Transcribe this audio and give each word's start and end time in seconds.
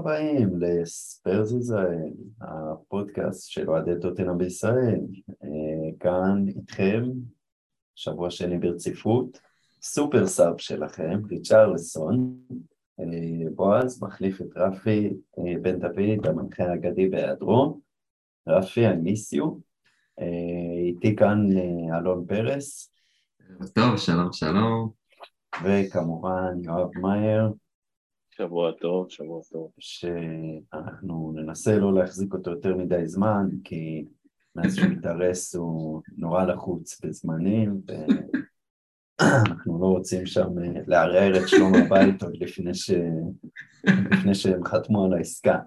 הבאים 0.00 0.60
לספיירס 0.60 1.52
ישראל, 1.52 2.12
הפודקאסט 2.40 3.50
של 3.50 3.70
אוהדי 3.70 3.90
טוטנאם 4.00 4.38
בישראל. 4.38 5.00
אה, 5.44 5.98
כאן 6.00 6.44
איתכם, 6.48 7.02
שבוע 7.94 8.30
שני 8.30 8.58
ברציפות, 8.58 9.40
סופר 9.82 10.26
סאב 10.26 10.58
שלכם, 10.58 11.20
ריצ'רלסון. 11.30 12.36
אה, 13.00 13.50
בועז 13.54 14.02
מחליף 14.02 14.40
את 14.40 14.56
רפי 14.56 15.10
אה, 15.38 15.60
בן 15.62 15.78
דוד, 15.78 16.26
המנחה 16.26 16.64
האגדי 16.64 17.08
בהיעדרו. 17.08 17.80
רפי, 18.48 18.88
I 18.88 18.92
miss 18.92 19.38
you. 19.38 19.46
איתי 20.86 21.16
כאן 21.16 21.48
אלון 21.98 22.24
פרס. 22.26 22.92
טוב, 23.74 23.96
שלום, 23.96 24.32
שלום. 24.32 24.90
וכמובן 25.64 26.54
יואב 26.64 26.90
מאייר. 26.98 27.52
שבוע 28.40 28.72
טוב, 28.72 29.10
שבוע 29.10 29.40
טוב. 29.52 29.70
שאנחנו 29.78 31.32
ננסה 31.34 31.78
לא 31.78 31.94
להחזיק 31.94 32.34
אותו 32.34 32.50
יותר 32.50 32.76
מדי 32.76 33.06
זמן, 33.06 33.48
כי 33.64 34.04
מאז 34.56 34.76
שהוא 34.76 34.88
מתארס 34.88 35.54
הוא 35.54 36.02
נורא 36.16 36.44
לחוץ 36.44 37.00
בזמנים, 37.04 37.80
ואנחנו 39.20 39.80
לא 39.80 39.86
רוצים 39.86 40.26
שם 40.26 40.58
אה, 40.58 40.82
לערער 40.86 41.36
את 41.36 41.48
שלום 41.48 41.72
הבית 41.74 42.22
עוד 42.22 42.36
לפני, 42.36 42.74
ש... 42.74 42.90
לפני 43.84 44.34
שהם 44.34 44.64
חתמו 44.64 45.04
על 45.04 45.14
העסקה. 45.14 45.58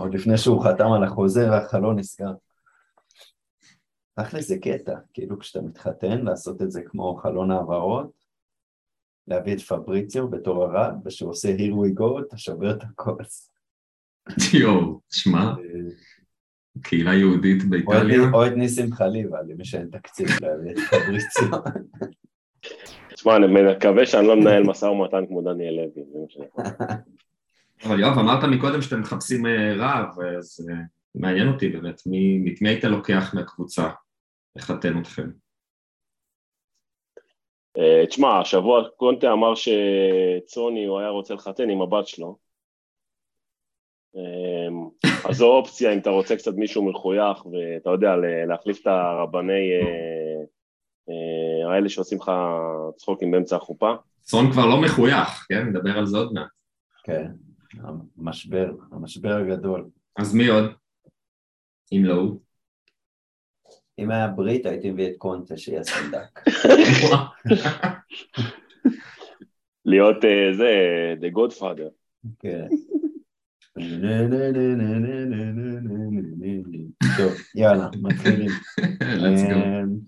עוד 0.00 0.14
לפני 0.14 0.38
שהוא 0.38 0.64
חתם 0.64 0.92
על 0.92 1.04
החוזה 1.04 1.50
והחלון 1.50 1.98
נסגר. 1.98 2.32
תכל'ס 4.20 4.48
זה 4.48 4.58
קטע, 4.58 4.94
כאילו 5.12 5.38
כשאתה 5.38 5.66
מתחתן, 5.66 6.24
לעשות 6.24 6.62
את 6.62 6.70
זה 6.70 6.82
כמו 6.82 7.16
חלון 7.16 7.50
העברות, 7.50 8.15
להביא 9.28 9.54
את 9.54 9.60
פבריציו 9.60 10.28
בתור 10.28 10.64
הרב, 10.64 10.94
ושהוא 11.04 11.30
עושה 11.30 11.56
here 11.56 11.72
we 11.72 12.00
go, 12.00 12.20
אתה 12.26 12.38
שובר 12.38 12.70
את 12.70 12.82
הכוס. 12.82 13.50
יואו, 14.60 15.00
שמע, 15.10 15.54
קהילה 16.82 17.14
יהודית 17.14 17.64
באיטליה. 17.64 18.30
או 18.32 18.46
את 18.46 18.52
ניסים 18.52 18.92
חליבה, 18.92 19.38
למי 19.48 19.64
שאין 19.64 19.88
תקציב 19.92 20.26
להביא 20.42 20.70
את 20.70 20.78
פבריציו. 20.78 21.60
תשמע, 23.14 23.36
אני 23.36 23.46
מקווה 23.76 24.06
שאני 24.06 24.26
לא 24.26 24.36
מנהל 24.36 24.62
משא 24.62 24.84
ומתן 24.84 25.26
כמו 25.28 25.42
דניאל 25.42 25.74
לוי, 25.74 26.04
זה 26.12 26.18
מה 26.18 26.26
שאני 26.28 26.66
אבל 27.84 28.00
יואב, 28.00 28.18
אמרת 28.18 28.44
מקודם 28.44 28.82
שאתם 28.82 29.00
מחפשים 29.00 29.46
אה, 29.46 29.74
רב, 29.76 30.20
אז 30.38 30.68
אה, 30.70 30.76
מעניין 31.14 31.48
אותי 31.48 31.68
באמת, 31.68 32.02
מי 32.06 32.68
היית 32.68 32.84
לוקח 32.84 33.34
מהקבוצה 33.34 33.88
לחתן 34.56 34.98
אתכם? 34.98 35.30
אה, 37.78 38.06
תשמע, 38.06 38.40
השבוע 38.40 38.88
קונטה 38.96 39.32
אמר 39.32 39.54
שצוני 39.54 40.84
הוא 40.84 40.98
היה 40.98 41.08
רוצה 41.08 41.34
לחתן 41.34 41.70
עם 41.70 41.82
הבת 41.82 42.06
שלו. 42.06 42.38
אה, 44.16 44.68
אז 45.28 45.36
זו 45.36 45.46
אופציה 45.46 45.92
אם 45.92 45.98
אתה 45.98 46.10
רוצה 46.10 46.36
קצת 46.36 46.54
מישהו 46.54 46.90
מחוייך 46.90 47.46
ואתה 47.46 47.90
יודע, 47.90 48.16
להחליף 48.48 48.80
את 48.82 48.86
הרבני 48.86 49.72
אה, 49.72 51.72
האלה 51.72 51.88
שעושים 51.88 52.18
לך 52.18 52.32
צחוקים 52.96 53.30
באמצע 53.30 53.56
החופה. 53.56 53.94
צאן 54.20 54.52
כבר 54.52 54.66
לא 54.66 54.80
מחוייך, 54.80 55.46
כן? 55.48 55.68
נדבר 55.68 55.98
על 55.98 56.06
זה 56.06 56.18
עוד 56.18 56.32
מעט. 56.32 56.48
כן, 57.04 57.26
המשבר, 58.18 58.70
המשבר 58.92 59.36
הגדול. 59.36 59.88
אז 60.16 60.34
מי 60.34 60.48
עוד? 60.48 60.64
אם 61.92 62.04
לא 62.04 62.14
הוא? 62.14 62.45
אם 63.98 64.10
היה 64.10 64.28
ברית 64.28 64.66
הייתי 64.66 64.90
מביא 64.90 65.10
את 65.10 65.16
קונטה 65.18 65.56
שיהיה 65.56 65.84
סנדק. 65.84 66.40
להיות 69.84 70.24
אה, 70.24 70.52
זה, 70.56 71.14
The 71.20 71.32
Godfather. 71.36 71.90
כן. 72.38 72.68
טוב, 77.16 77.32
יאללה, 77.54 77.88
מתחילים. 78.02 78.50
אמ, 79.02 79.98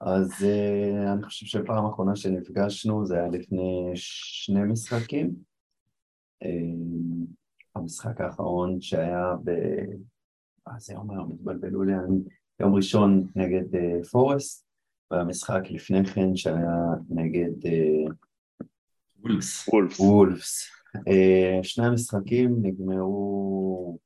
אז 0.00 0.44
אה, 0.44 1.12
אני 1.12 1.22
חושב 1.22 1.46
שפעם 1.46 1.86
אחרונה 1.86 2.16
שנפגשנו 2.16 3.06
זה 3.06 3.14
היה 3.18 3.28
לפני 3.28 3.92
שני 3.94 4.62
משחקים. 4.62 5.34
אמ, 6.44 7.26
המשחק 7.76 8.20
האחרון 8.20 8.80
שהיה 8.80 9.34
ב... 9.44 9.50
אה, 10.68 10.78
זה 10.78 10.96
אומר, 10.96 11.24
מתבלבלו 11.24 11.82
לי, 11.82 11.92
יום 12.60 12.74
ראשון 12.74 13.26
נגד 13.36 13.74
uh, 13.74 14.08
פורסט, 14.10 14.66
והמשחק 15.10 15.60
לפני 15.70 16.04
כן 16.04 16.36
שהיה 16.36 16.76
נגד 17.10 17.66
אה, 17.66 18.12
וולפס. 19.20 19.68
Uh, 19.68 20.02
וולפס. 20.02 20.64
Uh, 20.96 21.62
שני 21.62 21.86
המשחקים 21.86 22.56
נגמרו, 22.62 23.98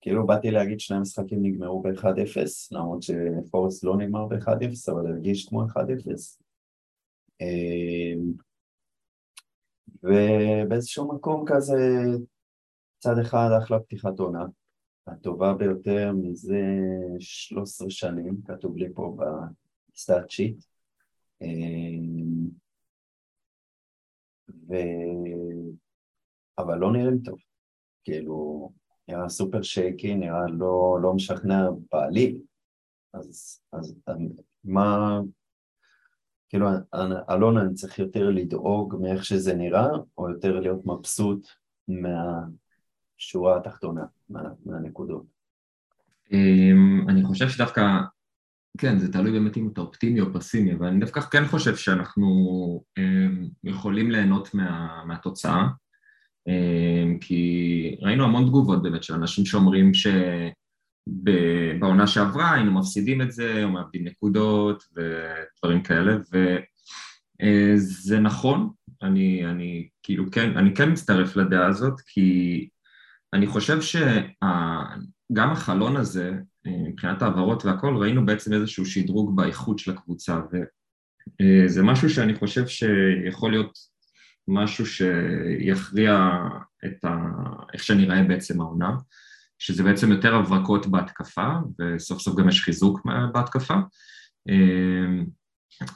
כאילו 0.00 0.26
באתי 0.26 0.50
להגיד 0.50 0.80
שני 0.80 0.96
המשחקים 0.96 1.38
נגמרו 1.42 1.82
ב-1-0, 1.82 2.36
למרות 2.72 3.02
שפורסט 3.02 3.84
לא 3.84 3.96
נגמר 3.96 4.26
ב-1-0, 4.26 4.92
אבל 4.92 5.06
הרגיש 5.06 5.48
כמו 5.48 5.62
1-0. 5.62 5.68
Uh, 7.42 8.18
ובאיזשהו 10.02 11.14
מקום 11.14 11.44
כזה, 11.46 11.76
צד 12.98 13.18
אחד 13.22 13.48
אחלה 13.62 13.80
פתיחת 13.80 14.18
עונה, 14.18 14.44
הטובה 15.06 15.54
ביותר 15.54 16.12
מזה 16.12 16.62
13 17.18 17.90
שנים, 17.90 18.40
כתוב 18.46 18.76
לי 18.76 18.88
פה 18.94 19.16
ב 19.94 20.01
stat 20.01 20.30
sheet. 20.30 20.64
אמ, 21.42 22.48
ו... 24.68 24.74
אבל 26.58 26.78
לא 26.78 26.92
נראים 26.92 27.18
טוב, 27.24 27.38
כאילו, 28.04 28.70
נראה 29.08 29.28
super 29.28 29.62
shaky, 29.62 30.14
נראה 30.14 30.46
לא, 30.48 30.98
לא 31.02 31.14
משכנע 31.14 31.70
בעליל, 31.92 32.40
אז, 33.14 33.60
אז 33.72 33.94
מה, 34.64 35.20
כאילו, 36.48 36.66
אלונה, 37.30 37.60
אני 37.62 37.74
צריך 37.74 37.98
יותר 37.98 38.30
לדאוג 38.30 38.96
מאיך 39.00 39.24
שזה 39.24 39.54
נראה, 39.54 39.88
או 40.18 40.30
יותר 40.30 40.60
להיות 40.60 40.86
מבסוט 40.86 41.46
מה... 41.88 42.46
השורה 43.22 43.56
התחתונה 43.56 44.02
מה, 44.30 44.42
מהנקודות? 44.66 45.24
אמ, 46.32 47.04
אני 47.08 47.24
חושב 47.24 47.48
שדווקא, 47.48 47.82
כן, 48.78 48.98
זה 48.98 49.12
תלוי 49.12 49.32
באמת 49.32 49.56
אם 49.56 49.68
אתה 49.72 49.80
אופטימי 49.80 50.20
או 50.20 50.26
פסימי, 50.34 50.74
אבל 50.74 50.86
אני 50.86 51.00
דווקא 51.00 51.20
כן 51.20 51.46
חושב 51.46 51.76
שאנחנו 51.76 52.26
אמ, 52.98 53.48
יכולים 53.64 54.10
ליהנות 54.10 54.54
מה, 54.54 55.02
מהתוצאה, 55.06 55.66
אמ, 56.48 57.18
כי 57.20 57.96
ראינו 58.00 58.24
המון 58.24 58.46
תגובות 58.46 58.82
באמת 58.82 59.02
של 59.02 59.14
אנשים 59.14 59.46
שאומרים 59.46 59.92
שבעונה 61.14 62.06
שעברה 62.06 62.52
היינו 62.54 62.72
מפסידים 62.72 63.22
את 63.22 63.32
זה, 63.32 63.64
או 63.64 63.68
מאבדים 63.68 64.04
נקודות 64.04 64.84
ודברים 64.96 65.82
כאלה, 65.82 66.16
וזה 66.32 68.14
אה, 68.14 68.20
נכון, 68.20 68.70
אני, 69.02 69.46
אני 69.46 69.88
כאילו 70.02 70.30
כן, 70.30 70.56
אני 70.56 70.74
כן 70.74 70.92
מצטרף 70.92 71.36
לדעה 71.36 71.66
הזאת, 71.66 72.00
כי 72.06 72.68
אני 73.32 73.46
חושב 73.46 73.78
שגם 73.80 75.50
החלון 75.50 75.96
הזה, 75.96 76.32
מבחינת 76.64 77.22
העברות 77.22 77.64
והכל, 77.64 77.96
ראינו 77.96 78.26
בעצם 78.26 78.52
איזשהו 78.52 78.86
שדרוג 78.86 79.36
באיכות 79.36 79.78
של 79.78 79.90
הקבוצה, 79.90 80.40
וזה 80.52 81.80
אה, 81.80 81.86
משהו 81.86 82.10
שאני 82.10 82.34
חושב 82.34 82.66
שיכול 82.66 83.50
להיות 83.50 83.78
משהו 84.48 84.86
שיכריע 84.86 86.30
את 86.84 87.04
ה... 87.04 87.16
איך 87.72 87.84
שנראה 87.84 88.22
בעצם 88.22 88.60
העונה, 88.60 88.90
שזה 89.58 89.82
בעצם 89.82 90.12
יותר 90.12 90.34
הברקות 90.34 90.86
בהתקפה, 90.86 91.48
וסוף 91.78 92.20
סוף 92.20 92.36
גם 92.38 92.48
יש 92.48 92.60
חיזוק 92.60 93.00
בהתקפה. 93.32 93.74
אה, 94.48 95.22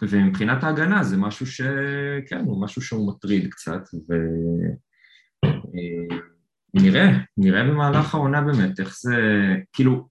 ומבחינת 0.03 0.65
ההגנה 0.65 1.05
זה 1.05 1.17
משהו 1.17 1.47
שכן, 1.47 2.45
הוא 2.45 2.63
משהו 2.63 2.83
שהוא 2.83 3.09
מטריד 3.09 3.51
קצת, 3.51 3.83
ו... 3.95 4.15
אה, 6.77 6.83
נראה, 6.83 7.19
נראה 7.37 7.65
במהלך 7.65 8.15
העונה 8.15 8.41
באמת, 8.41 8.81
איך 8.81 8.97
זה, 8.99 9.17
כאילו, 9.73 10.09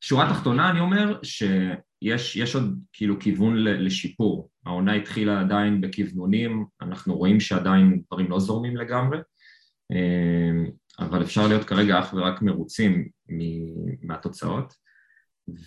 שורה 0.00 0.30
תחתונה 0.30 0.70
אני 0.70 0.80
אומר 0.80 1.18
שיש 1.22 2.54
עוד 2.54 2.78
כאילו 2.92 3.20
כיוון 3.20 3.56
לשיפור, 3.56 4.50
העונה 4.66 4.94
התחילה 4.94 5.40
עדיין 5.40 5.80
בכוונונים, 5.80 6.64
אנחנו 6.82 7.14
רואים 7.14 7.40
שעדיין 7.40 8.02
דברים 8.06 8.30
לא 8.30 8.38
זורמים 8.38 8.76
לגמרי, 8.76 9.18
אמ, 9.92 10.66
אבל 10.98 11.22
אפשר 11.22 11.48
להיות 11.48 11.64
כרגע 11.64 12.00
אך 12.00 12.14
ורק 12.14 12.42
מרוצים 12.42 13.08
מהתוצאות, 14.02 14.74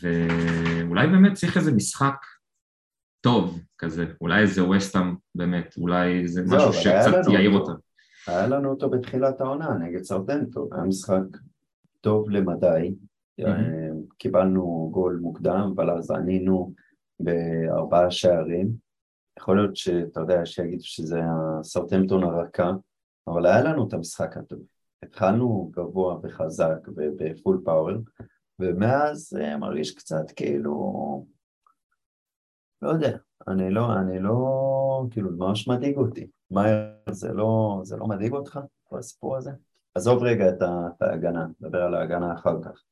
ואולי 0.01 1.07
באמת 1.07 1.33
צריך 1.33 1.57
איזה 1.57 1.71
משחק 1.71 2.15
טוב 3.21 3.61
כזה, 3.77 4.05
אולי 4.21 4.41
איזה 4.41 4.63
ווסטאם 4.63 5.15
באמת, 5.35 5.75
אולי 5.77 6.27
זה 6.27 6.41
משהו 6.47 6.73
שקצת 6.73 7.31
יעיר 7.33 7.51
אותם. 7.51 7.84
היה 8.27 8.47
לנו 8.47 8.69
אותו 8.69 8.89
בתחילת 8.89 9.41
העונה 9.41 9.73
נגד 9.73 10.03
סרטנטו, 10.03 10.69
היה 10.71 10.83
משחק 10.83 11.23
טוב 12.01 12.29
למדי, 12.29 12.95
mm-hmm. 13.41 13.45
קיבלנו 14.17 14.89
גול 14.91 15.19
מוקדם, 15.21 15.73
אבל 15.75 15.91
אז 15.91 16.11
ענינו 16.11 16.73
בארבעה 17.19 18.11
שערים. 18.11 18.85
יכול 19.39 19.57
להיות 19.57 19.75
שאתה 19.75 20.19
יודע, 20.19 20.45
שיגידו 20.45 20.83
שזה 20.83 21.19
הסרטנטון 21.59 22.23
הרכה, 22.23 22.71
אבל 23.27 23.45
היה 23.45 23.61
לנו 23.61 23.87
את 23.87 23.93
המשחק 23.93 24.37
הטוב. 24.37 24.59
התחלנו 25.03 25.71
גבוה 25.75 26.19
וחזק 26.23 26.87
ובפול 26.87 27.61
פאוור, 27.65 27.97
ומאז 28.59 29.37
מרגיש 29.59 29.95
קצת 29.95 30.31
כאילו, 30.35 31.25
לא 32.81 32.89
יודע, 32.89 33.17
אני 33.47 33.69
לא, 33.69 33.93
אני 33.93 34.19
לא, 34.19 35.05
כאילו, 35.11 35.29
ממש 35.31 35.67
מדאיג 35.67 35.97
אותי. 35.97 36.27
מה 36.51 36.63
זה 37.09 37.33
לא, 37.33 37.79
זה 37.83 37.97
לא 37.97 38.07
מדאיג 38.07 38.33
אותך, 38.33 38.59
כל 38.83 38.99
הסיפור 38.99 39.35
הזה? 39.35 39.51
עזוב 39.95 40.23
רגע 40.23 40.49
את 40.49 40.61
ההגנה, 41.01 41.45
נדבר 41.61 41.81
על 41.81 41.95
ההגנה 41.95 42.33
אחר 42.33 42.63
כך. 42.63 42.83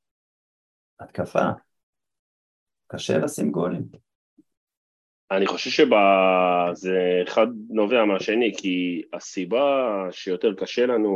התקפה, 0.99 1.49
קשה 2.87 3.17
לשים 3.17 3.51
גולים. 3.51 3.83
אני 5.31 5.47
חושב 5.47 5.69
שזה 5.69 7.21
אחד 7.27 7.47
נובע 7.69 8.05
מהשני, 8.05 8.53
כי 8.57 9.01
הסיבה 9.13 9.89
שיותר 10.11 10.53
קשה 10.53 10.85
לנו, 10.85 11.11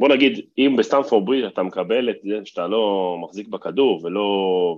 בוא 0.00 0.08
נגיד, 0.08 0.46
אם 0.58 0.76
בסטמפורד 0.78 1.26
ברידג' 1.26 1.44
אתה 1.44 1.62
מקבל 1.62 2.10
את 2.10 2.16
זה 2.22 2.40
שאתה 2.44 2.66
לא 2.66 3.16
מחזיק 3.24 3.48
בכדור 3.48 4.04
ולא, 4.04 4.28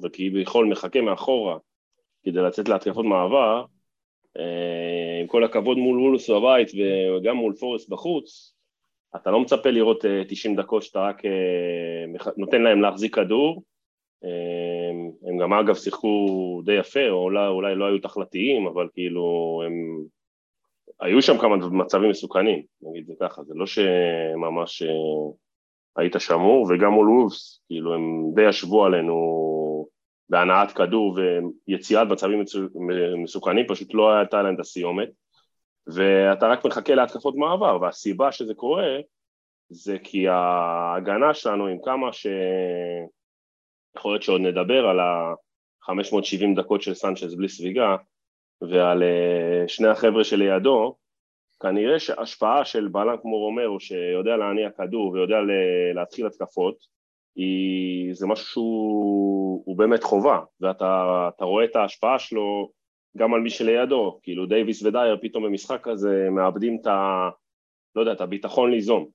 וכביכול 0.03 0.67
מחכה 0.67 1.01
מאחורה 1.01 1.59
כדי 2.25 2.41
לצאת 2.41 2.69
להתקפות 2.69 3.05
מעבר, 3.05 3.65
אה, 4.39 5.21
עם 5.21 5.27
כל 5.27 5.45
הכבוד 5.45 5.79
מול 5.79 5.99
וולבס 5.99 6.31
בבית 6.31 6.69
וגם 7.17 7.37
מול 7.37 7.55
פורסט 7.55 7.89
בחוץ, 7.89 8.55
אתה 9.17 9.31
לא 9.31 9.41
מצפה 9.41 9.71
לראות 9.71 10.05
90 10.29 10.59
אה, 10.59 10.63
דקות 10.63 10.83
שאתה 10.83 11.01
רק 11.01 11.25
אה, 11.25 12.31
נותן 12.37 12.63
להם 12.63 12.81
להחזיק 12.81 13.15
כדור, 13.15 13.63
הם, 15.27 15.39
גם 15.39 15.53
אגב 15.53 15.75
שיחקו 15.75 16.63
די 16.65 16.73
יפה, 16.73 17.09
או 17.09 17.23
אולי, 17.23 17.47
אולי 17.47 17.75
לא 17.75 17.85
היו 17.85 17.99
תחלתיים, 17.99 18.67
אבל 18.67 18.89
כאילו 18.95 19.63
הם... 19.67 20.05
היו 21.01 21.23
שם 21.23 21.39
כמה 21.39 21.57
מצבים 21.57 22.11
מסוכנים, 22.11 22.63
נגיד 22.83 23.07
זה 23.07 23.13
ככה, 23.21 23.43
זה 23.43 23.55
לא 23.57 23.67
שממש 23.67 24.83
היית 25.97 26.15
שמור, 26.19 26.67
וגם 26.71 26.93
מול 26.93 27.09
וולפס, 27.09 27.63
כאילו 27.67 27.95
הם 27.95 28.31
די 28.35 28.49
ישבו 28.49 28.85
עלינו 28.85 29.15
בהנעת 30.29 30.73
כדור 30.73 31.19
ויציאת 31.69 32.09
מצבים 32.09 32.43
מסוכנים, 33.23 33.67
פשוט 33.69 33.95
לא 33.95 34.13
הייתה 34.13 34.43
להם 34.43 34.55
את 34.55 34.61
הסיומת, 34.61 35.09
ואתה 35.87 36.47
רק 36.47 36.65
מחכה 36.65 36.95
להתקפות 36.95 37.35
מעבר, 37.37 37.79
והסיבה 37.81 38.33
שזה 38.33 38.55
קורה 38.55 38.87
זה 39.69 39.99
כי 39.99 40.29
ההגנה 40.29 41.35
שלנו 41.35 41.67
עם 41.67 41.79
כמה 41.85 42.13
ש... 42.13 42.27
יכול 43.97 44.13
להיות 44.13 44.23
שעוד 44.23 44.41
נדבר 44.41 44.87
על 44.87 45.01
ה-570 45.01 46.57
דקות 46.57 46.83
של 46.83 46.95
סנצ'ז 46.95 47.35
בלי 47.35 47.49
סביגה 47.49 47.97
ועל 48.61 49.03
uh, 49.03 49.69
שני 49.69 49.89
החבר'ה 49.89 50.25
שלידו, 50.25 50.97
כנראה 51.61 51.99
שהשפעה 51.99 52.65
של 52.65 52.89
בלם 52.89 53.17
כמו 53.23 53.39
רומרו 53.39 53.81
שיודע 53.81 54.37
להניע 54.37 54.71
כדור 54.71 55.13
ויודע 55.13 55.37
להתחיל 55.95 56.27
התקפות, 56.27 56.77
היא, 57.37 58.15
זה 58.15 58.27
משהו 58.27 58.47
שהוא 58.47 59.77
באמת 59.77 60.03
חובה, 60.03 60.41
ואתה 60.61 61.31
רואה 61.41 61.65
את 61.65 61.77
ההשפעה 61.77 62.19
שלו 62.19 62.71
גם 63.17 63.35
על 63.35 63.41
מי 63.41 63.51
שלידו, 63.51 64.19
כאילו 64.23 64.47
דייוויס 64.47 64.83
ודייר 64.83 65.19
פתאום 65.23 65.45
במשחק 65.45 65.81
כזה 65.83 66.29
מאבדים 66.31 66.79
את 66.81 66.87
ה... 66.87 67.29
לא 67.97 68.01
יודע, 68.01 68.13
את 68.13 68.21
הביטחון 68.21 68.71
ליזום. 68.71 69.07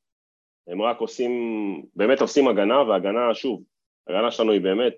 הם 0.68 0.82
רק 0.82 1.00
עושים, 1.00 1.32
באמת 1.96 2.22
עושים 2.22 2.48
הגנה, 2.48 2.84
והגנה, 2.84 3.34
שוב, 3.34 3.64
ההגנה 4.08 4.32
שלנו 4.32 4.52
היא 4.52 4.62
באמת, 4.62 4.94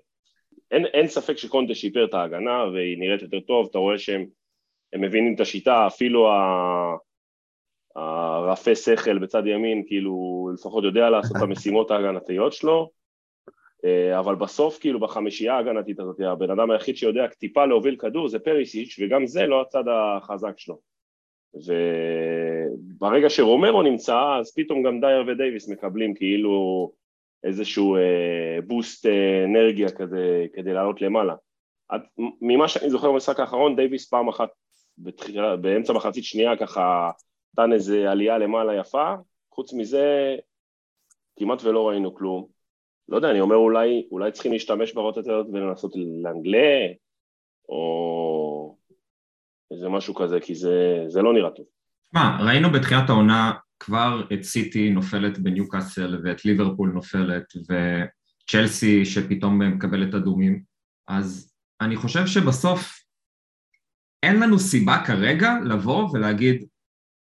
אין, 0.70 0.86
אין 0.86 1.06
ספק 1.06 1.36
שקונטה 1.36 1.74
שיפר 1.74 2.04
את 2.04 2.14
ההגנה 2.14 2.64
והיא 2.72 2.98
נראית 2.98 3.22
יותר 3.22 3.40
טוב, 3.40 3.66
אתה 3.70 3.78
רואה 3.78 3.98
שהם 3.98 4.26
מבינים 4.94 5.34
את 5.34 5.40
השיטה, 5.40 5.86
אפילו 5.86 6.28
הרפה 7.96 8.74
שכל 8.74 9.18
בצד 9.18 9.46
ימין, 9.46 9.82
כאילו 9.86 10.48
לפחות 10.54 10.84
יודע 10.84 11.10
לעשות 11.10 11.36
את 11.36 11.42
המשימות 11.42 11.90
ההגנתיות 11.90 12.52
שלו, 12.52 12.90
אבל 14.18 14.34
בסוף 14.34 14.78
כאילו 14.78 15.00
בחמישייה 15.00 15.54
ההגנתית 15.54 16.00
הזאת, 16.00 16.20
הבן 16.20 16.50
אדם 16.50 16.70
היחיד 16.70 16.96
שיודע 16.96 17.26
טיפה 17.26 17.66
להוביל 17.66 17.96
כדור 17.96 18.28
זה 18.28 18.38
פריסיץ' 18.38 18.96
וגם 19.00 19.26
זה 19.26 19.46
לא 19.46 19.60
הצד 19.60 19.84
החזק 19.88 20.58
שלו. 20.58 20.78
וברגע 21.54 23.30
שרומרו 23.30 23.82
נמצא, 23.82 24.36
אז 24.40 24.54
פתאום 24.54 24.82
גם 24.82 25.00
דייר 25.00 25.24
ודייוויס 25.28 25.68
מקבלים 25.68 26.14
כאילו 26.14 26.92
איזשהו 27.44 27.96
אה, 27.96 28.58
boost 28.66 29.06
אה, 29.06 29.44
אנרגיה 29.44 29.90
כזה, 29.90 30.46
כדי 30.52 30.72
לעלות 30.72 31.02
למעלה. 31.02 31.34
עד, 31.88 32.02
ממה 32.40 32.68
שאני 32.68 32.90
זוכר 32.90 33.12
במשחק 33.12 33.40
האחרון, 33.40 33.76
דייוויס 33.76 34.08
פעם 34.08 34.28
אחת 34.28 34.48
בתחילה, 34.98 35.56
באמצע 35.56 35.92
מחצית 35.92 36.24
שנייה 36.24 36.56
ככה 36.56 37.10
נתן 37.52 37.72
איזה 37.72 38.10
עלייה 38.10 38.38
למעלה 38.38 38.80
יפה, 38.80 39.14
חוץ 39.52 39.72
מזה 39.72 40.36
כמעט 41.38 41.64
ולא 41.64 41.88
ראינו 41.88 42.14
כלום. 42.14 42.46
לא 43.12 43.16
יודע, 43.16 43.30
אני 43.30 43.40
אומר 43.40 43.56
אולי, 43.56 44.06
אולי 44.10 44.32
צריכים 44.32 44.52
להשתמש 44.52 44.92
ברוטציות 44.94 45.46
ולנסות 45.52 45.92
לנגלה, 46.22 46.86
או 47.68 48.76
איזה 49.72 49.88
משהו 49.88 50.14
כזה, 50.14 50.40
כי 50.40 50.54
זה, 50.54 51.04
זה 51.08 51.22
לא 51.22 51.32
נראה 51.32 51.50
טוב. 51.50 51.66
שמע, 52.12 52.36
ראינו 52.46 52.70
בתחילת 52.70 53.08
העונה 53.08 53.52
כבר 53.80 54.22
את 54.32 54.42
סיטי 54.42 54.90
נופלת 54.90 55.38
בניוקאסל 55.38 56.20
ואת 56.24 56.44
ליברפול 56.44 56.90
נופלת 56.94 57.44
וצ'לסי 57.68 59.04
שפתאום 59.04 59.58
מקבלת 59.58 60.14
אדומים 60.14 60.62
אז 61.08 61.54
אני 61.80 61.96
חושב 61.96 62.26
שבסוף 62.26 63.04
אין 64.22 64.40
לנו 64.40 64.58
סיבה 64.58 65.02
כרגע 65.06 65.52
לבוא 65.64 66.08
ולהגיד 66.12 66.64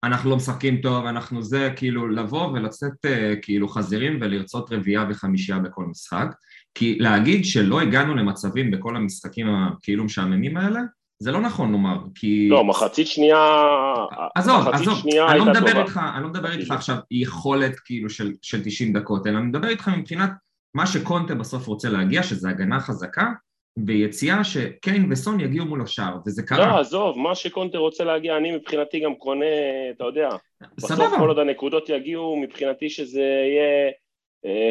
אנחנו 0.03 0.29
לא 0.29 0.35
משחקים 0.35 0.81
טוב, 0.81 1.05
אנחנו 1.05 1.43
זה, 1.43 1.73
כאילו 1.75 2.07
לבוא 2.07 2.47
ולצאת 2.47 2.91
uh, 3.05 3.09
כאילו 3.41 3.67
חזירים 3.67 4.17
ולרצות 4.21 4.71
רביעייה 4.71 5.05
וחמישייה 5.09 5.59
בכל 5.59 5.85
משחק. 5.85 6.27
כי 6.75 6.97
להגיד 6.99 7.45
שלא 7.45 7.81
הגענו 7.81 8.15
למצבים 8.15 8.71
בכל 8.71 8.95
המשחקים 8.95 9.47
הכאילו 9.55 10.03
משעממים 10.03 10.57
האלה 10.57 10.79
זה 11.19 11.31
לא 11.31 11.41
נכון 11.41 11.71
לומר, 11.71 11.97
כי... 12.15 12.49
לא, 12.49 12.63
מחצית 12.63 13.07
שנייה... 13.07 13.37
עזוב, 14.35 14.67
עזוב, 14.67 14.97
שנייה 14.99 15.31
אני 15.31 15.39
לא 15.39 15.45
מדבר 15.45 15.81
איתך, 15.81 15.99
אני 16.15 16.23
לא 16.23 16.29
מדבר 16.29 16.51
איתך 16.51 16.71
עכשיו 16.71 16.97
יכולת 17.11 17.79
כאילו 17.85 18.09
של, 18.09 18.33
של 18.41 18.63
90 18.63 18.93
דקות, 18.93 19.27
אלא 19.27 19.37
אני 19.37 19.45
מדבר 19.45 19.67
איתך 19.67 19.91
מבחינת 19.97 20.31
מה 20.75 20.87
שקונטה 20.87 21.35
בסוף 21.35 21.67
רוצה 21.67 21.89
להגיע, 21.89 22.23
שזה 22.23 22.49
הגנה 22.49 22.79
חזקה, 22.79 23.31
ויציאה 23.85 24.43
שקיין 24.43 25.11
וסון 25.11 25.39
יגיעו 25.39 25.65
מול 25.65 25.81
השאר, 25.81 26.15
וזה 26.25 26.43
קרה. 26.43 26.67
לא, 26.67 26.79
עזוב, 26.79 27.19
מה 27.19 27.35
שקונטה 27.35 27.77
רוצה 27.77 28.03
להגיע, 28.03 28.37
אני 28.37 28.51
מבחינתי 28.51 28.99
גם 28.99 29.15
קונה, 29.15 29.45
אתה 29.95 30.03
יודע, 30.03 30.29
סבבה. 30.79 31.05
בסוף 31.05 31.19
כל 31.19 31.27
עוד 31.27 31.39
הנקודות 31.39 31.89
יגיעו, 31.89 32.35
מבחינתי 32.41 32.89
שזה 32.89 33.21
יהיה 33.21 33.91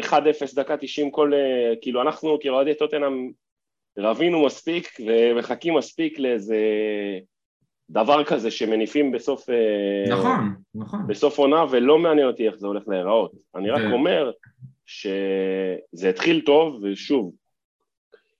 1-0 0.01 0.13
אה, 0.15 0.47
דקה 0.55 0.77
90 0.77 1.11
כל, 1.11 1.33
אה, 1.33 1.73
כאילו 1.81 2.01
אנחנו 2.01 2.37
כאוהדי 2.41 2.73
טוטנאם 2.73 3.31
רבינו 3.97 4.45
מספיק 4.45 4.97
ומחכים 5.05 5.73
מספיק 5.77 6.19
לאיזה 6.19 6.57
דבר 7.89 8.23
כזה 8.23 8.51
שמניפים 8.51 9.11
בסוף... 9.11 9.49
אה, 9.49 10.05
נכון, 10.09 10.55
נכון. 10.75 11.07
בסוף 11.07 11.37
עונה, 11.37 11.65
ולא 11.69 11.99
מעניין 11.99 12.27
אותי 12.27 12.47
איך 12.47 12.55
זה 12.55 12.67
הולך 12.67 12.83
להיראות. 12.87 13.31
אני 13.55 13.69
רק 13.69 13.81
אומר 13.91 14.31
שזה 14.85 16.09
התחיל 16.09 16.41
טוב, 16.45 16.79
ושוב, 16.83 17.31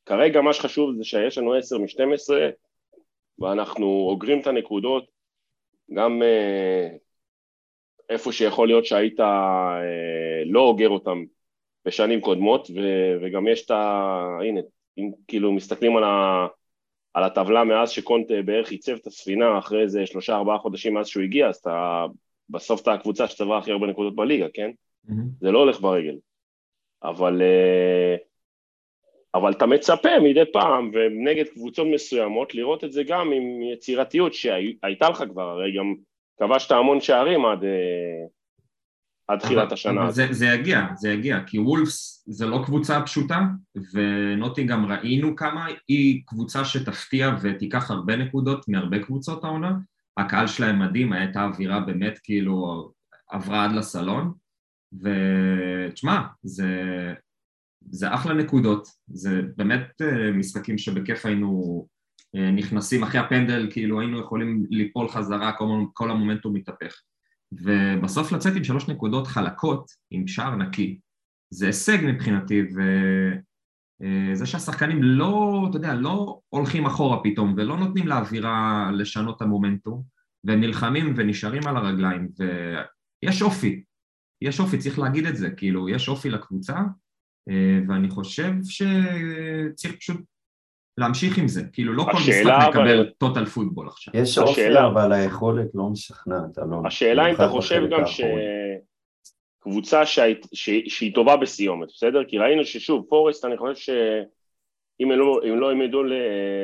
כרגע 0.08 0.42
מה 0.42 0.54
שחשוב 0.54 0.96
זה 0.98 1.04
שיש 1.04 1.38
לנו 1.38 1.56
10 1.56 1.78
מ-12, 1.78 2.34
ואנחנו 3.40 3.86
אוגרים 3.86 4.40
את 4.40 4.48
הנקודות, 4.48 5.08
גם 5.94 6.24
אה, 6.24 6.90
איפה 8.10 8.32
שיכול 8.32 8.68
להיות 8.68 8.86
שהיית 8.86 9.20
אה, 9.20 9.80
לא 10.46 10.60
אוגר 10.60 10.90
אותם 10.90 11.24
בשנים 11.86 12.22
קודמות, 12.22 12.70
וגם 13.22 13.48
יש 13.48 13.66
את 13.66 13.72
ה... 13.72 14.38
הנה, 14.42 14.62
אם 14.98 15.12
כאילו 15.28 15.52
מסתכלים 15.52 15.98
על, 15.98 16.04
ה, 16.04 16.48
על 17.14 17.24
הטבלה 17.24 17.64
מאז 17.64 17.90
שקונט 17.90 18.32
בערך 18.46 18.72
עיצב 18.72 18.92
את 18.92 19.08
הספינה 19.08 19.60
אחרי 19.60 19.82
איזה 19.82 20.06
שלושה 20.06 20.36
ארבעה 20.36 20.58
חודשים 20.58 20.94
מאז 20.94 21.08
שהוא 21.08 21.24
הגיע, 21.24 21.48
אז 21.50 21.56
אתה 21.56 22.06
בסוף 22.50 22.82
אתה 22.82 22.94
הקבוצה 22.94 23.28
שצברה 23.28 23.58
הכי 23.58 23.72
הרבה 23.72 23.88
נקודות 23.88 24.16
בליגה, 24.16 24.48
כן? 24.54 24.72
Mm-hmm. 25.08 25.12
זה 25.42 25.52
לא 25.52 25.60
הולך 25.60 25.80
ברגל. 25.80 26.16
אבל, 27.04 27.42
אה, 27.42 28.16
אבל 29.36 29.52
אתה 29.52 29.66
מצפה 29.66 30.10
מדי 30.24 30.44
פעם, 30.54 30.92
ונגד 30.94 31.46
קבוצות 31.54 31.88
מסוימות, 31.94 32.56
לראות 32.56 32.84
את 32.84 32.92
זה 32.92 33.04
גם 33.04 33.32
עם 33.32 33.62
יצירתיות 33.74 34.34
שהייתה 34.34 35.10
לך 35.10 35.24
כבר, 35.32 35.50
הרי 35.50 35.78
גם 35.78 35.94
כבשת 36.40 36.72
המון 36.72 37.02
שערים 37.02 37.46
עד, 37.46 37.64
אה, 37.64 38.26
עד 39.28 39.40
תחילת 39.40 39.72
השנה. 39.72 40.04
אבל 40.04 40.12
זה, 40.12 40.28
זה 40.32 40.46
יגיע, 40.46 40.82
זה 40.96 41.10
יגיע, 41.10 41.40
כי 41.48 41.60
וולפס 41.60 42.24
זה 42.28 42.46
לא 42.46 42.62
קבוצה 42.66 43.02
פשוטה, 43.02 43.42
ונוטינגהם 43.94 44.92
ראינו 44.92 45.36
כמה 45.36 45.68
היא 45.88 46.22
קבוצה 46.26 46.66
שתפתיע 46.66 47.32
ותיקח 47.42 47.92
הרבה 47.92 48.16
נקודות 48.16 48.68
מהרבה 48.68 49.00
קבוצות 49.00 49.44
העונה, 49.44 49.72
הקהל 50.18 50.48
שלהם 50.48 50.80
מדהים, 50.80 51.14
הייתה 51.14 51.44
אווירה 51.44 51.80
באמת 51.80 52.20
כאילו 52.24 52.90
עברה 53.30 53.66
עד 53.66 53.72
לסלון, 53.72 54.34
ותשמע, 54.94 56.22
זה, 56.44 56.66
זה 57.92 58.14
אחלה 58.14 58.34
נקודות, 58.34 58.88
זה 59.08 59.42
באמת 59.56 60.02
אה, 60.02 60.32
משחקים 60.32 60.78
שבכיף 60.78 61.26
היינו 61.26 61.88
אה, 62.36 62.52
נכנסים 62.52 63.04
אחרי 63.04 63.20
הפנדל, 63.20 63.68
כאילו 63.72 64.00
היינו 64.00 64.20
יכולים 64.20 64.66
ליפול 64.70 65.10
חזרה, 65.10 65.52
כל, 65.52 65.66
כל 65.94 66.12
המומנטום 66.12 66.54
מתהפך. 66.54 67.02
ובסוף 67.52 68.32
לצאת 68.32 68.56
עם 68.56 68.64
שלוש 68.64 68.90
נקודות 68.90 69.28
חלקות, 69.28 69.92
עם 70.12 70.28
שער 70.28 70.56
נקי, 70.56 71.00
זה 71.50 71.66
הישג 71.66 71.98
מבחינתי, 72.04 72.62
וזה 74.02 74.46
שהשחקנים 74.46 75.04
לא, 75.04 75.66
אתה 75.70 75.78
יודע, 75.78 75.96
לא 75.96 76.40
הולכים 76.50 76.86
אחורה 76.86 77.24
פתאום, 77.24 77.54
ולא 77.58 77.78
נותנים 77.78 78.08
לאווירה 78.08 78.90
לשנות 78.94 79.38
את 79.38 79.42
המומנטום, 79.42 80.04
והם 80.44 80.62
נלחמים 80.62 81.14
ונשארים 81.18 81.68
על 81.68 81.78
הרגליים, 81.78 82.28
ויש 83.24 83.42
אופי, 83.42 83.84
יש 84.42 84.60
אופי, 84.60 84.78
צריך 84.78 85.00
להגיד 85.00 85.26
את 85.26 85.36
זה, 85.38 85.50
כאילו, 85.50 85.90
יש 85.90 86.10
אופי 86.10 86.30
לקבוצה, 86.30 86.78
אה, 86.78 86.84
ואני 87.88 88.10
חושב 88.10 88.52
שצריך 88.64 89.96
פשוט 89.96 90.22
להמשיך 90.98 91.38
עם 91.38 91.48
זה, 91.48 91.62
כאילו 91.74 91.94
לא 91.94 92.04
כל 92.04 92.12
משחק 92.12 92.70
מקבל 92.70 93.10
טוטל 93.18 93.46
פוטבול 93.46 93.88
עכשיו. 93.88 94.14
יש 94.18 94.38
אופי, 94.38 94.78
אבל 94.94 95.14
היכולת 95.14 95.68
לא 95.74 95.90
משכנעת, 95.90 96.60
אלון. 96.60 96.86
השאלה 96.86 97.30
אם 97.30 97.36
אתה 97.36 97.48
חושב 97.48 97.82
גם 97.92 98.04
שקבוצה 99.66 100.06
שהיא 100.54 101.16
טובה 101.16 101.38
בסיומת, 101.38 101.88
בסדר? 101.88 102.24
כי 102.24 102.38
ראינו 102.38 102.66
ששוב, 102.66 103.06
פורסט, 103.10 103.46
אני 103.46 103.58
חושב 103.58 103.76
שאם 103.76 105.12
הם 105.12 105.20
לא, 105.20 105.42
לא 105.44 105.72
הם 105.72 105.82
ידעו 105.82 106.04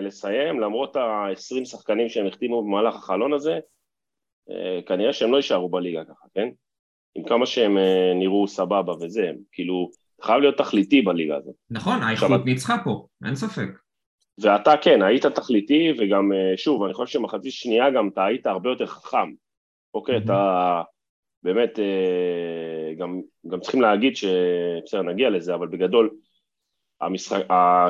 לסיים, 0.02 0.60
למרות 0.60 0.96
ה-20 0.96 1.66
שחקנים 1.66 2.10
שהם 2.10 2.28
החתימו 2.28 2.64
במהלך 2.64 2.96
החלון 2.96 3.34
הזה, 3.34 3.60
אה, 4.50 4.80
כנראה 4.86 5.14
שהם 5.14 5.32
לא 5.32 5.38
יישארו 5.38 5.70
בליגה 5.70 6.06
ככה, 6.06 6.26
כן? 6.34 6.50
עם 7.16 7.24
כמה 7.24 7.46
שהם 7.46 7.78
אה, 7.78 8.12
נראו 8.16 8.48
סבבה 8.48 8.94
וזה, 9.02 9.32
כאילו, 9.52 9.90
חייב 10.24 10.42
להיות 10.42 10.58
תכליתי 10.58 11.02
בליגה 11.02 11.38
הזאת. 11.38 11.56
נכון, 11.70 12.02
האיכות 12.02 12.46
ניצחה 12.46 12.76
פה, 12.84 13.08
אין 13.26 13.36
ספק. 13.36 13.70
ואתה 14.42 14.74
כן, 14.82 15.02
היית 15.02 15.26
תכליתי, 15.26 15.94
וגם, 15.98 16.32
אה, 16.34 16.58
שוב, 16.58 16.84
אני 16.84 16.94
חושב 16.94 17.14
שמחצית 17.14 17.52
שנייה 17.52 17.92
גם 17.92 18.08
אתה 18.08 18.26
היית 18.26 18.46
הרבה 18.46 18.70
יותר 18.70 18.86
חכם. 18.86 19.32
אוקיי, 19.94 20.18
mm-hmm. 20.18 20.24
אתה 20.24 20.82
באמת, 21.44 21.80
אה, 21.80 22.94
גם, 22.98 23.22
גם 23.48 23.60
צריכים 23.60 23.82
להגיד 23.82 24.16
ש... 24.16 24.26
בסדר, 24.86 25.02
נגיע 25.02 25.30
לזה, 25.30 25.56
אבל 25.56 25.68
בגדול, 25.68 26.10
המשחק, 27.02 27.46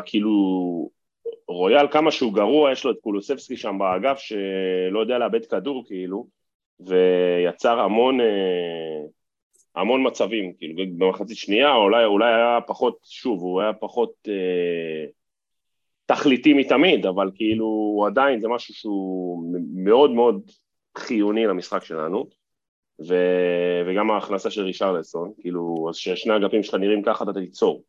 כאילו, 0.05 0.31
רויאל 1.47 1.87
כמה 1.91 2.11
שהוא 2.11 2.33
גרוע, 2.33 2.71
יש 2.71 2.85
לו 2.85 2.91
את 2.91 2.97
קולוסבסקי 3.01 3.57
שם 3.57 3.77
באגף 3.79 4.17
שלא 4.17 4.99
יודע 4.99 5.17
לאבד 5.17 5.45
כדור 5.45 5.83
כאילו, 5.87 6.27
ויצר 6.79 7.79
המון, 7.79 8.21
אה, 8.21 9.01
המון 9.75 10.07
מצבים, 10.07 10.53
כאילו 10.57 10.83
במחצית 10.97 11.37
שנייה 11.37 11.75
אולי, 11.75 12.05
אולי 12.05 12.33
היה 12.33 12.59
פחות, 12.67 12.97
שוב, 13.03 13.41
הוא 13.41 13.61
היה 13.61 13.73
פחות 13.73 14.13
אה, 14.27 15.05
תכליתי 16.05 16.53
מתמיד, 16.53 17.05
אבל 17.05 17.31
כאילו 17.35 18.03
עדיין 18.07 18.39
זה 18.39 18.47
משהו 18.47 18.73
שהוא 18.73 19.43
מאוד 19.73 20.11
מאוד 20.11 20.51
חיוני 20.97 21.45
למשחק 21.45 21.83
שלנו, 21.83 22.25
ו, 23.07 23.15
וגם 23.87 24.11
ההכנסה 24.11 24.51
של 24.51 24.63
רישרלסון, 24.63 25.33
כאילו, 25.39 25.85
אז 25.89 25.95
ששני 25.95 26.35
אגפים 26.35 26.63
שלך 26.63 26.75
נראים 26.75 27.03
ככה 27.03 27.23
אתה 27.23 27.39
תיצור. 27.39 27.83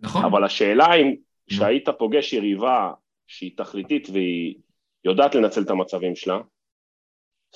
נכון. 0.00 0.24
אבל 0.24 0.44
השאלה 0.44 0.94
אם 0.94 1.14
כשהיית 1.46 1.88
פוגש 1.88 2.32
יריבה 2.32 2.92
שהיא 3.26 3.56
תכליתית 3.56 4.08
והיא 4.12 4.54
יודעת 5.04 5.34
לנצל 5.34 5.62
את 5.62 5.70
המצבים 5.70 6.16
שלה, 6.16 6.38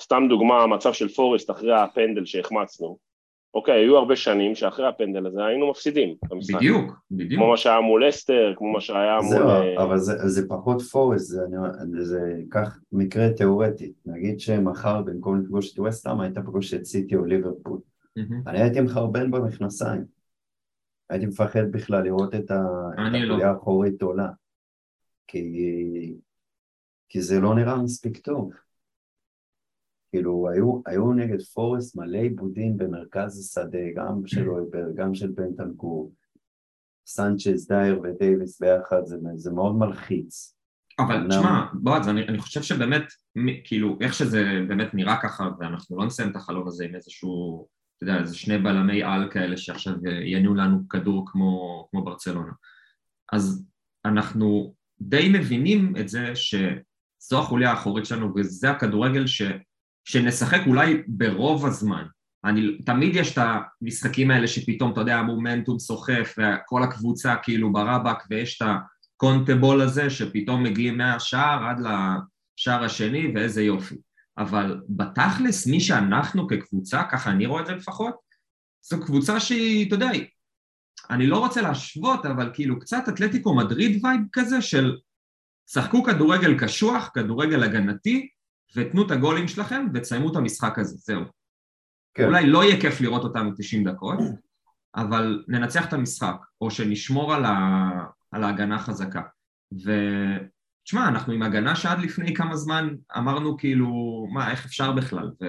סתם 0.01 0.23
דוגמה, 0.29 0.63
המצב 0.63 0.93
של 0.93 1.07
פורסט 1.07 1.51
אחרי 1.51 1.73
הפנדל 1.81 2.25
שהחמצנו, 2.25 2.97
אוקיי, 3.53 3.73
היו 3.73 3.97
הרבה 3.97 4.15
שנים 4.15 4.55
שאחרי 4.55 4.87
הפנדל 4.87 5.27
הזה 5.27 5.45
היינו 5.45 5.69
מפסידים 5.69 6.15
במשחק. 6.29 6.55
בדיוק, 6.55 6.91
בדיוק. 7.11 7.33
כמו 7.33 7.49
מה 7.49 7.57
שהיה 7.57 7.81
מול 7.81 8.09
אסטר, 8.09 8.53
כמו 8.57 8.71
מה 8.71 8.81
שהיה 8.81 9.17
מול... 9.21 9.29
זהו, 9.29 9.49
אה, 9.49 9.83
אבל 9.83 9.97
זה, 9.97 10.27
זה 10.27 10.47
פחות 10.47 10.81
פורסט, 10.81 11.25
זה, 11.25 11.41
זה 11.99 12.35
כך 12.51 12.79
מקרה 12.91 13.29
תיאורטי. 13.29 13.93
נגיד 14.05 14.39
שמחר 14.39 15.01
במקום 15.01 15.41
לפגוש 15.41 15.73
את 15.73 15.79
ווסטהאם 15.79 16.19
היית 16.19 16.37
פוגש 16.45 16.73
את 16.73 16.85
סיטי 16.85 17.15
או 17.15 17.25
ליברפול. 17.25 17.79
Mm-hmm. 18.19 18.49
אני 18.49 18.61
הייתי 18.61 18.81
מחרבן 18.81 19.31
במכנסיים. 19.31 20.05
הייתי 21.09 21.25
מפחד 21.25 21.71
בכלל 21.71 22.03
לראות 22.03 22.35
את 22.35 22.51
החוליה 22.51 23.25
לא. 23.25 23.43
האחורית 23.43 24.01
עולה. 24.01 24.29
כי, 25.27 26.15
כי 27.09 27.21
זה 27.21 27.39
לא 27.39 27.55
נראה 27.55 27.83
מספיק 27.83 28.17
טוב. 28.17 28.51
כאילו, 30.11 30.49
היו, 30.49 30.81
היו 30.85 31.13
נגד 31.13 31.41
פורסט 31.41 31.95
מלא 31.95 32.17
עיבודים 32.17 32.77
במרכז 32.77 33.39
השדה, 33.39 33.91
גם 33.95 34.21
של 34.25 34.49
אויבר, 34.49 34.85
גם 34.95 35.13
של 35.13 35.31
בנטנקור, 35.31 36.13
סנצ'ז, 37.07 37.67
דייר 37.67 38.01
ודייוויס 38.03 38.61
ביחד, 38.61 39.05
זה, 39.05 39.17
זה 39.35 39.51
מאוד 39.51 39.75
מלחיץ. 39.75 40.55
אבל 40.99 41.27
תשמע, 41.29 41.65
בועז, 41.73 42.07
אני, 42.09 42.27
אני 42.27 42.37
חושב 42.37 42.61
שבאמת, 42.61 43.03
כאילו, 43.63 43.97
איך 44.01 44.13
שזה 44.13 44.43
באמת 44.67 44.93
נראה 44.93 45.17
ככה, 45.21 45.49
ואנחנו 45.59 45.97
לא 45.97 46.05
נסיים 46.05 46.31
את 46.31 46.35
החלום 46.35 46.67
הזה 46.67 46.85
עם 46.85 46.95
איזשהו, 46.95 47.67
אתה 47.97 48.03
יודע, 48.03 48.21
איזה 48.21 48.35
שני 48.35 48.57
בלמי 48.57 49.03
על 49.03 49.31
כאלה 49.31 49.57
שעכשיו 49.57 49.93
יניעו 50.25 50.55
לנו 50.55 50.89
כדור 50.89 51.25
כמו, 51.27 51.87
כמו 51.91 52.03
ברצלונה. 52.03 52.51
אז 53.33 53.65
אנחנו 54.05 54.73
די 55.01 55.29
מבינים 55.33 55.93
את 55.99 56.09
זה 56.09 56.35
שזו 56.35 57.39
החוליה 57.39 57.71
האחורית 57.71 58.05
שלנו 58.05 58.33
וזה 58.35 58.71
הכדורגל 58.71 59.27
ש... 59.27 59.41
שנשחק 60.05 60.61
אולי 60.67 61.03
ברוב 61.07 61.65
הזמן. 61.65 62.05
אני, 62.45 62.77
תמיד 62.85 63.15
יש 63.15 63.37
את 63.37 63.43
המשחקים 63.81 64.31
האלה 64.31 64.47
שפתאום, 64.47 64.91
אתה 64.91 65.01
יודע, 65.01 65.15
המומנטום 65.15 65.79
סוחף 65.79 66.35
וכל 66.37 66.83
הקבוצה 66.83 67.35
כאילו 67.43 67.73
ברבק 67.73 68.23
ויש 68.29 68.61
את 68.61 68.67
הקונטבול 69.15 69.81
הזה 69.81 70.09
שפתאום 70.09 70.63
מגיעים 70.63 70.97
מהשער 70.97 71.63
עד 71.63 71.79
לשער 71.79 72.83
השני 72.83 73.31
ואיזה 73.35 73.63
יופי. 73.63 73.95
אבל 74.37 74.81
בתכלס, 74.89 75.67
מי 75.67 75.79
שאנחנו 75.79 76.47
כקבוצה, 76.47 77.03
ככה 77.11 77.31
אני 77.31 77.45
רואה 77.45 77.61
את 77.61 77.67
זה 77.67 77.73
לפחות, 77.73 78.15
זו 78.81 79.05
קבוצה 79.05 79.39
שהיא, 79.39 79.87
אתה 79.87 79.95
יודע, 79.95 80.09
אני 81.09 81.27
לא 81.27 81.37
רוצה 81.39 81.61
להשוות, 81.61 82.25
אבל 82.25 82.51
כאילו 82.53 82.79
קצת 82.79 83.03
אתלטיקו 83.09 83.55
מדריד 83.55 84.05
וייב 84.05 84.21
כזה 84.33 84.61
של 84.61 84.97
שחקו 85.71 86.03
כדורגל 86.03 86.59
קשוח, 86.59 87.09
כדורגל 87.13 87.63
הגנתי, 87.63 88.29
ותנו 88.75 89.05
את 89.05 89.11
הגולים 89.11 89.47
שלכם 89.47 89.85
ותסיימו 89.93 90.31
את 90.31 90.35
המשחק 90.35 90.79
הזה, 90.79 90.97
זהו. 90.97 91.23
כן. 92.13 92.25
אולי 92.25 92.47
לא 92.47 92.63
יהיה 92.63 92.81
כיף 92.81 93.01
לראות 93.01 93.23
אותנו 93.23 93.51
90 93.57 93.83
דקות, 93.83 94.19
אבל 94.95 95.43
ננצח 95.47 95.87
את 95.87 95.93
המשחק, 95.93 96.35
או 96.61 96.71
שנשמור 96.71 97.33
על, 97.33 97.45
ה... 97.45 97.89
על 98.31 98.43
ההגנה 98.43 98.79
חזקה. 98.79 99.21
ותשמע, 99.73 101.07
אנחנו 101.07 101.33
עם 101.33 101.41
הגנה 101.41 101.75
שעד 101.75 101.99
לפני 101.99 102.35
כמה 102.35 102.55
זמן 102.55 102.89
אמרנו 103.17 103.57
כאילו, 103.57 103.89
מה, 104.33 104.51
איך 104.51 104.65
אפשר 104.65 104.91
בכלל? 104.91 105.31
ו... 105.41 105.45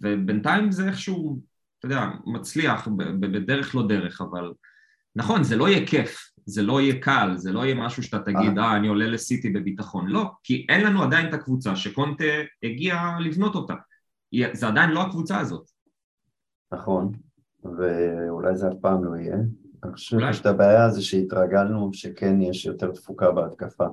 ובינתיים 0.00 0.72
זה 0.72 0.88
איכשהו, 0.88 1.40
אתה 1.78 1.86
יודע, 1.86 2.08
מצליח 2.26 2.88
בדרך 3.20 3.74
לא 3.74 3.88
דרך, 3.88 4.20
אבל 4.20 4.52
נכון, 5.16 5.44
זה 5.44 5.56
לא 5.56 5.68
יהיה 5.68 5.86
כיף, 5.86 6.31
זה 6.46 6.62
לא 6.62 6.80
יהיה 6.80 7.00
קל, 7.00 7.32
זה 7.36 7.52
לא 7.52 7.64
יהיה 7.64 7.74
משהו 7.74 8.02
שאתה 8.02 8.18
תגיד, 8.18 8.58
אה, 8.58 8.76
אני 8.76 8.88
עולה 8.88 9.06
לסיטי 9.06 9.50
בביטחון. 9.50 10.06
לא, 10.06 10.30
כי 10.42 10.66
אין 10.68 10.86
לנו 10.86 11.02
עדיין 11.02 11.28
את 11.28 11.34
הקבוצה 11.34 11.76
שקונטה 11.76 12.24
הגיע 12.62 12.96
לבנות 13.20 13.54
אותה. 13.54 13.74
זה 14.52 14.66
עדיין 14.68 14.90
לא 14.90 15.02
הקבוצה 15.02 15.38
הזאת. 15.38 15.70
נכון, 16.72 17.12
ואולי 17.64 18.56
זה 18.56 18.68
אף 18.68 18.74
פעם 18.80 19.04
לא 19.04 19.16
יהיה. 19.16 19.36
אני 19.84 19.92
חושב 19.92 20.32
שאת 20.32 20.46
הבעיה 20.46 20.90
זה 20.90 21.02
שהתרגלנו 21.02 21.90
שכן 21.92 22.42
יש 22.42 22.66
יותר 22.66 22.90
תפוקה 22.90 23.30
בהתקפה. 23.30 23.86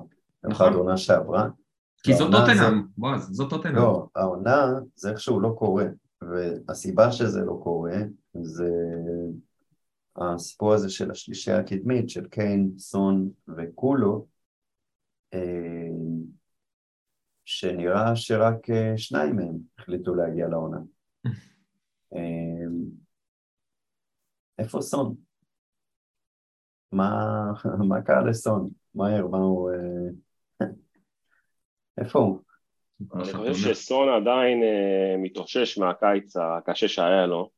נכון. 0.44 0.72
עונה 0.72 0.96
שעברה. 0.96 1.48
כי 2.02 2.14
זאת 2.14 2.32
טוטנאם, 2.32 2.82
בועז, 2.98 3.28
זאת 3.32 3.50
טוטנאם. 3.50 3.76
לא, 3.76 4.06
העונה 4.16 4.66
זה 4.94 5.10
איכשהו 5.10 5.40
לא 5.40 5.54
קורה, 5.58 5.84
והסיבה 6.22 7.12
שזה 7.12 7.40
לא 7.44 7.60
קורה 7.62 7.96
זה 8.34 8.70
הסיפור 10.16 10.72
הזה 10.72 10.90
של 10.90 11.10
השלישייה 11.10 11.58
הקדמית, 11.58 12.10
של 12.10 12.28
קיין, 12.28 12.70
סון 12.78 13.30
וקולו, 13.56 14.26
אה, 15.34 15.88
שנראה 17.44 18.16
שרק 18.16 18.70
אה, 18.70 18.98
שניים 18.98 19.36
מהם 19.36 19.58
החליטו 19.78 20.14
להגיע 20.14 20.48
לעונה. 20.48 20.78
אה, 22.14 22.90
איפה 24.58 24.80
סון? 24.80 25.14
מה, 26.92 27.10
מה 27.88 28.02
קרה 28.02 28.24
לסון? 28.24 28.70
מהר, 28.94 29.26
מה 29.26 29.38
הוא... 29.38 29.70
איפה 32.00 32.18
הוא? 32.18 32.38
אני 33.14 33.52
חושב 33.52 33.74
שסון 33.74 34.08
עדיין 34.08 34.62
מתאושש 35.22 35.78
מהקיץ 35.78 36.36
הקשה 36.36 36.88
שהיה 36.88 37.26
לו. 37.26 37.50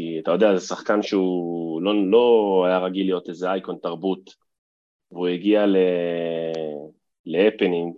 כי 0.00 0.18
אתה 0.22 0.30
יודע, 0.30 0.56
זה 0.56 0.66
שחקן 0.66 1.02
שהוא 1.02 1.82
לא, 1.82 2.10
לא 2.10 2.64
היה 2.66 2.78
רגיל 2.78 3.06
להיות 3.06 3.28
איזה 3.28 3.50
אייקון 3.50 3.76
תרבות, 3.82 4.34
והוא 5.10 5.28
הגיע 5.28 5.66
ל... 5.66 5.76
להפנינג 7.26 7.94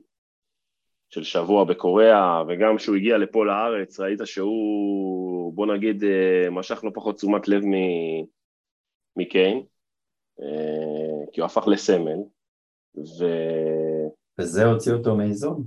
של 1.10 1.22
שבוע 1.22 1.64
בקוריאה, 1.64 2.42
וגם 2.48 2.76
כשהוא 2.76 2.96
הגיע 2.96 3.18
לפה 3.18 3.46
לארץ, 3.46 4.00
ראית 4.00 4.20
שהוא, 4.24 5.54
בוא 5.54 5.66
נגיד, 5.66 6.04
אה, 6.04 6.50
משך 6.50 6.84
לא 6.84 6.90
פחות 6.94 7.16
תשומת 7.16 7.48
לב 7.48 7.64
מ... 7.64 7.74
מקיין, 9.16 9.62
אה, 10.40 11.24
כי 11.32 11.40
הוא 11.40 11.46
הפך 11.46 11.68
לסמל, 11.68 12.18
ו... 12.96 13.26
וזה 14.38 14.64
הוציא 14.64 14.92
אותו 14.92 15.16
מאיזון? 15.16 15.64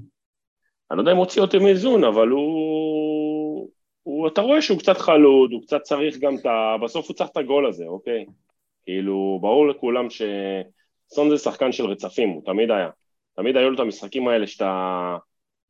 אני 0.91 0.97
לא 0.97 1.01
יודע 1.01 1.11
אם 1.11 1.17
הוציא 1.17 1.41
אותו 1.41 1.57
מאיזון, 1.59 2.03
אבל 2.03 2.27
הוא... 2.27 2.94
הוא... 4.05 4.27
אתה 4.27 4.41
רואה 4.41 4.61
שהוא 4.61 4.79
קצת 4.79 4.97
חלוד, 4.97 5.51
הוא 5.51 5.61
קצת 5.61 5.81
צריך 5.81 6.17
גם 6.17 6.35
את 6.35 6.45
ה... 6.45 6.75
בסוף 6.83 7.07
הוא 7.07 7.15
צריך 7.15 7.29
את 7.29 7.37
הגול 7.37 7.67
הזה, 7.67 7.85
אוקיי? 7.85 8.25
כאילו, 8.85 9.39
ברור 9.41 9.67
לכולם 9.67 10.07
שסון 10.09 11.29
זה 11.29 11.37
שחקן 11.37 11.71
של 11.71 11.85
רצפים, 11.85 12.29
הוא 12.29 12.41
תמיד 12.45 12.71
היה. 12.71 12.89
תמיד 13.35 13.57
היו 13.57 13.69
לו 13.69 13.75
את 13.75 13.79
המשחקים 13.79 14.27
האלה 14.27 14.47
שאתה... 14.47 15.17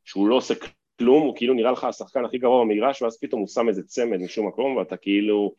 שהוא 0.06 0.28
לא 0.28 0.36
עושה 0.36 0.54
כלום, 1.00 1.24
הוא 1.24 1.36
כאילו 1.36 1.54
נראה 1.54 1.72
לך 1.72 1.84
השחקן 1.84 2.26
הכי 2.26 2.38
גרוע 2.38 2.64
במגרש, 2.64 3.02
ואז 3.02 3.20
פתאום 3.20 3.42
הוא 3.42 3.48
שם 3.48 3.70
איזה 3.70 3.84
צמד 3.84 4.18
משום 4.18 4.48
מקום, 4.48 4.76
ואתה 4.76 4.98
כאילו 4.98 5.54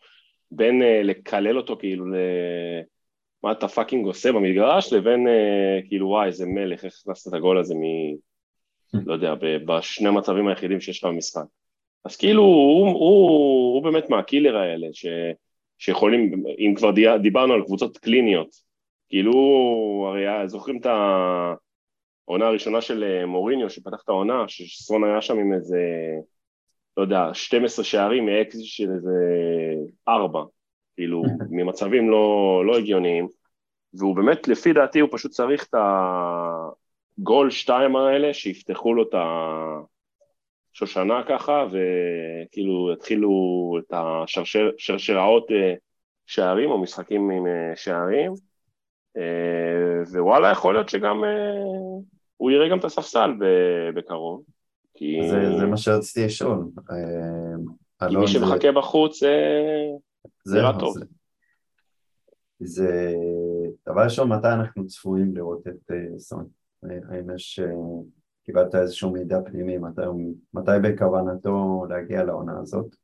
בין 0.51 0.83
uh, 0.83 1.05
לקלל 1.05 1.57
אותו 1.57 1.77
כאילו 1.77 2.07
ל... 2.07 2.15
מה 3.43 3.53
אתה 3.53 3.69
fucking 3.69 4.07
עושה 4.07 4.33
במגרש, 4.33 4.93
לבין 4.93 5.27
uh, 5.27 5.89
כאילו 5.89 6.09
וואי 6.09 6.27
איזה 6.27 6.47
מלך, 6.47 6.85
איך 6.85 6.95
הכנסת 7.03 7.29
את 7.29 7.35
הגול 7.35 7.59
הזה 7.59 7.75
מ... 7.75 7.83
לא 9.07 9.13
יודע, 9.13 9.35
בשני 9.67 10.09
המצבים 10.09 10.49
היחידים 10.49 10.81
שיש 10.81 11.05
לך 11.05 11.11
במשחק. 11.11 11.45
אז 12.05 12.17
כאילו 12.17 12.43
הוא, 12.43 12.89
הוא, 12.89 13.75
הוא, 13.75 13.83
באמת 13.83 14.11
מה 14.11 14.21
killers 14.21 14.57
האלה, 14.57 14.87
ש, 14.93 15.07
שיכולים, 15.79 16.45
אם 16.59 16.75
כבר 16.77 16.91
דיברנו 17.23 17.55
על 17.55 17.63
קבוצות 17.65 17.99
קליניות, 17.99 18.49
כאילו, 19.09 19.33
הרי 20.09 20.49
זוכרים 20.49 20.79
את 20.81 20.87
העונה 20.87 22.47
הראשונה 22.47 22.81
של 22.81 23.05
אה, 23.05 23.27
מוריניו, 23.27 23.71
שפתח 23.71 24.03
את 24.05 24.09
העונה, 24.09 24.45
שסון 24.49 25.05
היה 25.05 25.23
שם 25.23 25.39
עם 25.39 25.53
איזה, 25.53 25.81
לא 26.97 27.03
יודע, 27.03 27.35
12 27.35 27.85
שערים 27.85 28.27
מאקזי 28.27 28.65
של 28.65 28.91
איזה 28.95 29.15
4, 30.09 30.43
כאילו, 30.97 31.23
ממצבים 31.51 32.11
לא, 32.11 32.63
לא 32.67 32.79
הגיוניים, 32.79 33.29
והוא 33.95 34.17
באמת, 34.17 34.49
לפי 34.49 34.73
דעתי, 34.73 35.01
הוא 35.01 35.09
פשוט 35.13 35.31
צריך 35.31 35.65
את 35.65 35.75
הגול 37.19 37.51
שתיים 37.51 37.97
האלה, 37.97 38.35
שיפתחו 38.35 38.95
לו 38.95 39.03
את 39.03 39.15
השושנה 40.77 41.23
ככה, 41.29 41.67
וכאילו 41.67 42.93
יתחילו 42.93 43.31
את 43.79 43.93
השרשראות 43.93 45.51
אה, 45.51 45.75
שערים, 46.27 46.71
או 46.71 46.79
משחקים 46.79 47.31
עם 47.31 47.47
אה, 47.47 47.77
שערים, 47.77 48.33
ווואלה, 50.13 50.51
יכול 50.51 50.75
להיות 50.75 50.89
שגם 50.89 51.25
הוא 52.37 52.51
יראה 52.51 52.69
גם 52.69 52.79
את 52.79 52.85
הספסל 52.85 53.31
בקרוב. 53.95 54.43
כי... 54.95 55.19
זה, 55.31 55.59
זה 55.59 55.67
מה 55.67 55.77
שרציתי 55.77 56.27
לשאול. 56.27 56.65
אה, 56.91 58.09
כי 58.09 58.17
מי 58.17 58.29
שמחכה 58.29 58.59
זה... 58.63 58.73
בחוץ 58.73 59.21
זה 60.45 60.59
נראה 60.59 60.79
טוב. 60.79 60.99
זה, 60.99 61.05
זה... 62.61 63.15
דבר 63.89 64.05
ראשון, 64.05 64.29
מתי 64.29 64.49
אנחנו 64.49 64.87
צפויים 64.87 65.37
לראות 65.37 65.67
את 65.67 65.91
סון? 66.19 66.47
האם 66.83 67.35
יש... 67.35 67.61
קיבלת 68.47 68.75
איזשהו 68.75 69.13
מידע 69.13 69.37
פנימי, 69.45 69.79
מתי, 69.79 70.01
מתי 70.55 70.71
בכוונתו 70.83 71.87
להגיע 71.89 72.25
לעונה 72.25 72.59
הזאת? 72.59 72.97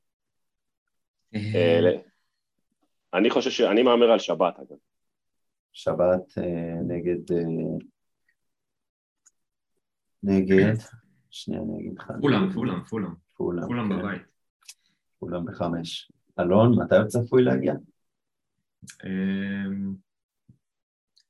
אני 3.15 3.31
חושב 3.31 3.51
ש... 3.51 3.61
אני 3.61 3.83
מהמר 3.83 4.11
על 4.11 4.19
שבת, 4.19 4.55
אגב. 4.59 4.77
שבת 5.73 6.39
נגד... 6.89 7.37
נגד, 10.23 10.75
שנייה 11.31 11.63
אני 11.63 11.81
אגיד 11.81 11.99
לך. 11.99 12.13
פולאם, 12.21 12.53
פולאם, 12.53 12.85
פולאם. 12.85 13.11
פולאם 13.37 13.89
כן. 13.89 13.99
בבית. 13.99 14.23
פולאם 15.19 15.45
בחמש. 15.45 16.13
אלון, 16.41 16.83
מתי 16.83 16.97
הוא 16.97 17.07
צפוי 17.07 17.43
להגיע? 17.43 17.75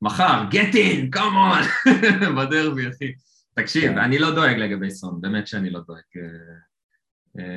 מחר, 0.03 0.45
get 0.51 0.75
in, 0.75 1.17
come 1.17 1.35
on, 1.55 1.91
בדרבי, 2.37 2.89
אחי. 2.89 3.13
תקשיב, 3.55 3.93
כן. 3.93 3.99
אני 3.99 4.19
לא 4.19 4.35
דואג 4.35 4.57
לגבי 4.57 4.91
סון, 4.91 5.21
באמת 5.21 5.47
שאני 5.47 5.71
לא 5.71 5.81
דואג. 5.81 6.03
אה, 6.17 6.23
אה, 7.39 7.55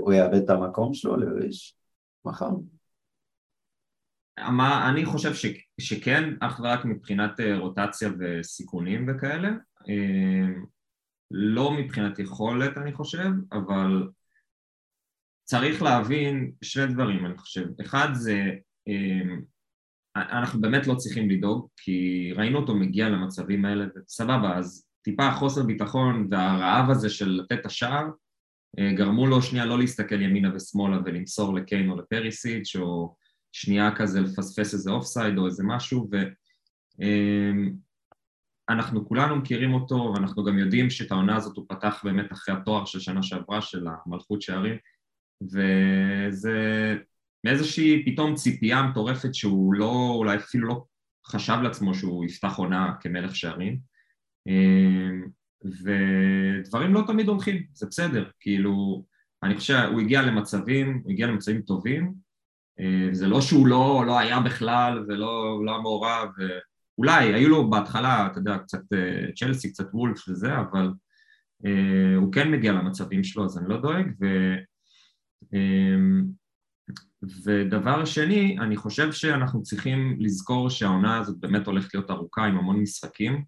הוא 0.00 0.12
יאבד 0.12 0.42
את 0.44 0.50
המקום 0.50 0.94
שלו 0.94 1.16
לריש 1.16 1.76
מחר? 2.24 2.50
אני 4.90 5.04
חושב 5.04 5.50
שכן, 5.80 6.34
אך 6.40 6.60
ורק 6.60 6.84
מבחינת 6.84 7.40
אה, 7.40 7.58
רוטציה 7.58 8.10
וסיכונים 8.18 9.06
וכאלה. 9.08 9.50
לא 11.30 11.72
מבחינת 11.72 12.18
יכולת 12.18 12.78
אני 12.78 12.92
חושב, 12.92 13.30
אבל 13.52 14.08
צריך 15.44 15.82
להבין 15.82 16.52
שני 16.62 16.86
דברים 16.86 17.26
אני 17.26 17.38
חושב. 17.38 17.66
אחד 17.80 18.08
זה, 18.12 18.42
אנחנו 20.16 20.60
באמת 20.60 20.86
לא 20.86 20.94
צריכים 20.94 21.30
לדאוג, 21.30 21.68
כי 21.76 22.30
ראינו 22.36 22.58
אותו 22.58 22.74
מגיע 22.74 23.08
למצבים 23.08 23.64
האלה, 23.64 23.84
וסבבה, 23.96 24.56
אז 24.56 24.89
טיפה 25.02 25.32
חוסר 25.32 25.62
ביטחון 25.62 26.26
והרעב 26.30 26.90
הזה 26.90 27.10
של 27.10 27.28
לתת 27.28 27.60
את 27.60 27.66
השער, 27.66 28.06
אה, 28.78 28.92
גרמו 28.92 29.26
לו 29.26 29.42
שנייה 29.42 29.64
לא 29.64 29.78
להסתכל 29.78 30.22
ימינה 30.22 30.54
ושמאלה 30.54 30.98
ולמסור 31.04 31.54
לקיין 31.54 31.90
או 31.90 31.96
לפריסיץ' 31.96 32.76
או 32.76 33.14
שנייה 33.52 33.96
כזה 33.96 34.20
לפספס 34.20 34.74
איזה 34.74 34.90
offside 34.90 35.38
או 35.38 35.46
איזה 35.46 35.62
משהו 35.66 36.08
ו... 36.12 36.16
אמ, 37.02 37.72
כולנו 39.08 39.36
מכירים 39.36 39.74
אותו, 39.74 40.12
ואנחנו 40.14 40.44
גם 40.44 40.58
יודעים 40.58 40.90
שאת 40.90 41.12
העונה 41.12 41.36
הזאת 41.36 41.56
הוא 41.56 41.64
פתח 41.68 42.00
באמת 42.04 42.32
אחרי 42.32 42.54
התואר 42.54 42.84
של 42.84 43.00
שנה 43.00 43.22
שעברה, 43.22 43.62
של 43.62 43.86
המלכות 44.06 44.42
שערים, 44.42 44.76
וזה 45.42 46.96
מאיזושהי 47.44 48.04
פתאום 48.06 48.34
ציפייה 48.34 48.82
מטורפת 48.82 49.34
שהוא 49.34 49.74
לא, 49.74 50.12
אולי 50.14 50.36
אפילו 50.36 50.68
לא 50.68 50.84
חשב 51.26 51.56
לעצמו 51.62 51.94
שהוא 51.94 52.24
יפתח 52.24 52.56
עונה 52.56 52.92
כמלך 53.00 53.36
שערים, 53.36 53.78
ודברים 55.64 56.94
לא 56.94 57.04
תמיד 57.06 57.28
הולכים, 57.28 57.62
זה 57.72 57.86
בסדר, 57.86 58.30
כאילו, 58.40 59.04
אני 59.42 59.56
חושב, 59.56 59.88
הוא 59.92 60.00
הגיע 60.00 60.22
למצבים, 60.22 61.00
הוא 61.04 61.12
הגיע 61.12 61.26
למצבים 61.26 61.62
טובים, 61.62 62.14
זה 63.12 63.26
לא 63.26 63.40
שהוא 63.40 63.66
לא, 63.66 64.04
לא 64.06 64.18
היה 64.18 64.40
בכלל 64.40 65.04
ולא 65.08 65.62
לא 65.64 65.82
מעורב, 65.82 66.28
אולי, 67.00 67.34
היו 67.34 67.48
לו 67.48 67.70
בהתחלה, 67.70 68.26
אתה 68.26 68.38
יודע, 68.38 68.58
קצת 68.58 68.92
אה, 68.92 69.32
צ'לסי, 69.36 69.72
קצת 69.72 69.86
וולף 69.92 70.28
וזה, 70.28 70.58
אבל 70.58 70.90
אה, 71.66 72.16
הוא 72.16 72.32
כן 72.32 72.50
מגיע 72.50 72.72
למצבים 72.72 73.24
שלו, 73.24 73.44
אז 73.44 73.58
אני 73.58 73.68
לא 73.68 73.80
דואג. 73.80 74.06
ו, 74.20 74.26
אה, 75.54 75.96
ודבר 77.44 78.04
שני, 78.04 78.58
אני 78.60 78.76
חושב 78.76 79.12
שאנחנו 79.12 79.62
צריכים 79.62 80.16
לזכור 80.18 80.70
שהעונה 80.70 81.18
הזאת 81.18 81.36
באמת 81.38 81.66
הולכת 81.66 81.94
להיות 81.94 82.10
ארוכה 82.10 82.44
עם 82.44 82.58
המון 82.58 82.80
משחקים, 82.80 83.44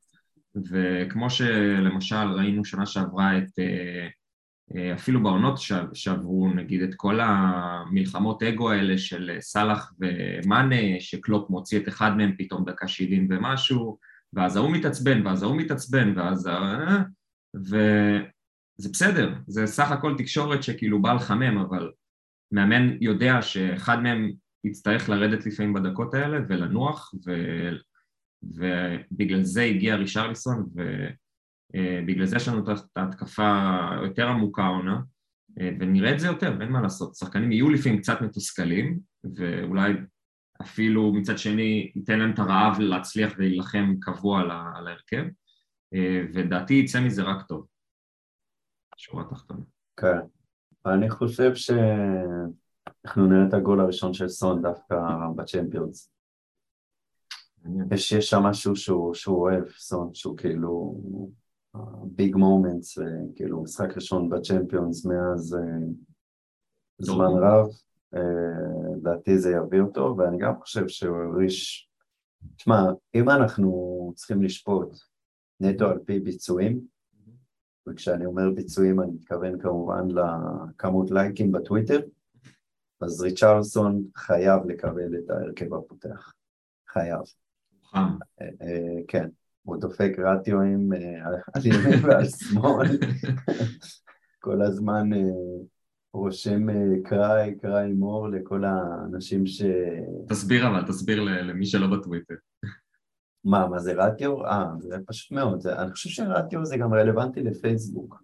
וכמו 0.71 1.31
שלמשל 1.31 2.27
ראינו 2.37 2.65
שנה 2.65 2.87
שעברה 2.87 3.39
את... 3.39 3.59
אה, 3.59 4.09
אה, 4.77 4.95
אפילו 4.95 5.23
בעונות 5.23 5.59
שעברו 5.95 6.49
נגיד 6.55 6.83
את 6.83 6.95
כל 6.97 7.21
המלחמות 7.21 8.43
אגו 8.43 8.71
האלה 8.71 8.99
של 8.99 9.37
סאלח 9.41 9.93
ומאנה, 10.01 11.01
שקלופ 11.01 11.51
מוציא 11.51 11.79
את 11.79 11.89
אחד 11.89 12.17
מהם 12.17 12.35
פתאום 12.39 12.65
דקה 12.65 12.89
שבעים 12.89 13.29
ומשהו, 13.31 13.99
ואז 14.33 14.57
ההוא 14.57 14.71
מתעצבן, 14.71 15.27
ואז 15.27 15.43
ההוא 15.43 15.57
מתעצבן, 15.57 16.19
ואז... 16.19 16.51
וזה 17.57 18.89
בסדר, 18.93 19.35
זה 19.47 19.67
סך 19.67 19.91
הכל 19.91 20.15
תקשורת 20.19 20.63
שכאילו 20.63 21.03
בא 21.03 21.13
לחמם, 21.13 21.59
אבל 21.59 21.91
מאמן 22.53 22.97
יודע 23.01 23.43
שאחד 23.43 24.03
מהם 24.03 24.33
יצטרך 24.65 25.09
לרדת 25.09 25.47
לפעמים 25.47 25.73
בדקות 25.73 26.15
האלה 26.15 26.39
ולנוח, 26.49 27.15
ו... 27.27 27.33
ובגלל 28.43 29.43
זה 29.43 29.63
הגיע 29.63 29.97
רישרליסון, 29.97 30.67
ו... 30.77 31.07
אה, 31.75 32.01
בגלל 32.07 32.27
זה 32.27 32.37
יש 32.37 32.49
לנו 32.49 32.73
את 32.73 32.79
ההתקפה 32.97 33.79
יותר 34.03 34.29
עמוקה 34.29 34.63
העונה, 34.63 35.01
אה, 35.61 35.71
ונראה 35.81 36.15
את 36.15 36.21
זה 36.21 36.27
יותר, 36.27 36.61
אין 36.61 36.69
מה 36.69 36.81
לעשות. 36.81 37.15
שחקנים 37.15 37.53
יהיו 37.53 37.71
לפעמים 37.71 37.99
קצת 37.99 38.21
מתוסכלים, 38.21 38.99
ואולי 39.37 39.93
אפילו 40.63 41.13
מצד 41.13 41.39
שני 41.39 41.93
ייתן 41.95 42.19
להם 42.19 42.31
את 42.35 42.39
הרעב 42.39 42.81
להצליח 42.81 43.33
ולהילחם 43.37 43.95
קבוע 44.01 44.41
על 44.41 44.51
ההרכב, 44.51 45.25
אה, 45.95 46.23
ודעתי 46.35 46.75
יצא 46.75 47.01
מזה 47.01 47.23
רק 47.23 47.47
טוב. 47.47 47.67
שורה 48.97 49.25
תחתונה. 49.25 49.65
כן, 49.97 50.19
אני 50.87 51.11
חושב 51.11 51.55
שאנחנו 51.55 53.27
נראה 53.27 53.49
את 53.49 53.55
הגול 53.55 53.81
הראשון 53.81 54.15
של 54.15 54.29
סון 54.29 54.63
דווקא 54.63 54.97
בצ'מפיונס. 55.37 56.13
יש 57.91 58.13
שם 58.13 58.43
משהו 58.43 58.77
שהוא, 58.77 59.15
שהוא 59.15 59.37
אוהב, 59.37 59.65
סון, 59.69 60.15
שהוא 60.15 60.37
כאילו 60.37 61.01
ביג 62.03 62.37
מומנטס, 62.37 62.99
כאילו 63.37 63.63
משחק 63.63 63.97
ראשון 63.97 64.29
בצ'מפיונס 64.29 65.07
מאז 65.07 65.55
אה, 65.55 65.87
זמן 66.99 67.31
רב, 67.43 67.67
אה, 68.15 68.95
לדעתי 68.97 69.39
זה 69.39 69.51
יביא 69.51 69.81
אותו, 69.81 70.15
ואני 70.19 70.39
גם 70.39 70.61
חושב 70.61 70.89
שהוא 70.89 71.17
ריש... 71.37 71.89
תשמע, 72.57 72.83
אם 73.15 73.31
אנחנו 73.31 74.13
צריכים 74.17 74.43
לשפוט 74.43 74.99
נטו 75.61 75.87
על 75.87 75.99
פי 76.05 76.21
ביצועים, 76.21 76.81
וכשאני 77.89 78.27
אומר 78.27 78.51
ביצועים 78.55 79.01
אני 79.01 79.11
מתכוון 79.11 79.61
כמובן 79.61 80.09
לכמות 80.11 81.11
לייקים 81.11 81.53
בטוויטר, 81.53 82.01
אז 83.01 83.21
ריצ'רלסון 83.21 84.03
חייב 84.17 84.67
לקבל 84.67 85.17
את 85.19 85.31
ההרכב 85.31 85.75
הפותח, 85.75 86.33
חייב. 86.89 87.21
אה, 87.95 88.07
כן, 89.09 89.29
הוא 89.63 89.77
דופק 89.77 90.13
רטיואים 90.19 90.93
אה, 90.93 90.99
על 91.55 91.67
ימין 91.67 92.05
ועל 92.05 92.25
שמאל, 92.25 92.87
כל 94.45 94.63
הזמן 94.63 95.13
אה, 95.13 95.19
רושם 96.15 96.67
קראי, 97.05 97.59
קראי 97.59 97.93
מור 97.93 98.29
לכל 98.29 98.65
האנשים 98.65 99.47
ש... 99.47 99.63
תסביר 100.29 100.69
אבל, 100.69 100.87
תסביר 100.87 101.23
למי 101.23 101.67
שלא 101.67 101.87
בטוויטר. 101.87 102.35
מה, 103.45 103.69
מה 103.69 103.79
זה 103.79 103.93
רטיו? 103.93 104.47
אה, 104.47 104.67
זה 104.79 104.97
פשוט 105.07 105.33
מאוד, 105.33 105.61
זה, 105.61 105.83
אני 105.83 105.91
חושב 105.91 106.09
שרטיו 106.09 106.65
זה 106.65 106.77
גם 106.77 106.95
רלוונטי 106.95 107.43
לפייסבוק, 107.43 108.23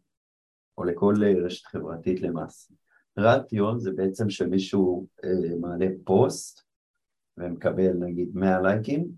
או 0.79 0.85
לכל 0.85 1.15
רשת 1.45 1.67
חברתית 1.67 2.21
למעשה. 2.21 2.75
ratio 3.19 3.79
זה 3.79 3.91
בעצם 3.93 4.31
שמישהו 4.31 5.07
אה, 5.25 5.57
מעלה 5.61 5.87
פוסט 6.05 6.63
ומקבל 7.37 7.93
נגיד 7.93 8.29
100 8.35 8.61
לייקים, 8.61 9.09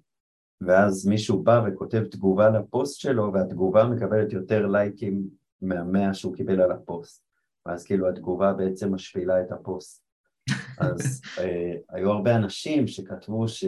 ואז 0.61 1.07
מישהו 1.07 1.43
בא 1.43 1.63
וכותב 1.67 2.05
תגובה 2.05 2.51
לפוסט 2.51 3.01
שלו, 3.01 3.33
והתגובה 3.33 3.85
מקבלת 3.85 4.33
יותר 4.33 4.67
לייקים 4.67 5.29
מהמאה 5.63 6.15
שהוא 6.15 6.35
קיבל 6.37 6.61
על 6.61 6.73
הפוסט. 6.73 7.25
ואז 7.67 7.85
כאילו 7.85 8.09
התגובה 8.09 8.53
בעצם 8.53 8.95
משפילה 8.95 9.41
את 9.41 9.53
הפוסט. 9.53 10.03
אז 10.79 11.23
אה, 11.39 11.75
היו 11.89 12.11
הרבה 12.11 12.37
אנשים 12.37 12.87
שכתבו 12.87 13.49
ש... 13.49 13.65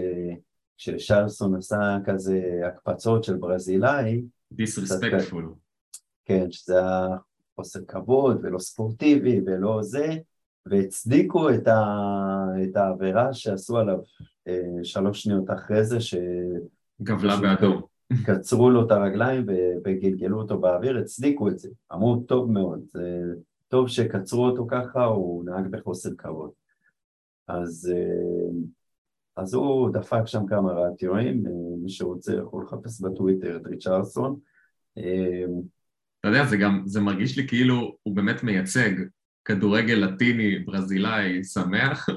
כשריצ'רלסון 0.78 1.56
עשה 1.56 1.96
כזה 2.04 2.60
הקפצות 2.66 3.24
של 3.24 3.36
ברזילאי, 3.36 4.22
דיסרספקטפול. 4.52 5.54
כן, 6.24 6.52
שזה 6.52 6.78
היה 6.78 7.08
חוסר 7.56 7.80
כבוד 7.88 8.40
ולא 8.42 8.58
ספורטיבי 8.58 9.40
ולא 9.46 9.82
זה, 9.82 10.16
והצדיקו 10.66 11.50
את, 11.50 11.68
ה, 11.68 11.82
את 12.64 12.76
העבירה 12.76 13.34
שעשו 13.34 13.78
עליו 13.78 13.98
אה, 14.48 14.60
שלוש 14.82 15.22
שניות 15.22 15.50
אחרי 15.50 15.84
זה, 15.84 16.00
ש... 16.00 16.14
גבלה 17.02 17.36
באדום. 17.36 17.82
קצרו 18.24 18.70
לו 18.70 18.86
את 18.86 18.90
הרגליים 18.90 19.46
וגלגלו 19.84 20.38
אותו 20.38 20.58
באוויר, 20.58 20.98
הצדיקו 20.98 21.48
את 21.48 21.58
זה, 21.58 21.68
אמרו 21.92 22.16
טוב 22.16 22.50
מאוד, 22.50 22.80
זה 22.86 23.22
טוב 23.68 23.88
שקצרו 23.88 24.46
אותו 24.46 24.66
ככה, 24.70 25.04
הוא 25.04 25.44
נהג 25.44 25.66
בחוסר 25.66 26.10
כבוד. 26.18 26.50
אז, 27.48 27.92
אה, 27.94 28.50
אז 29.36 29.54
הוא 29.54 29.90
דפק 29.92 30.26
שם 30.26 30.46
כמה 30.46 30.72
רעתיונים, 30.72 31.46
אה, 31.46 31.52
מי 31.82 31.90
שרוצה 31.90 32.34
יכול 32.34 32.64
לחפש 32.64 33.00
בטוויטר 33.00 33.56
את 33.56 33.66
ריצ'רסון. 33.66 34.38
אתה 36.20 36.28
יודע, 36.28 36.46
זה 36.46 36.56
גם, 36.56 36.82
זה 36.86 37.00
מרגיש 37.00 37.38
לי 37.38 37.48
כאילו 37.48 37.96
הוא 38.02 38.16
באמת 38.16 38.42
מייצג 38.42 38.90
כדורגל 39.44 39.94
לטיני, 39.94 40.58
ברזילאי, 40.58 41.44
שמח, 41.44 42.08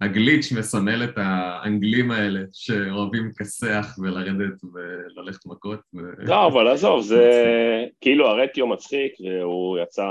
והגליץ' 0.00 0.52
מסמל 0.52 1.04
את 1.04 1.14
האנגלים 1.16 2.10
האלה 2.10 2.40
שאוהבים 2.52 3.28
לכסח 3.28 3.96
ולרדת 3.98 4.64
וללכת 4.64 5.46
מכות. 5.46 5.80
ו... 5.94 5.98
לא, 6.18 6.46
אבל 6.46 6.68
עזוב, 6.68 7.02
זה 7.02 7.32
כאילו 8.00 8.26
הרטיו 8.26 8.66
מצחיק 8.66 9.12
והוא 9.20 9.78
יצא 9.78 10.06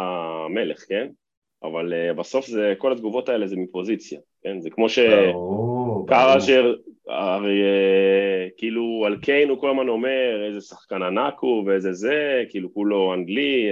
מלך, 0.50 0.84
כן? 0.90 1.08
אבל 1.64 1.94
uh, 1.94 2.14
בסוף 2.14 2.48
זה, 2.48 2.74
כל 2.78 2.92
התגובות 2.92 3.30
האלה 3.30 3.48
זה 3.48 3.56
מפוזיציה, 3.58 4.20
כן? 4.44 4.62
זה 4.62 4.70
כמו 4.70 4.90
שקרה 4.90 6.42
ש... 6.42 6.50
הרי 7.08 7.62
uh, 7.62 8.52
כאילו 8.58 9.04
על 9.06 9.18
קיין 9.18 9.50
הוא 9.50 9.60
כל 9.60 9.70
הזמן 9.70 9.90
אומר 9.90 10.46
איזה 10.48 10.62
שחקן 10.62 11.04
ענק 11.04 11.40
הוא 11.40 11.64
ואיזה 11.66 11.94
זה, 11.94 12.44
כאילו 12.50 12.74
כולו 12.74 13.14
אנגלי, 13.14 13.70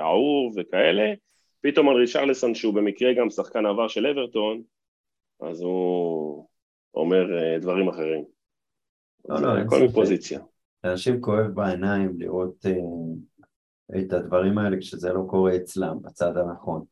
אהוב 0.00 0.54
וכאלה, 0.56 1.12
פתאום 1.62 1.88
על 1.88 1.96
רישרלסון 1.96 2.54
שהוא 2.54 2.74
במקרה 2.74 3.12
גם 3.12 3.30
שחקן 3.30 3.66
עבר 3.66 3.88
של 3.88 4.06
אברטון, 4.06 4.62
אז 5.50 5.60
הוא 5.60 6.46
אומר 6.94 7.24
uh, 7.24 7.62
דברים 7.62 7.88
אחרים. 7.88 8.24
לא, 9.28 9.42
לא, 9.42 9.58
אין 9.58 9.68
כל 9.68 9.88
פוזיציה. 9.94 10.40
לאנשים 10.84 11.20
כואב 11.20 11.46
בעיניים 11.46 12.14
לראות 12.18 12.66
uh, 12.66 13.98
את 13.98 14.12
הדברים 14.12 14.58
האלה 14.58 14.76
כשזה 14.80 15.12
לא 15.12 15.24
קורה 15.30 15.56
אצלם, 15.56 16.02
בצד 16.02 16.36
הנכון. 16.36 16.84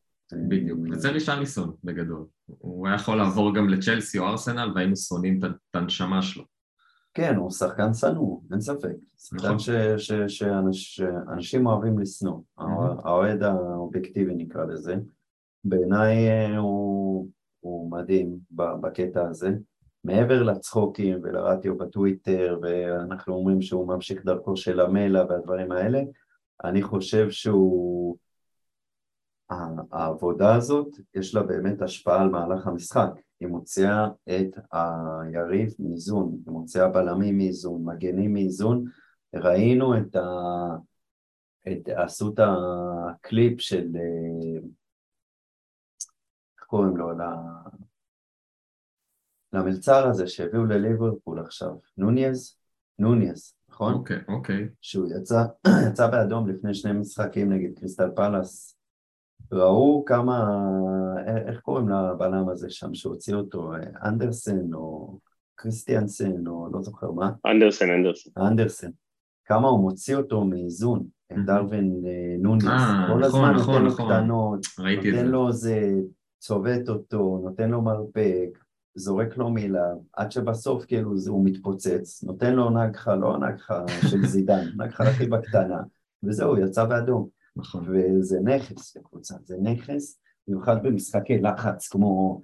בדיוק, 0.49 0.79
וזה 0.93 1.11
רישרליסון 1.11 1.75
בגדול. 1.85 2.27
הוא 2.47 2.87
היה 2.87 2.97
יכול 2.97 3.17
לעבור 3.17 3.55
גם 3.55 3.69
לצ'לסי 3.69 4.19
או 4.19 4.27
ארסנל 4.29 4.73
והיינו 4.75 4.97
שונאים 4.97 5.41
את 5.45 5.51
הנשמה 5.75 6.23
שלו. 6.23 6.45
כן, 7.15 7.37
הוא 7.37 7.51
שחקן 7.51 7.95
שנוא, 7.95 8.41
אין 8.53 8.61
ספק. 8.61 8.93
שחקן 9.19 9.47
נכון. 9.47 9.59
שאנשים 10.29 11.67
אוהבים 11.67 11.99
לשנוא. 11.99 12.41
האוהד 13.05 13.43
האובייקטיבי 13.43 14.35
נקרא 14.35 14.65
לזה. 14.65 14.97
בעיניי 15.65 16.29
אה, 16.29 16.59
הוא, 16.59 17.29
הוא 17.61 17.91
מדהים 17.91 18.39
בקטע 18.51 19.29
הזה. 19.29 19.51
מעבר 20.05 20.43
לצחוקים 20.43 21.19
ולרדיו 21.23 21.79
בטוויטר, 21.79 22.59
ואנחנו 22.63 23.35
אומרים 23.35 23.63
שהוא 23.63 23.89
ממשיך 23.89 24.25
דרכו 24.25 24.57
של 24.57 24.81
המלע 24.81 25.25
והדברים 25.29 25.73
האלה, 25.73 26.01
אני 26.65 26.83
חושב 26.83 27.31
שהוא... 27.31 28.17
העבודה 29.93 30.55
הזאת, 30.55 30.89
יש 31.15 31.35
לה 31.35 31.43
באמת 31.43 31.83
השפעה 31.83 32.23
על 32.23 32.29
מהלך 32.29 32.67
המשחק. 32.67 33.11
היא 33.41 33.49
מוציאה 33.49 34.09
את 34.29 34.59
היריב 34.73 35.75
מאיזון, 35.79 36.33
היא 36.47 36.53
מוציאה 36.53 36.89
בלמים 36.89 37.39
מאיזון, 37.39 37.85
מגנים 37.85 38.33
מאיזון. 38.33 38.85
ראינו 39.35 39.99
את 39.99 40.17
ה... 40.17 40.29
את... 41.69 41.89
עשו 41.89 42.35
את 42.35 42.41
הקליפ 42.43 43.61
של... 43.61 43.89
קוראים 46.71 46.97
לו? 46.97 47.11
למלצר 49.53 50.07
הזה 50.07 50.27
שהביאו 50.27 50.65
לליברפול 50.65 51.41
עכשיו, 51.41 51.71
נוניז? 51.97 52.57
נוניז, 52.99 53.55
נכון? 53.71 53.95
אוקיי, 53.95 54.17
okay, 54.17 54.33
אוקיי. 54.33 54.65
Okay. 54.65 54.69
שהוא 54.81 55.09
יצא, 55.17 55.45
יצא 55.91 56.07
באדום 56.07 56.49
לפני 56.49 56.75
שני 56.75 56.93
משחקים 56.93 57.53
נגד 57.53 57.79
קריסטל 57.79 58.11
פלאס 58.17 58.77
ראו 59.53 60.05
כמה, 60.07 60.61
איך 61.47 61.61
קוראים 61.61 61.89
לבלם 61.89 62.49
הזה 62.49 62.71
שם 62.71 62.95
שהוציא 62.95 63.35
אותו, 63.35 63.73
אנדרסן 64.05 64.75
או 64.75 65.19
קריסטיאנסן 65.55 66.47
או 66.47 66.69
לא 66.73 66.83
זוכר 66.83 67.11
מה? 67.11 67.31
אנדרסן, 67.47 67.91
אנדרסן. 67.91 68.31
אנדרסן. 68.39 68.91
כמה 69.45 69.69
הוא 69.69 69.81
מוציא 69.81 70.17
אותו 70.17 70.45
מאיזון, 70.45 71.07
דרווין 71.47 72.03
אה, 72.07 72.37
נוניס. 72.39 72.65
אה, 72.65 73.05
כל 73.09 73.19
נכון, 73.19 73.23
הזמן 73.23 73.55
נכון, 73.55 73.75
נותן 73.75 73.87
נכון. 73.87 74.09
לו 74.09 74.21
קטנות, 74.21 74.61
נותן 74.79 75.27
לו 75.27 75.49
איזה, 75.49 75.93
צובט 76.41 76.89
אותו, 76.89 77.41
נותן 77.45 77.71
לו 77.71 77.83
מרפק, 77.83 78.59
זורק 78.95 79.37
לו 79.37 79.51
מילה, 79.51 79.93
עד 80.13 80.33
שבסוף 80.33 80.85
כאילו 80.85 81.15
הוא 81.29 81.45
מתפוצץ, 81.45 82.23
נותן 82.23 82.55
לו 82.55 82.71
נגחה, 82.71 83.15
לא 83.15 83.39
נגחה 83.39 83.85
של 84.11 84.27
זידן, 84.27 84.65
נגחה 84.85 85.05
הכי 85.05 85.27
בקטנה, 85.27 85.83
וזהו, 86.23 86.59
יצא 86.59 86.85
באדום. 86.85 87.29
נכון. 87.57 87.87
וזה 87.89 88.41
נכס 88.41 88.97
לקבוצה, 88.97 89.35
זה 89.45 89.57
נכס, 89.63 90.21
במיוחד 90.49 90.83
במשחקי 90.83 91.39
לחץ 91.39 91.89
כמו 91.89 92.41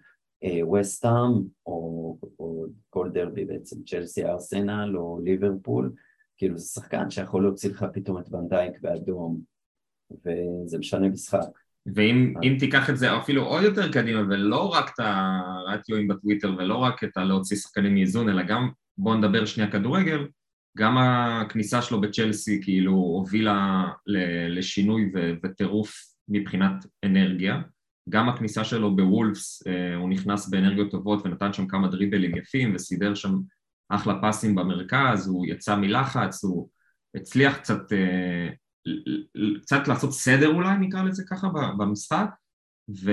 ווסטהאם 0.62 1.14
אה, 1.14 1.38
או, 1.66 2.18
או 2.38 2.66
כל 2.90 3.10
דרבי 3.12 3.44
בעצם, 3.44 3.76
צ'לסי 3.82 4.24
ארסנל 4.24 4.96
או 4.96 5.20
ליברפול, 5.24 5.92
כאילו 6.36 6.58
זה 6.58 6.66
שחקן 6.66 7.10
שיכול 7.10 7.42
להוציא 7.42 7.70
לך 7.70 7.86
פתאום 7.92 8.18
את 8.18 8.32
ונדייק 8.32 8.80
באדום, 8.80 9.40
וזה 10.10 10.78
משנה 10.78 11.08
משחק. 11.08 11.65
ואם 11.94 12.34
אז... 12.36 12.58
תיקח 12.58 12.90
את 12.90 12.98
זה 12.98 13.16
אפילו 13.16 13.44
עוד 13.44 13.62
יותר 13.62 13.92
קדימה, 13.92 14.20
ולא 14.20 14.68
רק 14.68 14.90
את 14.94 14.98
הרטיואים 14.98 16.08
בטוויטר 16.08 16.54
ולא 16.58 16.76
רק 16.76 17.04
את 17.04 17.16
הלהוציא 17.16 17.56
שחקנים 17.56 17.94
מאיזון, 17.94 18.28
אלא 18.28 18.42
גם 18.42 18.68
בואו 18.98 19.14
נדבר 19.14 19.44
שנייה 19.44 19.70
כדורגל, 19.70 20.26
גם 20.76 20.98
הכניסה 20.98 21.82
שלו 21.82 22.00
בצ'לסי 22.00 22.60
כאילו 22.62 22.92
הובילה 22.92 23.84
לשינוי 24.48 25.12
וטירוף 25.42 25.94
מבחינת 26.28 26.86
אנרגיה, 27.04 27.60
גם 28.08 28.28
הכניסה 28.28 28.64
שלו 28.64 28.96
בוולפס, 28.96 29.66
אה, 29.66 29.94
הוא 29.94 30.10
נכנס 30.10 30.48
באנרגיות 30.48 30.90
טובות 30.90 31.26
ונתן 31.26 31.52
שם 31.52 31.66
כמה 31.66 31.88
דריבלים 31.88 32.36
יפים 32.36 32.74
וסידר 32.74 33.14
שם 33.14 33.34
אחלה 33.88 34.14
פסים 34.22 34.54
במרכז, 34.54 35.28
הוא 35.28 35.46
יצא 35.46 35.76
מלחץ, 35.76 36.44
הוא 36.44 36.68
הצליח 37.14 37.56
קצת, 37.56 37.92
אה, 37.92 38.48
קצת 39.62 39.88
לעשות 39.88 40.12
סדר 40.12 40.48
אולי 40.48 40.78
נקרא 40.80 41.02
לזה 41.02 41.24
ככה 41.30 41.48
במשחק 41.78 42.28
ו... 43.04 43.10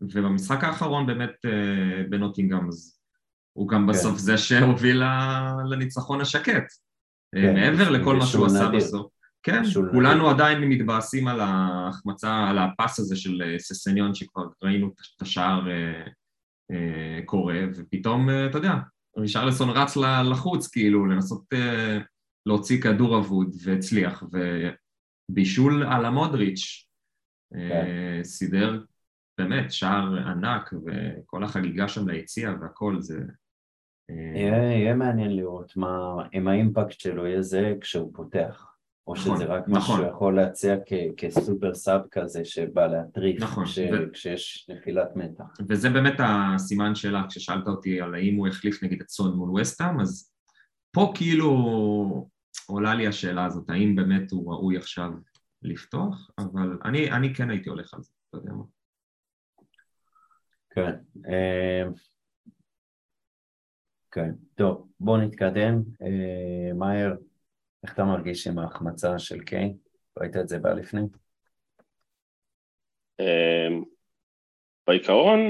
ובמשחק 0.00 0.64
האחרון 0.64 1.06
באמת 1.06 1.34
אה, 1.44 2.02
בנוטינגאם 2.10 2.68
אז 2.68 2.98
הוא 3.52 3.68
גם 3.68 3.80
כן. 3.80 3.86
בסוף 3.86 4.18
זה 4.18 4.38
שהוביל 4.38 5.02
לניצחון 5.70 6.20
השקט. 6.20 6.64
כן, 7.34 7.54
מעבר 7.54 7.90
לכל 7.90 8.16
מה 8.16 8.26
שהוא 8.26 8.46
עשה 8.46 8.68
בסוף. 8.68 9.12
כן, 9.42 9.62
כולנו 9.92 10.30
עדיין 10.30 10.64
מתבאסים 10.64 11.28
על 11.28 11.40
ההחמצה, 11.40 12.48
על 12.48 12.58
הפס 12.58 12.98
הזה 12.98 13.16
של 13.16 13.42
אה, 13.42 13.58
ססניון 13.58 14.14
שכבר 14.14 14.42
ראינו 14.62 14.86
את 15.16 15.22
השער 15.22 15.70
אה, 15.70 16.02
אה, 16.70 17.20
קורה, 17.24 17.60
ופתאום, 17.76 18.28
אתה 18.50 18.58
יודע, 18.58 18.74
רישרלסון 19.18 19.70
רץ 19.70 19.96
לחוץ, 20.30 20.68
כאילו, 20.68 21.06
לנסות 21.06 21.44
להוציא 22.46 22.82
כדור 22.82 23.18
אבוד, 23.18 23.56
והצליח, 23.64 24.22
ובישול 25.30 25.82
על 25.86 26.04
המודריץ', 26.04 26.86
כן. 27.52 27.86
סידר 28.24 28.84
באמת 29.38 29.72
שער 29.72 30.18
ענק, 30.28 30.70
וכל 30.86 31.44
החגיגה 31.44 31.88
שם 31.88 32.08
ליציע 32.08 32.54
והכל, 32.60 32.96
זה 33.00 33.18
אה, 34.10 34.16
יהיה 34.40 34.72
יהיה 34.72 34.94
מעניין 34.94 35.36
לראות 35.36 35.76
מה, 35.76 35.98
אם 36.34 36.48
האימפקט 36.48 37.00
שלו 37.00 37.26
יהיה 37.26 37.42
זה 37.42 37.74
כשהוא 37.80 38.10
פותח, 38.14 38.66
או 39.06 39.14
נכון, 39.14 39.36
שזה 39.36 39.44
רק 39.44 39.62
נכון. 39.68 39.78
משהו 39.78 39.94
שהוא 39.96 40.06
יכול 40.06 40.36
להציע 40.36 40.76
כ- 40.86 41.14
כסופר 41.16 41.74
סאב 41.74 42.00
כזה 42.10 42.44
שבא 42.44 42.86
להטריף 42.86 43.42
נכון, 43.42 43.64
כש- 43.64 43.78
ו- 43.78 44.12
כשיש 44.12 44.70
נפילת 44.70 45.16
מתח. 45.16 45.44
וזה 45.68 45.90
באמת 45.90 46.14
הסימן 46.18 46.94
שאלה, 46.94 47.24
כששאלת 47.28 47.66
אותי 47.68 48.00
על 48.00 48.14
האם 48.14 48.36
הוא 48.36 48.48
החליף 48.48 48.82
נגיד 48.82 49.00
את 49.00 49.08
סון 49.08 49.36
מול 49.36 49.60
וסטאם, 49.60 50.00
אז 50.00 50.32
פה 50.94 51.12
כאילו 51.16 52.28
עולה 52.72 52.94
לי 52.94 53.06
השאלה 53.06 53.44
הזאת, 53.44 53.70
האם 53.70 53.96
באמת 53.96 54.30
הוא 54.30 54.52
ראוי 54.52 54.76
עכשיו 54.76 55.10
לפתוח, 55.62 56.30
אבל 56.38 56.78
אני, 56.84 57.12
אני 57.12 57.34
כן 57.34 57.50
הייתי 57.50 57.68
הולך 57.68 57.94
על 57.94 58.02
זה, 58.02 58.12
אתה 58.28 58.36
יודע 58.38 58.52
מה. 58.52 58.64
כן. 60.70 60.92
אה, 61.30 61.84
כן, 64.10 64.30
טוב, 64.54 64.88
בוא 65.00 65.18
נתקדם. 65.18 65.82
אה, 66.02 66.72
מאייר, 66.74 67.16
איך 67.82 67.94
אתה 67.94 68.04
מרגיש 68.04 68.46
עם 68.46 68.58
ההחמצה 68.58 69.18
של 69.18 69.40
קיין? 69.40 69.76
ראית 70.18 70.36
את 70.36 70.48
זה 70.48 70.58
בא 70.58 70.72
לפני? 70.72 71.00
אמ, 73.20 73.82
בעיקרון, 74.86 75.40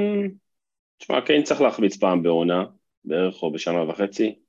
תשמע, 0.98 1.20
קיין 1.20 1.42
צריך 1.42 1.61
להחמיץ 1.61 1.96
פעם 1.96 2.22
בעונה, 2.22 2.64
בערך 3.04 3.42
או 3.42 3.52
בשנה 3.52 3.88
וחצי. 3.88 4.41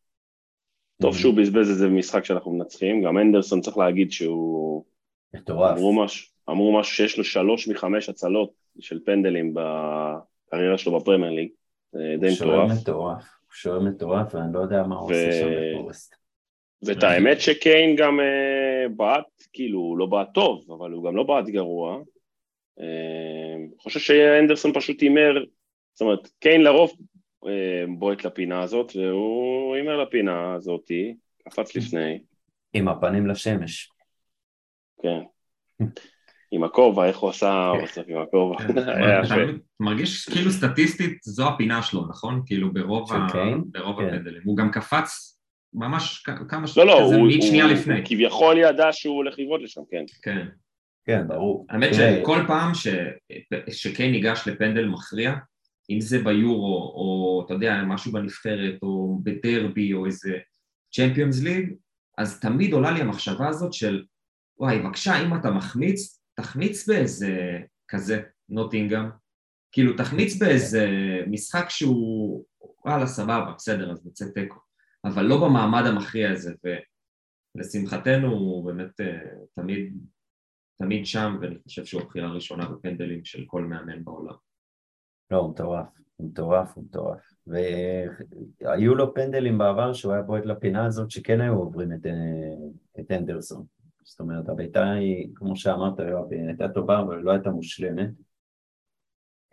טוב 1.01 1.13
Mhm. 1.13 1.17
שהוא 1.17 1.33
בזבז 1.33 1.71
את 1.71 1.77
זה 1.77 1.87
במשחק 1.87 2.25
שאנחנו 2.25 2.51
מנצחים, 2.51 3.03
גם 3.03 3.17
אנדרסון 3.17 3.61
צריך 3.61 3.77
להגיד 3.77 4.11
שהוא... 4.11 4.83
מטורף. 5.33 5.77
אמרו 5.77 6.03
משהו, 6.03 6.27
אמרו 6.49 6.79
משהו 6.79 6.95
שיש 6.95 7.17
לו 7.17 7.23
שלוש 7.23 7.67
מחמש 7.67 8.09
הצלות 8.09 8.51
של 8.79 8.99
פנדלים 9.05 9.53
בקריירה 9.53 10.77
שלו 10.77 10.99
בפרמייר 10.99 11.31
ליג, 11.31 11.49
זה 11.91 12.15
די 12.19 12.31
שוער 12.35 12.65
מטורף. 12.65 12.81
מטורף. 12.81 13.23
שוער 13.51 13.79
מטורף, 13.79 14.35
ואני 14.35 14.53
לא 14.53 14.59
יודע 14.59 14.83
מה 14.83 14.95
הוא 14.95 15.05
עושה 15.05 15.31
שם 15.31 15.47
בפורסט. 15.73 16.15
ואת 16.85 17.03
האמת 17.03 17.41
שקיין 17.41 17.95
גם 17.95 18.19
אה, 18.19 18.89
בעט, 18.95 19.25
כאילו, 19.53 19.79
הוא 19.79 19.97
לא 19.97 20.05
בעט 20.05 20.33
טוב, 20.33 20.71
אבל 20.77 20.91
הוא 20.91 21.03
גם 21.05 21.15
לא 21.15 21.23
בעט 21.23 21.45
גרוע. 21.45 21.99
אה, 22.79 23.55
חושב 23.79 23.99
שאנדרסון 23.99 24.73
פשוט 24.73 25.01
הימר, 25.01 25.43
זאת 25.93 26.01
אומרת, 26.01 26.27
קיין 26.39 26.61
לרוב 26.61 26.89
אה, 26.89 26.95
בועט 27.97 28.25
לפינה 28.25 28.61
הזאת, 28.61 28.91
והוא 28.95 29.75
הימר 29.75 30.01
לפינה 30.01 30.53
הזאתי, 30.53 31.15
קפץ 31.49 31.75
לפני, 31.75 32.19
עם 32.73 32.87
הפנים 32.87 33.27
לשמש. 33.27 33.89
כן. 35.01 35.19
עם 36.51 36.63
הכובע, 36.63 37.05
איך 37.05 37.17
הוא 37.17 37.29
עשה 37.29 37.71
בסוף 37.83 38.05
עם 38.07 38.21
הכובע. 38.21 38.55
אתה 39.25 39.35
מרגיש 39.79 40.29
כאילו 40.29 40.51
סטטיסטית 40.51 41.17
זו 41.23 41.47
הפינה 41.47 41.81
שלו, 41.81 42.07
נכון? 42.09 42.41
כאילו 42.45 42.73
ברוב, 42.73 43.09
של 43.09 43.15
ה... 43.15 43.27
קיין? 43.31 43.63
ברוב 43.65 43.99
כן. 43.99 44.07
הפנדלים. 44.07 44.41
הוא 44.45 44.57
גם 44.57 44.71
קפץ 44.71 45.39
ממש 45.73 46.23
כ- 46.25 46.49
כמה 46.51 46.67
ש... 46.67 46.77
לא, 46.77 46.85
לא, 46.85 47.01
הוא 47.01 47.29
כביכול 48.05 48.57
ידע 48.57 48.87
שהוא 48.91 49.15
הולך 49.15 49.39
לבעוט 49.39 49.61
לשם, 49.61 49.81
כן. 49.91 50.05
כן. 50.21 50.47
כן, 51.05 51.27
ברור. 51.27 51.65
האמת 51.69 51.89
שכל 51.93 52.39
פעם. 52.47 52.71
שקיין 53.71 54.11
ניגש 54.11 54.47
לפנדל 54.47 54.85
מכריע, 54.85 55.33
אם 55.93 56.01
זה 56.01 56.23
ביורו, 56.23 56.93
או 56.95 57.43
אתה 57.45 57.53
יודע, 57.53 57.83
משהו 57.87 58.11
בנבחרת, 58.11 58.79
או 58.81 59.19
בדרבי, 59.23 59.93
או 59.93 60.05
איזה 60.05 60.37
צ'מפיונס 60.93 61.43
ליג, 61.43 61.73
אז 62.17 62.39
תמיד 62.39 62.73
עולה 62.73 62.91
לי 62.91 63.01
המחשבה 63.01 63.47
הזאת 63.47 63.73
של, 63.73 64.05
וואי, 64.57 64.79
בבקשה, 64.79 65.21
אם 65.25 65.35
אתה 65.35 65.51
מחמיץ, 65.51 66.19
תחמיץ 66.35 66.87
באיזה 66.87 67.59
כזה, 67.87 68.21
נוטינגאם. 68.49 69.05
כאילו, 69.71 69.97
תחמיץ 69.97 70.35
באיזה 70.35 70.87
משחק 71.27 71.65
שהוא, 71.69 72.45
וואלה, 72.85 73.07
סבבה, 73.07 73.53
בסדר, 73.55 73.91
אז 73.91 74.05
נצא 74.05 74.25
תיקו. 74.33 74.59
אבל 75.05 75.25
לא 75.25 75.37
במעמד 75.37 75.83
המכריע 75.85 76.31
הזה, 76.31 76.53
ולשמחתנו 77.55 78.27
הוא 78.27 78.65
באמת 78.65 79.01
אה, 79.01 79.19
תמיד 79.55 79.93
תמיד 80.83 81.05
שם, 81.05 81.37
ואני 81.41 81.55
חושב 81.63 81.85
שהוא 81.85 82.01
הבחירה 82.01 82.27
הראשונה 82.27 82.69
בפנדלים 82.69 83.25
של 83.25 83.43
כל 83.47 83.63
מאמן 83.63 84.03
בעולם. 84.03 84.33
לא, 85.33 85.37
הוא 85.37 85.49
מטורף. 85.49 85.87
הוא 86.15 86.29
מטורף, 86.29 86.75
הוא 86.75 86.83
מטורף. 86.83 87.33
והיו 87.47 88.95
לו 88.95 89.13
פנדלים 89.13 89.57
בעבר 89.57 89.93
שהוא 89.93 90.13
היה 90.13 90.21
בועט 90.21 90.45
לפינה 90.45 90.85
הזאת 90.85 91.11
שכן 91.11 91.41
היו 91.41 91.53
עוברים 91.53 91.93
את, 91.93 92.05
אה, 92.05 92.11
את 92.99 93.11
אנדרסון. 93.11 93.65
זאת 94.03 94.19
אומרת, 94.19 94.49
הבעיטה 94.49 94.91
היא, 94.91 95.27
כמו 95.35 95.55
שאמרת, 95.55 95.99
הייתה 96.31 96.69
טובה, 96.69 96.99
אבל 96.99 97.17
לא 97.17 97.31
הייתה 97.31 97.49
מושלמת. 97.49 98.09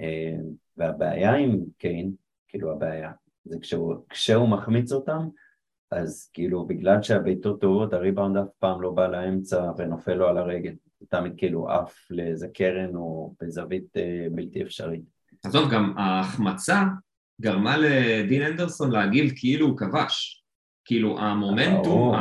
אה, 0.01 0.37
והבעיה 0.77 1.35
עם 1.35 1.65
קיין, 1.79 2.13
כאילו 2.49 2.73
הבעיה, 2.73 3.13
זה 3.45 3.57
כשהוא, 3.61 3.95
כשהוא 4.09 4.49
מחמיץ 4.49 4.93
אותם, 4.93 5.29
אז 5.91 6.31
כאילו 6.33 6.67
בגלל 6.67 7.03
שהבעיטות 7.03 7.61
טובות, 7.61 7.93
הריבאונד 7.93 8.37
אף 8.37 8.49
פעם 8.59 8.83
לא 8.83 8.91
בא 8.91 9.07
לאמצע 9.07 9.73
ונופל 9.79 10.15
לו 10.15 10.29
על 10.29 10.39
הרגל. 10.39 10.75
הוא 10.99 11.09
תמיד 11.09 11.33
כאילו 11.37 11.71
עף 11.71 12.11
לאיזה 12.11 12.49
קרן 12.49 12.97
או 12.97 13.35
בזווית 13.41 13.97
אה, 13.97 14.27
בלתי 14.33 14.63
אפשרית. 14.63 15.20
עזוב, 15.45 15.71
גם 15.71 15.99
ההחמצה 15.99 16.83
גרמה 17.41 17.77
לדין 17.77 18.43
אנדרסון 18.43 18.91
להגיב 18.91 19.33
כאילו 19.37 19.67
הוא 19.67 19.79
כבש. 19.79 20.45
כאילו 20.85 21.21
המומנטום 21.21 22.15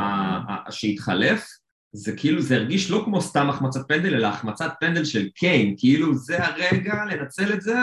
שהתחלף, 0.70 1.46
זה 1.92 2.16
כאילו, 2.16 2.42
זה 2.42 2.56
הרגיש 2.56 2.90
לא 2.90 3.02
כמו 3.04 3.20
סתם 3.20 3.50
החמצת 3.50 3.80
פנדל, 3.88 4.14
אלא 4.14 4.26
החמצת 4.26 4.72
פנדל 4.80 5.04
של 5.04 5.28
קיין, 5.28 5.74
כאילו 5.78 6.14
זה 6.14 6.46
הרגע 6.46 7.04
לנצל 7.04 7.52
את 7.52 7.60
זה 7.60 7.74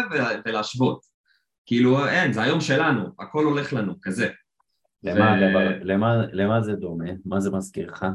ולהשוות. 0.46 1.02
כאילו 1.66 2.08
אין, 2.08 2.34
זה 2.34 2.42
היום 2.42 2.62
שלנו, 2.62 3.06
הכל 3.20 3.44
הולך 3.44 3.74
לנו, 3.74 3.94
כזה. 4.02 4.30
למה, 5.04 5.20
ו- 5.20 5.46
הדבר- 5.46 5.80
למה, 5.84 6.16
למה 6.32 6.62
זה 6.62 6.74
דומה? 6.74 7.10
מה 7.26 7.40
זה 7.40 7.52
מזכיר 7.52 7.92
לך? 7.92 8.06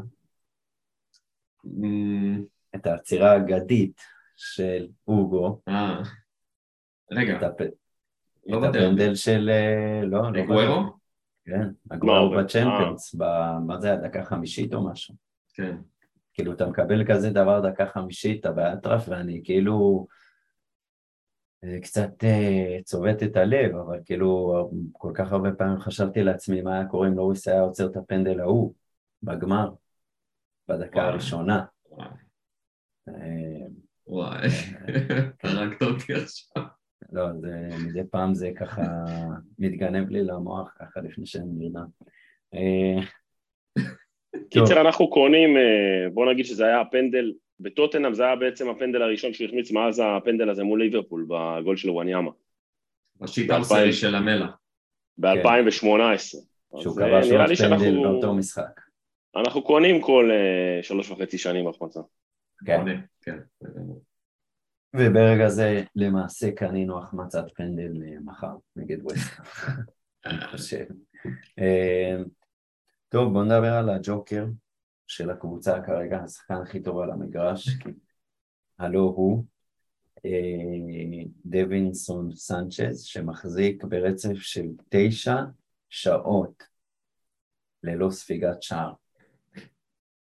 את 2.74 2.86
העצירה 2.86 3.32
האגדית 3.32 4.00
של 4.36 4.86
אוגו, 5.08 5.60
אה, 5.68 6.02
רגע, 7.16 7.36
את, 7.38 7.42
הפ... 7.42 7.60
לא 8.46 8.64
את. 8.64 8.74
הפנדל 8.74 9.14
של... 9.14 9.50
אה, 9.52 10.00
לא, 10.04 10.32
לא 10.32 10.40
אגוארו? 10.44 10.82
בדרבי. 10.82 10.90
כן, 11.44 11.68
אגוארו 11.90 12.34
אבל- 12.34 12.42
בצ'מפיונס, 12.44 13.14
ב- 13.14 13.58
מה 13.66 13.80
זה, 13.80 13.92
הדקה 13.92 14.24
חמישית 14.24 14.74
או 14.74 14.90
משהו? 14.90 15.14
כן. 15.54 15.76
כאילו, 16.34 16.52
אתה 16.52 16.66
מקבל 16.66 17.04
כזה 17.06 17.30
דבר 17.30 17.70
דקה 17.70 17.86
חמישית, 17.86 18.40
אתה 18.40 18.52
באטרף, 18.52 19.04
ואני 19.08 19.40
כאילו... 19.44 20.06
זה 21.64 21.78
קצת 21.82 22.24
אה, 22.24 22.78
צובט 22.84 23.22
את 23.22 23.36
הלב, 23.36 23.76
אבל 23.76 23.98
כאילו, 24.04 24.70
כל 24.92 25.12
כך 25.14 25.32
הרבה 25.32 25.52
פעמים 25.52 25.80
חשבתי 25.80 26.22
לעצמי 26.22 26.62
מה 26.62 26.74
היה 26.74 26.86
קורה 26.86 27.08
אם 27.08 27.14
לואיס 27.14 27.48
היה 27.48 27.60
עוצר 27.60 27.86
את 27.86 27.96
הפנדל 27.96 28.40
ההוא 28.40 28.74
בגמר, 29.22 29.70
בדקה. 30.68 31.02
הראשונה. 31.02 31.64
וואי. 31.90 32.08
אה, 33.08 33.66
וואי, 34.06 34.48
הרגת 35.44 35.82
אותי 35.82 36.14
עכשיו. 36.14 36.62
לא, 37.12 37.26
זה, 37.40 37.68
מדי 37.86 38.04
פעם 38.10 38.34
זה 38.34 38.50
ככה 38.56 38.82
מתגנב 39.58 40.10
לי 40.10 40.24
למוח 40.24 40.74
ככה 40.78 41.00
לפני 41.00 41.26
שאני 41.26 41.52
נרדם. 41.58 41.86
אה, 42.54 43.02
קיצר, 44.50 44.80
אנחנו 44.80 45.10
קונים, 45.10 45.56
אה, 45.56 46.10
בוא 46.14 46.32
נגיד 46.32 46.44
שזה 46.44 46.66
היה 46.66 46.80
הפנדל, 46.80 47.32
בטוטנאם 47.60 48.14
זה 48.14 48.24
היה 48.24 48.36
בעצם 48.36 48.68
הפנדל 48.68 49.02
הראשון 49.02 49.32
שהוא 49.32 49.46
החמיץ 49.46 49.70
מאז 49.70 50.02
הפנדל 50.04 50.50
הזה 50.50 50.64
מול 50.64 50.82
ליברפול, 50.82 51.26
בגול 51.28 51.76
של 51.76 51.90
וואניאמה, 51.90 52.30
בשיטה. 53.20 53.54
האוסרי 53.54 53.92
של 53.92 54.14
המלה. 54.14 54.46
ב-2018. 55.18 55.82
שהוא 56.80 57.00
אה, 57.00 57.06
נראה 57.06 57.20
עוד 57.20 57.24
לי 57.24 57.34
פנדל 57.36 57.54
שאנחנו 57.54 58.02
באותו 58.02 58.34
משחק. 58.34 58.80
אנחנו 59.36 59.62
קונים 59.62 60.00
כל 60.00 60.30
אה, 60.30 60.82
שלוש 60.82 61.10
וחצי 61.10 61.38
שנים 61.38 61.68
החמצה. 61.68 62.00
כן. 62.66 62.84
כן. 63.22 63.38
וברגע 64.94 65.48
זה 65.48 65.82
למעשה 65.96 66.52
קנינו 66.52 66.98
החמצת 66.98 67.44
פנדל 67.54 68.02
אה, 68.02 68.20
מחר 68.24 68.56
נגד 68.76 69.02
ווסט. 69.02 69.40
אה, 71.58 72.16
טוב, 73.08 73.32
בוא 73.32 73.44
נדבר 73.44 73.72
על 73.72 73.90
הג'וקר 73.90 74.46
של 75.06 75.30
הקבוצה 75.30 75.82
כרגע, 75.86 76.18
השחקן 76.18 76.54
הכי 76.54 76.82
טוב 76.82 76.98
על 76.98 77.10
המגרש, 77.10 77.68
הלו 78.78 79.00
הוא 79.00 79.44
אה, 80.24 81.24
דווינסון 81.44 82.34
סנצ'ז, 82.34 83.02
שמחזיק 83.02 83.84
ברצף 83.84 84.34
של 84.34 84.66
תשע 84.88 85.36
שעות 85.88 86.62
ללא 87.82 88.10
ספיגת 88.10 88.62
שער. 88.62 88.92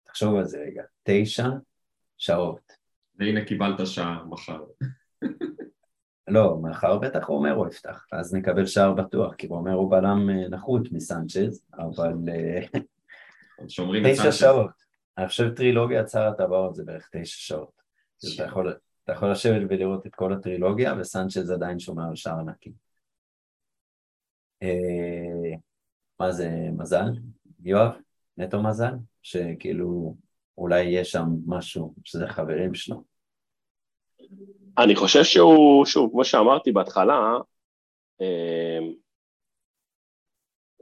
תחשוב 0.03 0.35
על 0.35 0.45
זה 0.45 0.57
רגע, 0.59 0.83
תשע 1.03 1.47
שעות. 2.17 2.86
והנה 3.19 3.45
קיבלת 3.45 3.87
שער 3.87 4.25
מחר. 4.25 4.63
לא, 6.27 6.59
מאחר 6.61 6.97
בטח 6.97 7.25
רומרו 7.25 7.67
יפתח, 7.67 8.05
אז 8.11 8.35
נקבל 8.35 8.65
שער 8.65 8.93
בטוח, 8.93 9.35
כי 9.35 9.47
רומרו 9.47 9.89
בלם 9.89 10.29
אה, 10.29 10.49
נחות 10.49 10.91
מסנצ'ז, 10.91 11.65
אבל 11.73 12.13
אה, 12.29 12.79
שומרים 13.67 14.05
את 14.05 14.11
תשע 14.11 14.23
סנצ'ז. 14.23 14.35
שעות. 14.35 14.71
אני 15.17 15.27
חושב 15.27 15.53
טרילוגיית 15.55 16.09
שר 16.09 16.27
הטבעות 16.27 16.75
זה 16.75 16.83
בערך 16.83 17.09
תשע 17.11 17.37
שעות. 17.37 17.81
אתה 18.35 18.43
יכול, 18.43 18.77
אתה 19.03 19.11
יכול 19.11 19.31
לשבת 19.31 19.61
ולראות 19.69 20.07
את 20.07 20.15
כל 20.15 20.33
הטרילוגיה, 20.33 20.93
וסנצ'ז 20.99 21.51
עדיין 21.51 21.79
שומר 21.79 22.09
על 22.09 22.15
שער 22.15 22.41
נקי. 22.41 22.73
אה, 24.63 25.55
מה 26.19 26.31
זה 26.31 26.49
מזל? 26.77 27.11
יואב? 27.63 27.91
נטו 28.37 28.63
מזל? 28.63 28.93
שכאילו 29.21 30.15
אולי 30.57 30.83
יש 30.83 31.11
שם 31.11 31.25
משהו 31.47 31.93
שזה 32.03 32.27
חברים 32.27 32.73
שלו. 32.73 33.03
אני 34.77 34.95
חושב 34.95 35.23
שהוא, 35.23 35.85
שוב, 35.85 36.11
כמו 36.11 36.25
שאמרתי 36.25 36.71
בהתחלה, 36.71 37.37
אה, 38.21 38.79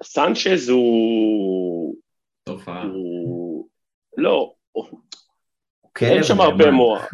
סנצ'ז 0.04 0.70
הוא... 0.70 1.96
תופעה. 2.44 2.84
הוא... 2.84 3.68
לא, 4.18 4.54
אין 4.76 4.86
כלב 5.98 6.24
שם 6.24 6.42
הרבה 6.42 6.66
נאמן. 6.66 6.78
מוח. 6.78 7.14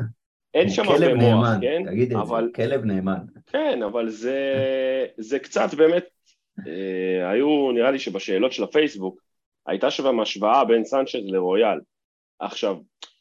אין 0.54 0.70
שם 0.70 0.84
כלב 0.84 1.04
הרבה 1.04 1.16
מוח, 1.16 1.48
נאמן, 1.48 1.60
כן? 1.62 1.84
תגיד 1.86 2.12
את 2.12 2.18
זה, 2.18 2.22
אבל 2.22 2.52
כלב 2.56 2.86
נאמן. 2.86 3.26
כן, 3.48 3.84
אבל 3.84 4.10
זה, 4.10 4.40
זה 5.18 5.40
קצת 5.40 5.74
באמת, 5.74 6.06
אה, 6.68 7.30
היו, 7.30 7.72
נראה 7.72 7.92
לי 7.92 8.00
שבשאלות 8.00 8.54
של 8.54 8.64
הפייסבוק, 8.64 9.22
הייתה 9.68 9.92
שם 9.92 10.20
השוואה 10.20 10.66
בין 10.66 10.86
סנצ'ז 10.86 11.16
לרויאל. 11.24 11.80
עכשיו, 12.42 12.78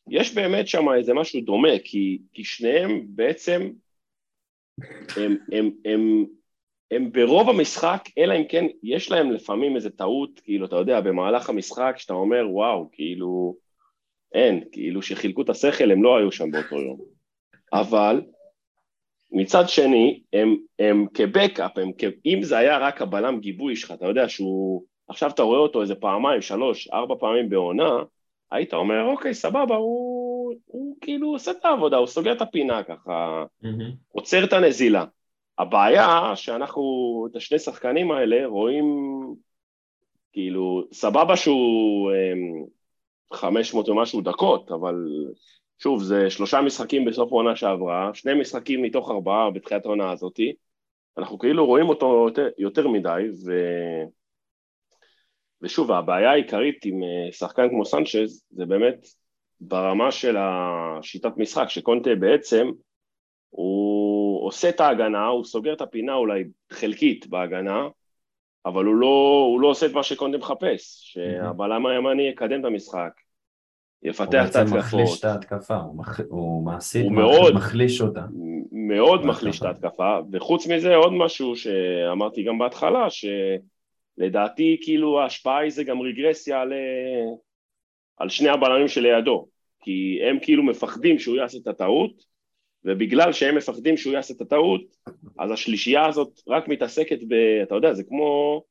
יש 0.08 0.34
באמת 0.34 0.68
שם 0.68 0.84
איזה 0.98 1.14
משהו 1.14 1.40
דומה, 1.40 1.78
כי, 1.84 2.18
כי 2.32 2.44
שניהם 2.44 3.02
בעצם, 3.08 3.70
הם, 5.16 5.36
הם, 5.52 5.70
הם, 5.84 6.24
הם 6.90 7.12
ברוב 7.12 7.48
המשחק, 7.48 8.04
אלא 8.18 8.34
אם 8.34 8.44
כן 8.48 8.66
יש 8.82 9.10
להם 9.10 9.30
לפעמים 9.30 9.76
איזה 9.76 9.90
טעות, 9.90 10.40
כאילו, 10.40 10.66
אתה 10.66 10.76
יודע, 10.76 11.00
במהלך 11.00 11.48
המשחק, 11.48 11.94
שאתה 11.98 12.12
אומר, 12.12 12.46
וואו, 12.50 12.88
כאילו, 12.92 13.56
אין, 14.34 14.64
כאילו 14.72 15.02
שחילקו 15.02 15.42
את 15.42 15.48
השכל, 15.48 15.90
הם 15.90 16.02
לא 16.02 16.16
היו 16.16 16.32
שם 16.32 16.50
באותו 16.50 16.76
יום. 16.76 17.00
אבל 17.72 18.22
מצד 19.32 19.68
שני, 19.68 20.22
הם, 20.32 20.56
הם 20.78 21.06
כבקאפ, 21.14 21.78
הם 21.78 21.90
כ... 21.98 22.04
אם 22.26 22.42
זה 22.42 22.58
היה 22.58 22.78
רק 22.78 23.02
הבלם 23.02 23.40
גיבוי 23.40 23.76
שלך, 23.76 23.90
אתה 23.90 24.06
יודע 24.06 24.28
שהוא, 24.28 24.84
עכשיו 25.08 25.30
אתה 25.30 25.42
רואה 25.42 25.58
אותו 25.58 25.82
איזה 25.82 25.94
פעמיים, 25.94 26.42
שלוש, 26.42 26.88
ארבע 26.88 27.14
פעמים 27.20 27.48
בעונה, 27.48 27.90
היית 28.50 28.74
אומר, 28.74 29.04
אוקיי, 29.04 29.34
סבבה, 29.34 29.76
הוא, 29.76 30.54
הוא 30.66 30.96
כאילו 31.00 31.32
עושה 31.32 31.50
את 31.50 31.64
העבודה, 31.64 31.96
הוא 31.96 32.06
סוגר 32.06 32.32
את 32.32 32.42
הפינה 32.42 32.82
ככה, 32.82 33.44
מהמם. 33.62 33.90
עוצר 34.08 34.44
את 34.44 34.52
הנזילה. 34.52 35.04
הבעיה 35.58 36.36
שאנחנו, 36.36 36.82
את 37.30 37.36
השני 37.36 37.58
שחקנים 37.58 38.10
האלה, 38.10 38.46
רואים, 38.46 38.84
כאילו, 40.32 40.84
סבבה 40.92 41.36
שהוא 41.36 42.10
אמ, 42.12 42.64
500 43.32 43.88
ומשהו 43.88 44.20
דקות, 44.20 44.70
אבל 44.70 44.94
שוב, 45.78 46.02
זה 46.02 46.30
שלושה 46.30 46.60
משחקים 46.60 47.04
בסוף 47.04 47.32
העונה 47.32 47.56
שעברה, 47.56 48.10
שני 48.14 48.34
משחקים 48.34 48.82
מתוך 48.82 49.10
ארבעה 49.10 49.50
בתחילת 49.50 49.86
העונה 49.86 50.12
הזאתי, 50.12 50.52
אנחנו 51.18 51.38
כאילו 51.38 51.66
רואים 51.66 51.88
אותו 51.88 52.24
יותר, 52.28 52.48
יותר 52.58 52.88
מדי, 52.88 53.22
ו... 53.46 53.52
ושוב, 55.62 55.92
הבעיה 55.92 56.30
העיקרית 56.30 56.84
עם 56.84 57.02
אה, 57.02 57.32
שחקן 57.32 57.68
כמו 57.68 57.84
סנצ'ז, 57.84 58.44
זה 58.50 58.66
באמת 58.66 59.06
ברמה 59.60 60.10
של 60.10 60.36
השיטת 60.38 61.36
משחק, 61.36 61.68
שקונטה 61.68 62.10
בעצם, 62.14 62.70
הוא 63.50 64.46
עושה 64.46 64.68
את 64.68 64.80
ההגנה, 64.80 65.26
הוא 65.26 65.44
סוגר 65.44 65.72
את 65.72 65.80
הפינה 65.80 66.14
אולי 66.14 66.44
חלקית 66.72 67.26
בהגנה, 67.26 67.88
אבל 68.66 68.84
הוא 68.84 68.94
לא, 68.94 69.44
הוא 69.50 69.60
לא 69.60 69.68
עושה 69.68 69.86
את 69.86 69.92
מה 69.92 70.02
שקונטה 70.02 70.38
מחפש, 70.38 71.00
שהבלם 71.12 71.86
הימני 71.86 72.22
יקדם 72.22 72.60
את 72.60 72.64
המשחק, 72.64 73.10
הוא 74.00 74.10
יפתח 74.10 74.24
את 74.50 74.56
בעצם 74.56 74.76
מחליש 74.76 74.84
ההתקפות, 75.00 75.18
את 75.18 75.24
ההתקפה, 75.24 75.76
הוא 75.76 75.96
מח- 75.98 76.20
הוא 76.28 76.64
מעשית 76.64 77.04
הוא 77.04 77.12
מאוד- 77.12 77.54
מחליש 77.54 78.00
אותה. 78.00 78.24
מאוד. 78.72 79.26
מחליש 79.26 79.58
את 79.58 79.66
ההתקפה, 79.66 80.18
וחוץ 80.32 80.66
מזה 80.66 80.94
עוד 80.94 81.12
משהו 81.12 81.56
שאמרתי 81.56 82.42
גם 82.42 82.58
בהתחלה, 82.58 83.06
שלדעתי 84.20 84.78
כאילו 84.82 85.20
ההשפעה 85.20 85.58
היא 85.58 85.70
זה 85.70 85.84
גם 85.84 86.00
רגרסיה 86.00 86.60
על, 86.60 86.72
על 88.16 88.28
שני 88.28 88.48
הבלמים 88.48 88.88
שלידו, 88.88 89.46
כי 89.80 90.18
הם 90.30 90.38
כאילו 90.42 90.62
מפחדים 90.62 91.18
שהוא 91.18 91.36
יעשה 91.36 91.58
את 91.62 91.66
הטעות, 91.66 92.24
ובגלל 92.84 93.32
שהם 93.32 93.56
מפחדים 93.56 93.96
שהוא 93.96 94.14
יעשה 94.14 94.34
את 94.34 94.40
הטעות, 94.40 94.82
אז 95.38 95.50
השלישייה 95.50 96.06
הזאת 96.06 96.40
רק 96.48 96.68
מתעסקת 96.68 97.18
ב... 97.28 97.34
אתה 97.62 97.74
יודע, 97.74 97.94
זה 97.94 98.04
כמו 98.04 98.62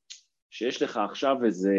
שיש 0.50 0.82
לך 0.82 0.98
עכשיו 0.98 1.46
איזה, 1.46 1.76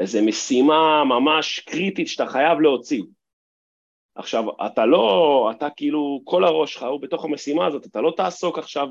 איזה 0.00 0.22
משימה 0.22 1.04
ממש 1.04 1.60
קריטית 1.60 2.08
שאתה 2.08 2.26
חייב 2.26 2.60
להוציא. 2.60 3.02
עכשיו, 4.14 4.44
אתה 4.66 4.86
לא, 4.86 5.50
אתה 5.56 5.70
כאילו, 5.70 6.20
כל 6.24 6.44
הראש 6.44 6.74
שלך 6.74 6.82
הוא 6.82 7.00
בתוך 7.00 7.24
המשימה 7.24 7.66
הזאת, 7.66 7.86
אתה 7.86 8.00
לא 8.00 8.12
תעסוק 8.16 8.58
עכשיו 8.58 8.88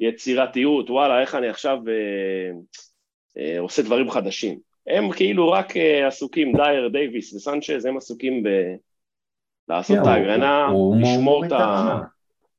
ביצירתיות, 0.00 0.90
וואלה, 0.90 1.20
איך 1.20 1.34
אני 1.34 1.48
עכשיו 1.48 1.78
אה, 1.88 2.50
אה, 3.38 3.60
עושה 3.60 3.82
דברים 3.82 4.10
חדשים. 4.10 4.58
הם 4.86 5.12
כאילו 5.12 5.50
רק 5.52 5.76
אה, 5.76 6.06
עסוקים, 6.06 6.56
דייר, 6.56 6.88
דייוויס 6.88 7.34
וסנצ'ז, 7.34 7.84
הם 7.84 7.96
עסוקים 7.96 8.42
ב... 8.42 8.48
לעשות 9.68 9.96
כן, 9.96 10.02
את 10.02 10.06
ההגנה, 10.06 10.68
לשמור 11.00 11.46
את 11.46 11.52
ה... 11.52 11.98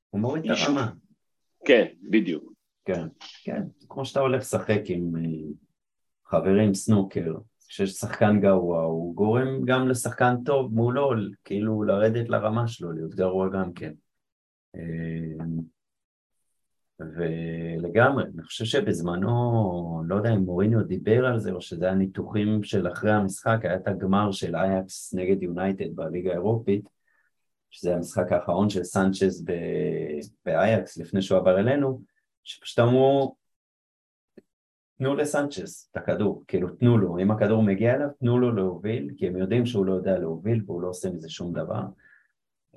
הוא 0.10 0.22
מוריד 0.22 0.52
את 0.52 0.58
הרמה. 0.58 0.92
כן, 1.66 1.86
בדיוק. 2.10 2.54
כן, 2.86 3.08
כן, 3.44 3.62
כמו 3.90 4.06
שאתה 4.06 4.20
הולך 4.20 4.42
לשחק 4.42 4.82
עם 4.86 5.16
אה, 5.16 5.22
חברים 6.26 6.74
סנוקר, 6.74 7.34
כשיש 7.68 7.92
שחקן 7.92 8.40
גרוע, 8.40 8.82
הוא 8.82 9.16
גורם 9.16 9.66
גם 9.66 9.88
לשחקן 9.88 10.36
טוב 10.46 10.74
מולו, 10.74 11.12
כאילו 11.44 11.84
לרדת 11.84 12.30
לרמה 12.30 12.68
שלו, 12.68 12.92
להיות 12.92 13.16
גרוע 13.16 13.50
גם 13.50 13.74
כן. 13.74 13.92
ולגמרי, 17.16 18.24
אני 18.24 18.44
חושב 18.44 18.66
שבזמנו, 18.66 20.04
לא 20.06 20.16
יודע 20.16 20.34
אם 20.34 20.40
מוריניו 20.40 20.84
דיבר 20.84 21.26
על 21.26 21.40
זה, 21.40 21.52
או 21.52 21.62
שזה 21.62 21.86
היה 21.86 21.96
ניתוחים 21.96 22.64
של 22.64 22.88
אחרי 22.88 23.12
המשחק, 23.12 23.60
היה 23.64 23.76
את 23.76 23.88
הגמר 23.88 24.32
של 24.32 24.56
אייקס 24.56 25.14
נגד 25.14 25.44
יונייטד 25.44 25.96
בליגה 25.96 26.32
האירופית, 26.32 26.90
שזה 27.70 27.96
המשחק 27.96 28.32
האחרון 28.32 28.70
של 28.70 28.84
סנצ'ז 28.84 29.44
ב- 29.46 30.20
באייאקס 30.46 30.98
לפני 30.98 31.22
שהוא 31.22 31.38
עבר 31.38 31.60
אלינו, 31.60 32.02
שפשוט 32.44 32.80
אמרו, 32.80 33.36
תנו 34.98 35.16
לסנצ'ז 35.16 35.90
את 35.92 35.98
הכדור, 35.98 36.44
כאילו 36.48 36.70
תנו 36.70 36.98
לו, 36.98 37.18
אם 37.20 37.32
הכדור 37.32 37.64
מגיע 37.64 37.96
אליו, 37.96 38.08
תנו 38.20 38.40
לו 38.40 38.56
להוביל, 38.56 39.12
כי 39.18 39.28
הם 39.28 39.38
יודעים 39.38 39.66
שהוא 39.66 39.86
לא 39.86 39.94
יודע 39.94 40.20
להוביל 40.20 40.64
והוא 40.66 40.82
לא 40.82 40.88
עושה 40.88 41.10
מזה 41.10 41.30
שום 41.30 41.54
דבר. 41.54 41.82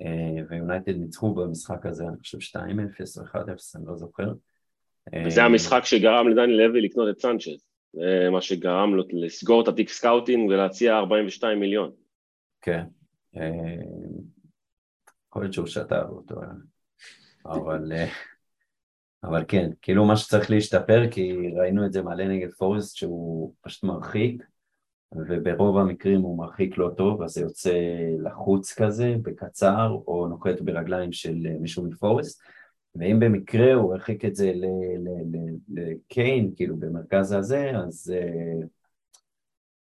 אה, 0.01 0.43
ויונייטד 0.49 0.95
ניצחו 0.95 1.33
במשחק 1.33 1.85
הזה, 1.85 2.03
אני 2.07 2.17
חושב 2.19 2.37
2-0 2.37 2.59
או 3.17 3.23
1-0, 3.23 3.37
אני 3.75 3.85
לא 3.85 3.95
זוכר. 3.95 4.33
וזה 5.25 5.41
אה, 5.41 5.45
המשחק 5.45 5.85
שגרם 5.85 6.27
לדני 6.27 6.57
לוי 6.57 6.81
לקנות 6.81 7.09
את 7.09 7.19
סנצ'ז. 7.19 7.65
זה 7.93 8.29
מה 8.31 8.41
שגרם 8.41 8.95
לו 8.95 9.03
לסגור 9.13 9.63
את 9.63 9.67
התיק 9.67 9.89
scouting 9.89 10.49
ולהציע 10.49 10.97
42 10.97 11.59
מיליון. 11.59 11.91
כן. 12.61 12.83
אה, 13.37 13.75
יכול 15.29 15.41
להיות 15.41 15.53
שהוא 15.53 15.67
שתה 15.67 16.03
באותו 16.03 16.35
יום. 16.35 16.75
אבל, 17.45 17.91
אה, 17.91 18.07
אבל 19.23 19.43
כן, 19.47 19.69
כאילו 19.81 20.05
מה 20.05 20.17
שצריך 20.17 20.51
להשתפר, 20.51 21.11
כי 21.11 21.33
ראינו 21.55 21.85
את 21.85 21.93
זה 21.93 22.01
מלא 22.01 22.25
נגד 22.27 22.51
פורסט 22.51 22.95
שהוא 22.95 23.53
פשוט 23.61 23.83
מרחיק, 23.83 24.43
וברוב 25.27 25.77
המקרים 25.77 26.21
הוא 26.21 26.37
מרחיק 26.37 26.77
לא 26.77 26.91
טוב, 26.97 27.21
אז 27.21 27.31
זה 27.31 27.41
יוצא 27.41 27.73
לחוץ 28.23 28.73
כזה, 28.73 29.15
בקצר, 29.21 29.99
או 30.07 30.27
נוקט 30.27 30.61
ברגליים 30.61 31.11
של 31.11 31.47
אה, 31.49 31.57
מישהו 31.59 31.83
מפורסט, 31.83 32.41
ואם 32.95 33.19
במקרה 33.19 33.73
הוא 33.73 33.93
הרחיק 33.93 34.25
את 34.25 34.35
זה 34.35 34.53
לקיין, 35.69 36.51
כאילו 36.55 36.77
במרכז 36.77 37.31
הזה, 37.31 37.71
אז 37.75 38.13
אה, 38.15 38.67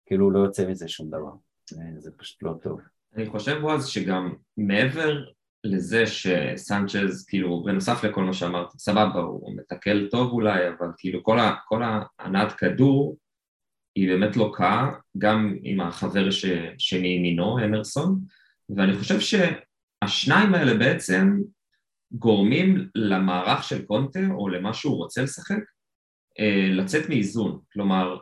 כאילו 0.07 0.31
לא 0.31 0.39
יוצא 0.39 0.69
מזה 0.71 0.89
שום 0.89 1.09
דבר. 1.09 1.33
אה, 1.73 2.01
זה 2.01 2.11
פשוט 2.17 2.43
לא 2.43 2.55
טוב. 2.63 2.81
אני 3.17 3.27
חושב 3.27 3.61
בועז 3.61 3.87
שגם 3.87 4.35
מעבר 4.57 5.25
לזה 5.65 6.07
שסנצ'ז, 6.07 7.27
כאילו, 7.29 7.63
בנוסף 7.63 8.05
לכל 8.05 8.25
מה 8.25 8.33
שאמרת, 8.33 8.71
סבבה, 8.71 9.21
הוא 9.21 9.57
מתקל 9.57 10.09
טוב 10.11 10.33
אולי, 10.33 10.69
אבל 10.69 10.89
כאילו 10.99 11.23
כל, 11.23 11.39
ה, 11.83 12.03
ההנעת 12.19 12.53
כדור 12.53 13.17
היא 13.97 14.09
באמת 14.09 14.37
לוקה, 14.37 14.91
גם 15.19 15.57
עם 15.63 15.81
החבר 15.81 16.31
ש, 16.31 16.45
שני 16.79 17.19
מינו, 17.19 17.59
אמרסון, 17.65 18.21
ואני 18.77 18.99
חושב 18.99 19.21
שהשניים 19.21 20.55
האלה 20.55 20.75
בעצם 20.75 21.39
גורמים 22.13 22.89
למערך 22.95 23.65
של 23.65 23.85
קונטה, 23.85 24.21
או 24.31 24.49
למה 24.49 24.75
שהוא 24.75 24.97
רוצה 24.97 25.23
לשחק, 25.23 25.61
אה, 26.39 26.69
לצאת 26.73 27.09
מאיזון. 27.09 27.61
כלומר, 27.73 28.17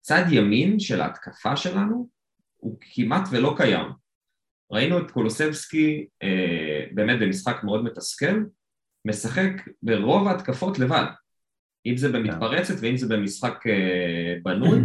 צד 0.00 0.24
ימין 0.30 0.80
של 0.80 1.00
ההתקפה 1.00 1.56
שלנו 1.56 2.08
הוא 2.56 2.78
כמעט 2.80 3.28
ולא 3.32 3.54
קיים. 3.56 3.86
ראינו 4.72 4.98
את 4.98 5.10
קולוסבסקי 5.10 6.06
אה, 6.22 6.84
באמת 6.92 7.20
במשחק 7.20 7.64
מאוד 7.64 7.84
מתסכל, 7.84 8.44
משחק 9.04 9.52
ברוב 9.82 10.28
ההתקפות 10.28 10.78
לבד, 10.78 11.06
אם 11.86 11.96
זה 11.96 12.12
במתפרצת 12.12 12.74
ואם 12.80 12.96
זה 12.96 13.16
במשחק 13.16 13.66
אה, 13.66 14.34
בנוי, 14.42 14.78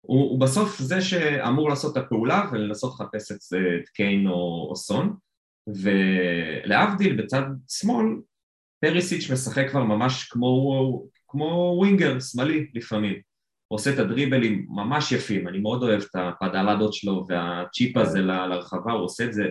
הוא, 0.00 0.30
הוא 0.30 0.40
בסוף 0.40 0.78
זה 0.78 1.00
שאמור 1.00 1.68
לעשות 1.68 1.96
את 1.96 2.02
הפעולה 2.02 2.50
ולנסות 2.52 2.92
לחפש 2.94 3.32
את, 3.32 3.38
את 3.82 3.88
קיין 3.88 4.26
או, 4.26 4.66
או 4.70 4.76
סון, 4.76 5.16
ולהבדיל 5.66 7.22
בצד 7.22 7.42
שמאל, 7.68 8.06
פרישיץ' 8.80 9.30
משחק 9.30 9.70
כבר 9.70 9.84
ממש 9.84 10.24
כמו, 10.24 11.02
כמו 11.28 11.74
ווינגר 11.78 12.20
שמאלי 12.20 12.70
לפעמים. 12.74 13.20
עושה 13.68 13.94
את 13.94 13.98
הדריבלים 13.98 14.66
ממש 14.68 15.12
יפים, 15.12 15.48
אני 15.48 15.58
מאוד 15.58 15.82
אוהב 15.82 16.00
את 16.00 16.16
הפדלאדות 16.16 16.92
שלו 16.92 17.26
והצ'יפ 17.28 17.96
הזה 17.96 18.20
לרחבה, 18.20 18.92
הוא 18.92 19.04
עושה 19.04 19.24
את 19.24 19.32
זה 19.32 19.44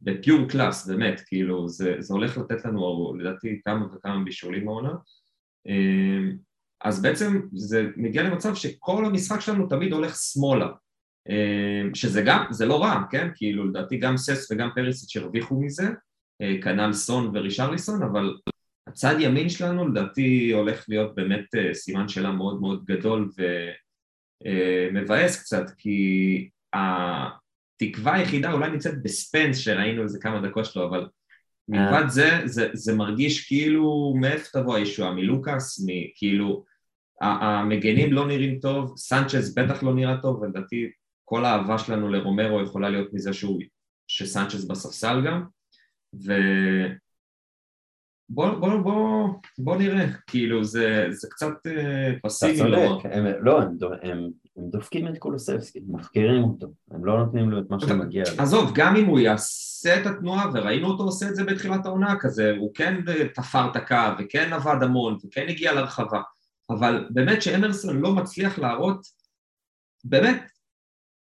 ב 0.00 0.10
pure 0.10 0.48
class, 0.48 0.86
באמת, 0.86 1.20
כאילו, 1.26 1.68
זה, 1.68 1.96
זה 1.98 2.14
הולך 2.14 2.38
לתת 2.38 2.64
לנו 2.64 3.14
לדעתי 3.18 3.60
כמה 3.64 3.86
וכמה 3.94 4.24
בישולים 4.24 4.64
מהעונה. 4.64 4.92
אז 6.80 7.02
בעצם 7.02 7.40
זה 7.52 7.86
מגיע 7.96 8.22
למצב 8.22 8.54
שכל 8.54 9.04
המשחק 9.04 9.40
שלנו 9.40 9.66
תמיד 9.66 9.92
הולך 9.92 10.16
שמאלה, 10.16 10.68
אמ, 11.28 11.94
שזה 11.94 12.22
גם, 12.22 12.44
זה 12.50 12.66
לא 12.66 12.82
רע, 12.82 13.02
כן? 13.10 13.28
כאילו, 13.34 13.68
לדעתי 13.68 13.96
גם 13.96 14.16
ססן 14.16 14.52
וגם 14.52 14.68
פרישיץ' 14.74 15.16
הרוויחו 15.16 15.60
מזה, 15.60 15.88
אה, 16.42 16.54
כנ"ל 16.62 16.92
סון 16.92 17.36
ורישרליסון, 17.36 18.02
אבל 18.02 18.34
הצד 18.86 19.14
ימין 19.18 19.48
שלנו 19.48 19.88
לדעתי 19.88 20.52
הולך 20.52 20.84
להיות 20.88 21.14
באמת 21.14 21.54
אה, 21.54 21.74
סימן 21.74 22.08
שאלה 22.08 22.30
מאוד 22.30 22.60
מאוד 22.60 22.84
גדול 22.84 23.30
ומבאס 24.46 25.36
אה, 25.36 25.40
קצת, 25.40 25.70
כי 25.78 26.48
התקווה 26.74 28.14
היחידה 28.14 28.52
אולי 28.52 28.70
נמצאת 28.70 29.02
בספנס 29.02 29.56
שראינו 29.56 30.02
איזה 30.02 30.18
כמה 30.20 30.48
דקות 30.48 30.64
שלו, 30.64 30.88
אבל 30.88 31.08
מלבד 31.68 32.08
זה, 32.08 32.30
זה, 32.44 32.68
זה 32.72 32.94
מרגיש 32.96 33.46
כאילו 33.46 34.14
מאיפה 34.20 34.60
תבוא 34.60 34.76
הישועה, 34.76 35.12
מלוקאס, 35.12 35.86
כאילו 36.14 36.64
המגנים 37.20 38.12
לא 38.12 38.26
נראים 38.26 38.58
טוב, 38.60 38.94
סנצ'ז 38.96 39.54
בטח 39.54 39.82
לא 39.82 39.94
נראה 39.94 40.16
טוב, 40.22 40.40
ולדעתי 40.42 40.90
כל 41.24 41.44
האהבה 41.44 41.78
שלנו 41.78 42.08
לרומרו 42.08 42.62
יכולה 42.62 42.90
להיות 42.90 43.12
מזה 43.12 43.32
שהוא, 43.32 43.60
שסנצ'ז 44.08 44.68
בספסל 44.68 45.22
גם, 45.26 45.42
ו... 46.26 46.32
בוא, 48.30 48.50
בוא, 48.50 48.78
בוא, 48.78 49.28
בוא 49.58 49.76
נראה, 49.76 50.06
כאילו 50.26 50.64
זה, 50.64 51.06
זה 51.10 51.28
קצת 51.30 51.66
אה, 51.66 52.12
פסימי. 52.22 52.52
אתה 52.52 52.62
צודק, 52.62 53.06
לא, 53.40 53.60
הם, 53.62 53.70
הם, 54.02 54.30
הם 54.58 54.70
דופקים 54.70 55.08
את 55.08 55.18
קולוסבסקי, 55.18 55.80
מפקירים 55.88 56.44
אותו, 56.44 56.66
הם 56.90 57.04
לא 57.04 57.18
נותנים 57.18 57.50
לו 57.50 57.60
את 57.60 57.70
מה 57.70 57.80
שמגיע 57.80 58.24
לו. 58.36 58.42
עזוב, 58.42 58.70
גם 58.74 58.96
אם 58.96 59.06
הוא 59.06 59.18
יעשה 59.18 60.00
את 60.00 60.06
התנועה, 60.06 60.50
וראינו 60.54 60.88
אותו 60.88 61.02
עושה 61.02 61.28
את 61.28 61.36
זה 61.36 61.44
בתחילת 61.44 61.86
העונה 61.86 62.14
כזה, 62.20 62.54
הוא 62.58 62.74
כן 62.74 63.00
תפר 63.34 63.70
את 63.70 63.76
הקו, 63.76 63.96
וכן 64.18 64.52
עבד 64.52 64.82
המון, 64.82 65.18
וכן 65.26 65.46
הגיע 65.48 65.72
לרחבה, 65.72 66.22
אבל 66.70 67.08
באמת 67.10 67.42
שאמרסון 67.42 68.00
לא 68.00 68.12
מצליח 68.12 68.58
להראות, 68.58 69.06
באמת, 70.04 70.50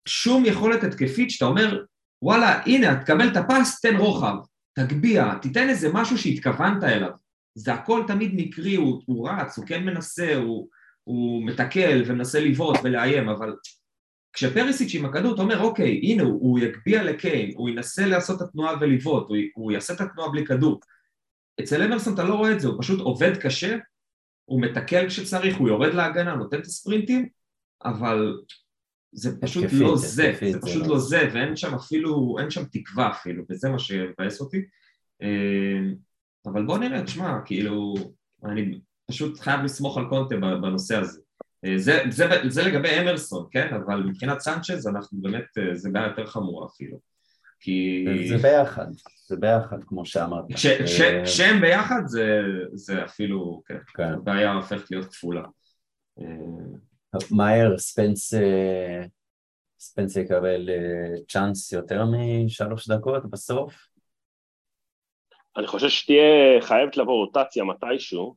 שום 0.08 0.44
יכולת 0.44 0.84
התקפית 0.84 1.30
שאתה 1.30 1.44
אומר, 1.44 1.84
וואלה, 2.22 2.62
הנה, 2.66 3.00
תקבל 3.00 3.28
את 3.28 3.36
הפס, 3.36 3.80
תן 3.80 3.96
רוחב. 3.96 4.36
תגביה, 4.74 5.34
תיתן 5.42 5.68
איזה 5.68 5.88
משהו 5.92 6.18
שהתכוונת 6.18 6.84
אליו. 6.84 7.10
זה 7.54 7.74
הכל 7.74 8.04
תמיד 8.06 8.32
מקרי, 8.34 8.74
הוא, 8.74 9.02
הוא 9.06 9.28
רץ, 9.28 9.58
הוא 9.58 9.66
כן 9.66 9.84
מנסה, 9.84 10.36
הוא, 10.36 10.68
הוא 11.04 11.46
מתקל 11.46 12.02
ומנסה 12.06 12.40
לבעוט 12.40 12.76
ולאיים, 12.82 13.28
אבל 13.28 13.56
כשפריסיץ' 14.32 14.94
עם 14.94 15.04
הכדור, 15.04 15.34
אתה 15.34 15.42
אומר, 15.42 15.60
אוקיי, 15.60 16.00
הנה, 16.02 16.22
הוא, 16.22 16.40
הוא 16.40 16.58
יגביה 16.58 17.02
לקיין, 17.02 17.50
הוא 17.56 17.68
ינסה 17.68 18.06
לעשות 18.06 18.42
את 18.42 18.48
התנועה 18.48 18.74
ולבעוט, 18.80 19.28
הוא, 19.28 19.36
הוא 19.54 19.72
יעשה 19.72 19.94
את 19.94 20.00
התנועה 20.00 20.30
בלי 20.30 20.46
כדור. 20.46 20.80
אצל 21.60 21.82
אמרסון 21.82 22.14
אתה 22.14 22.24
לא 22.24 22.34
רואה 22.34 22.52
את 22.52 22.60
זה, 22.60 22.68
הוא 22.68 22.82
פשוט 22.82 23.00
עובד 23.00 23.36
קשה, 23.36 23.76
הוא 24.44 24.62
מתקל 24.62 25.08
כשצריך, 25.08 25.56
הוא 25.56 25.68
יורד 25.68 25.94
להגנה, 25.94 26.34
נותן 26.34 26.58
את 26.58 26.64
הספרינטים, 26.64 27.28
אבל 27.84 28.40
זה 29.12 29.40
פשוט 29.40 29.64
כפית, 29.64 29.80
לא 29.80 29.96
זה, 29.96 30.32
כפית, 30.36 30.52
זה 30.52 30.60
פשוט 30.60 30.84
זה 30.84 30.90
לא 30.90 30.98
זה, 30.98 31.28
ואין 31.34 31.56
שם 31.56 31.74
אפילו, 31.74 32.36
אין 32.38 32.50
שם 32.50 32.64
תקווה 32.64 33.10
אפילו, 33.10 33.44
וזה 33.50 33.68
מה 33.68 33.78
שמבאס 33.78 34.40
אותי. 34.40 34.58
אה, 35.22 35.92
אבל 36.46 36.66
בוא 36.66 36.78
נראה, 36.78 37.02
תשמע, 37.02 37.38
כאילו, 37.44 37.94
אני 38.44 38.80
פשוט 39.06 39.40
חייב 39.40 39.60
לסמוך 39.60 39.98
על 39.98 40.04
קונטה 40.08 40.36
בנושא 40.36 40.96
הזה. 40.96 41.20
אה, 41.64 41.78
זה, 41.78 42.02
זה, 42.10 42.24
זה 42.48 42.62
לגבי 42.62 43.00
אמרסון, 43.00 43.46
כן? 43.50 43.74
אבל 43.74 44.02
מבחינת 44.02 44.40
סנצ'ז 44.40 44.86
אנחנו 44.86 45.18
באמת, 45.22 45.44
אה, 45.58 45.74
זה 45.74 45.90
בעיה 45.90 46.06
יותר 46.06 46.26
חמורה 46.26 46.66
אפילו. 46.66 46.98
כי... 47.60 48.04
זה 48.28 48.36
ביחד, 48.36 48.86
זה 49.26 49.36
ביחד 49.36 49.84
כמו 49.86 50.06
שאמרת. 50.06 50.44
כשהם 51.24 51.60
ביחד 51.60 52.00
זה, 52.06 52.40
זה 52.72 53.04
אפילו, 53.04 53.62
כן, 53.66 53.78
כן. 53.94 54.12
הבעיה 54.12 54.52
הופכת 54.52 54.90
להיות 54.90 55.06
כפולה. 55.06 55.42
מהר 57.30 57.78
ספנס, 57.78 58.34
אה, 58.34 59.02
ספנס 59.78 60.16
יקבל 60.16 60.70
אה, 60.70 61.20
צ'אנס 61.28 61.72
יותר 61.72 62.04
משלוש 62.04 62.88
דקות 62.88 63.30
בסוף? 63.30 63.74
אני 65.56 65.66
חושב 65.66 65.88
שתהיה 65.88 66.60
חייבת 66.60 66.96
לבוא 66.96 67.26
רוטציה 67.26 67.64
מתישהו, 67.64 68.28
אה, 68.28 68.34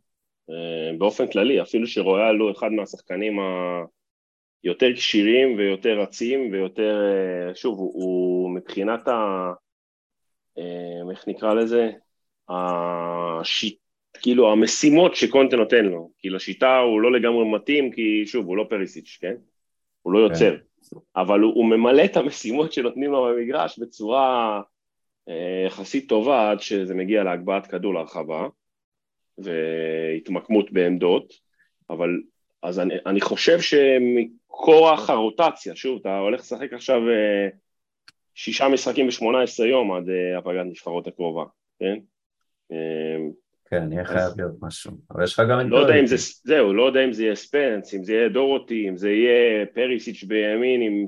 באופן 0.98 1.28
כללי, 1.28 1.62
אפילו 1.62 1.88
שרויאל 1.88 2.38
הוא 2.38 2.52
אחד 2.52 2.72
מהשחקנים 2.72 3.40
היותר 4.64 4.94
כשירים 4.96 5.58
ויותר 5.58 6.00
רצים 6.00 6.52
ויותר, 6.52 6.96
שוב, 7.54 7.80
הוא, 7.80 7.92
הוא 7.94 8.56
מבחינת 8.56 9.08
ה... 9.08 9.52
איך 11.12 11.28
נקרא 11.28 11.54
לזה? 11.54 11.92
השיט, 12.50 13.78
כאילו 14.22 14.52
המשימות 14.52 15.16
שקונטה 15.16 15.56
נותן 15.56 15.86
לו, 15.86 16.10
כי 16.20 16.30
לשיטה 16.30 16.78
הוא 16.78 17.02
לא 17.02 17.12
לגמרי 17.12 17.52
מתאים, 17.52 17.92
כי 17.92 18.26
שוב, 18.26 18.46
הוא 18.46 18.58
לא 18.58 18.66
פריסיץ', 18.70 19.18
כן? 19.22 19.34
הוא 20.02 20.14
לא 20.14 20.20
יוצר, 20.20 20.58
כן. 20.58 20.98
אבל 21.16 21.40
הוא, 21.40 21.54
הוא 21.54 21.66
ממלא 21.66 22.06
את 22.06 22.18
המשימות 22.18 22.74
שנותנים 22.74 23.12
לו 23.12 23.24
במגרש 23.24 23.80
בצורה 23.80 24.62
אה, 25.30 25.64
יחסית 25.66 26.10
טובה 26.10 26.52
עד 26.52 26.60
שזה 26.60 26.96
מגיע 26.96 27.24
להגבהת 27.24 27.68
כדור 27.68 27.94
להרחבה 27.94 28.48
והתמקמות 29.38 30.72
בעמדות, 30.72 31.34
אבל 31.90 32.10
אז 32.64 32.80
אני, 32.80 32.94
אני 33.06 33.22
חושב 33.22 33.58
שמכורח 33.62 35.10
הרוטציה, 35.10 35.76
שוב, 35.76 36.00
אתה 36.02 36.18
הולך 36.18 36.40
לשחק 36.40 36.74
עכשיו 36.74 37.10
אה, 37.10 37.48
שישה 38.36 38.68
משחקים 38.68 39.08
ב-18 39.08 39.64
יום 39.64 39.94
עד 39.94 40.10
אה, 40.10 40.38
הפגת 40.38 40.66
נבחרות 40.66 41.08
הקרובה, 41.08 41.44
כן? 41.80 42.00
אה, 42.72 42.78
כן, 43.70 43.92
יהיה 43.92 44.06
חייב 44.06 44.32
להיות 44.38 44.56
משהו. 44.62 44.92
אבל 45.12 45.24
יש 45.24 45.34
לך 45.34 45.42
גם 45.52 45.60
את 45.60 45.66
לא 45.70 45.78
יודע 45.78 46.00
אם 46.00 46.06
זה, 46.06 46.16
זהו, 46.44 46.74
לא 46.74 46.84
יודע 46.84 47.06
אם 47.06 47.14
זה 47.14 47.24
יהיה 47.24 47.36
ספנס, 47.36 47.94
אם 47.94 48.04
זה 48.04 48.14
יהיה 48.14 48.30
דורותי, 48.30 48.90
אם 48.90 48.98
זה 48.98 49.10
יהיה 49.10 49.66
פריסיץ' 49.66 50.24
בימין 50.24 50.82
עם, 50.82 51.06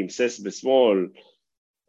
עם 0.00 0.08
סס 0.08 0.40
בשמאל, 0.40 1.06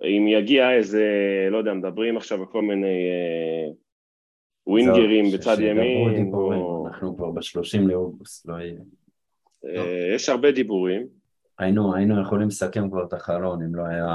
אם 0.04 0.28
יגיע 0.28 0.74
איזה, 0.74 1.08
לא 1.52 1.58
יודע, 1.58 1.74
מדברים 1.74 2.18
עכשיו 2.18 2.40
על 2.40 2.46
כל 2.46 2.62
מיני 2.62 2.88
אה, 3.10 3.74
ווינגרים 4.70 5.26
בצד 5.34 5.60
ימין. 5.60 6.34
או... 6.34 6.88
אנחנו 6.88 7.18
כבר 7.18 7.32
בשלושים 7.32 7.88
לאוגוסט, 7.88 8.46
לא 8.46 8.54
יהיה. 8.54 8.80
אה, 9.66 10.16
יש 10.16 10.30
הרבה 10.30 10.52
דיבורים. 10.52 11.08
היינו, 11.60 11.96
היינו 11.96 12.22
יכולים 12.22 12.48
לסכם 12.48 12.90
כבר 12.90 13.04
את 13.04 13.14
החלון 13.14 13.64
אם 13.64 13.76
לא 13.76 13.84
היה 13.86 14.06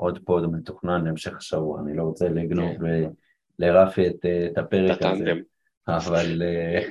עוד 0.00 0.18
פוד 0.24 0.46
מתוכנן 0.46 1.04
להמשך 1.04 1.36
השבוע, 1.36 1.80
אני 1.80 1.96
לא 1.96 2.02
רוצה 2.02 2.28
לגנוב 2.28 2.72
כן. 2.78 3.10
לרפי 3.58 4.08
את, 4.08 4.26
את 4.52 4.58
הפרק 4.58 5.02
הזה. 5.02 5.32
אבל 5.88 6.42
אה, 6.42 6.90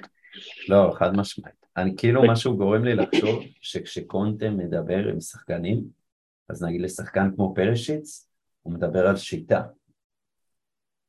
לא, 0.70 0.92
חד 0.96 1.18
משמעית. 1.18 1.66
אני 1.78 1.94
כאילו 1.98 2.22
משהו 2.28 2.58
גורם 2.58 2.84
לי 2.84 2.96
לחשוב 2.96 3.44
שכשקונטה 3.62 4.50
מדבר 4.50 5.08
עם 5.08 5.20
שחקנים, 5.20 5.84
אז 6.50 6.64
נגיד 6.64 6.82
לשחקן 6.82 7.30
כמו 7.36 7.54
פרשיץ, 7.56 8.30
הוא 8.62 8.74
מדבר 8.74 9.08
על 9.08 9.16
שיטה, 9.16 9.62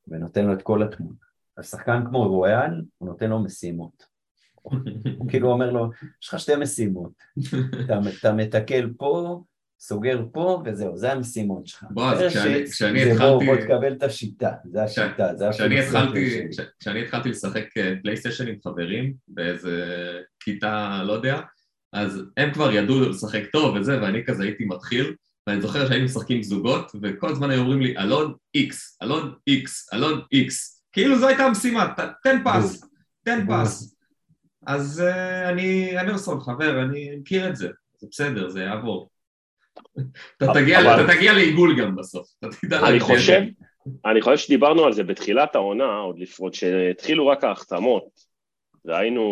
ונותן 0.08 0.46
לו 0.46 0.52
את 0.52 0.62
כל 0.62 0.82
התמונה. 0.82 1.27
על 1.58 1.64
שחקן 1.64 2.02
כמו 2.08 2.28
רויאל, 2.28 2.82
הוא 2.98 3.08
נותן 3.08 3.30
לו 3.30 3.44
משימות. 3.44 4.04
הוא 5.18 5.28
כאילו 5.28 5.50
אומר 5.50 5.70
לו, 5.70 5.90
יש 6.22 6.28
לך 6.28 6.40
שתי 6.40 6.56
משימות, 6.56 7.12
אתה, 7.84 7.98
אתה 8.20 8.32
מתקל 8.32 8.90
פה, 8.96 9.42
סוגר 9.80 10.24
פה 10.32 10.62
וזהו, 10.64 10.96
זה 10.96 11.12
המשימות 11.12 11.66
שלך. 11.66 11.84
בועז, 11.90 12.18
כשאני 12.70 13.12
התחלתי... 13.12 13.46
בוא 13.46 13.56
תקבל 13.56 13.92
את 13.92 14.02
השיטה, 14.02 14.50
זה 14.64 14.82
השיטה, 14.82 15.34
זה 15.36 15.48
כשאני 15.50 15.80
כשאני 16.80 17.02
התחלתי 17.02 17.28
לשחק 17.28 17.64
פלייסטיישן 18.02 18.46
אה, 18.46 18.52
עם 18.52 18.58
חברים 18.64 19.14
באיזה 19.28 19.84
כיתה, 20.40 21.02
לא 21.06 21.12
יודע, 21.12 21.40
אז 21.92 22.22
הם 22.36 22.52
כבר 22.52 22.72
ידעו 22.72 23.00
לשחק 23.00 23.42
טוב 23.52 23.76
וזה, 23.76 24.02
ואני 24.02 24.24
כזה 24.24 24.42
הייתי 24.42 24.64
מתחיל, 24.64 25.14
ואני 25.46 25.60
זוכר 25.60 25.88
שהיינו 25.88 26.04
משחקים 26.04 26.42
זוגות, 26.42 26.92
וכל 27.02 27.28
הזמן 27.28 27.50
היו 27.50 27.60
אומרים 27.60 27.80
לי, 27.80 27.98
אלון 27.98 28.34
איקס, 28.54 28.98
אלון 29.02 29.34
איקס, 29.46 29.92
אלון 29.94 30.20
איקס. 30.32 30.77
כאילו 30.92 31.18
זו 31.18 31.28
הייתה 31.28 31.44
המשימה, 31.44 31.94
תן 32.22 32.42
פס, 32.44 32.84
תן 33.24 33.46
פס. 33.48 33.96
אז 34.66 35.00
אה, 35.00 35.48
אני 35.48 36.00
אמרסון, 36.00 36.40
חבר, 36.40 36.82
אני 36.82 37.16
מכיר 37.16 37.48
את 37.48 37.56
זה, 37.56 37.68
זה 37.98 38.06
בסדר, 38.10 38.48
זה 38.48 38.60
יעבור. 38.60 39.10
אתה 40.36 40.46
תגיע, 40.54 40.80
אבל... 40.80 41.04
אתה 41.04 41.14
תגיע 41.14 41.32
לעיגול 41.32 41.80
גם 41.80 41.96
בסוף, 41.96 42.28
אתה 42.38 42.46
תדע 42.60 42.88
אני 42.88 43.00
חושב, 43.00 43.40
אני 44.06 44.22
חושב 44.22 44.36
שדיברנו 44.36 44.84
על 44.84 44.92
זה 44.92 45.04
בתחילת 45.04 45.54
העונה, 45.54 45.96
עוד 45.96 46.18
לפחות 46.18 46.54
שהתחילו 46.54 47.26
רק 47.26 47.44
ההחתמות, 47.44 48.28
והיינו 48.84 49.22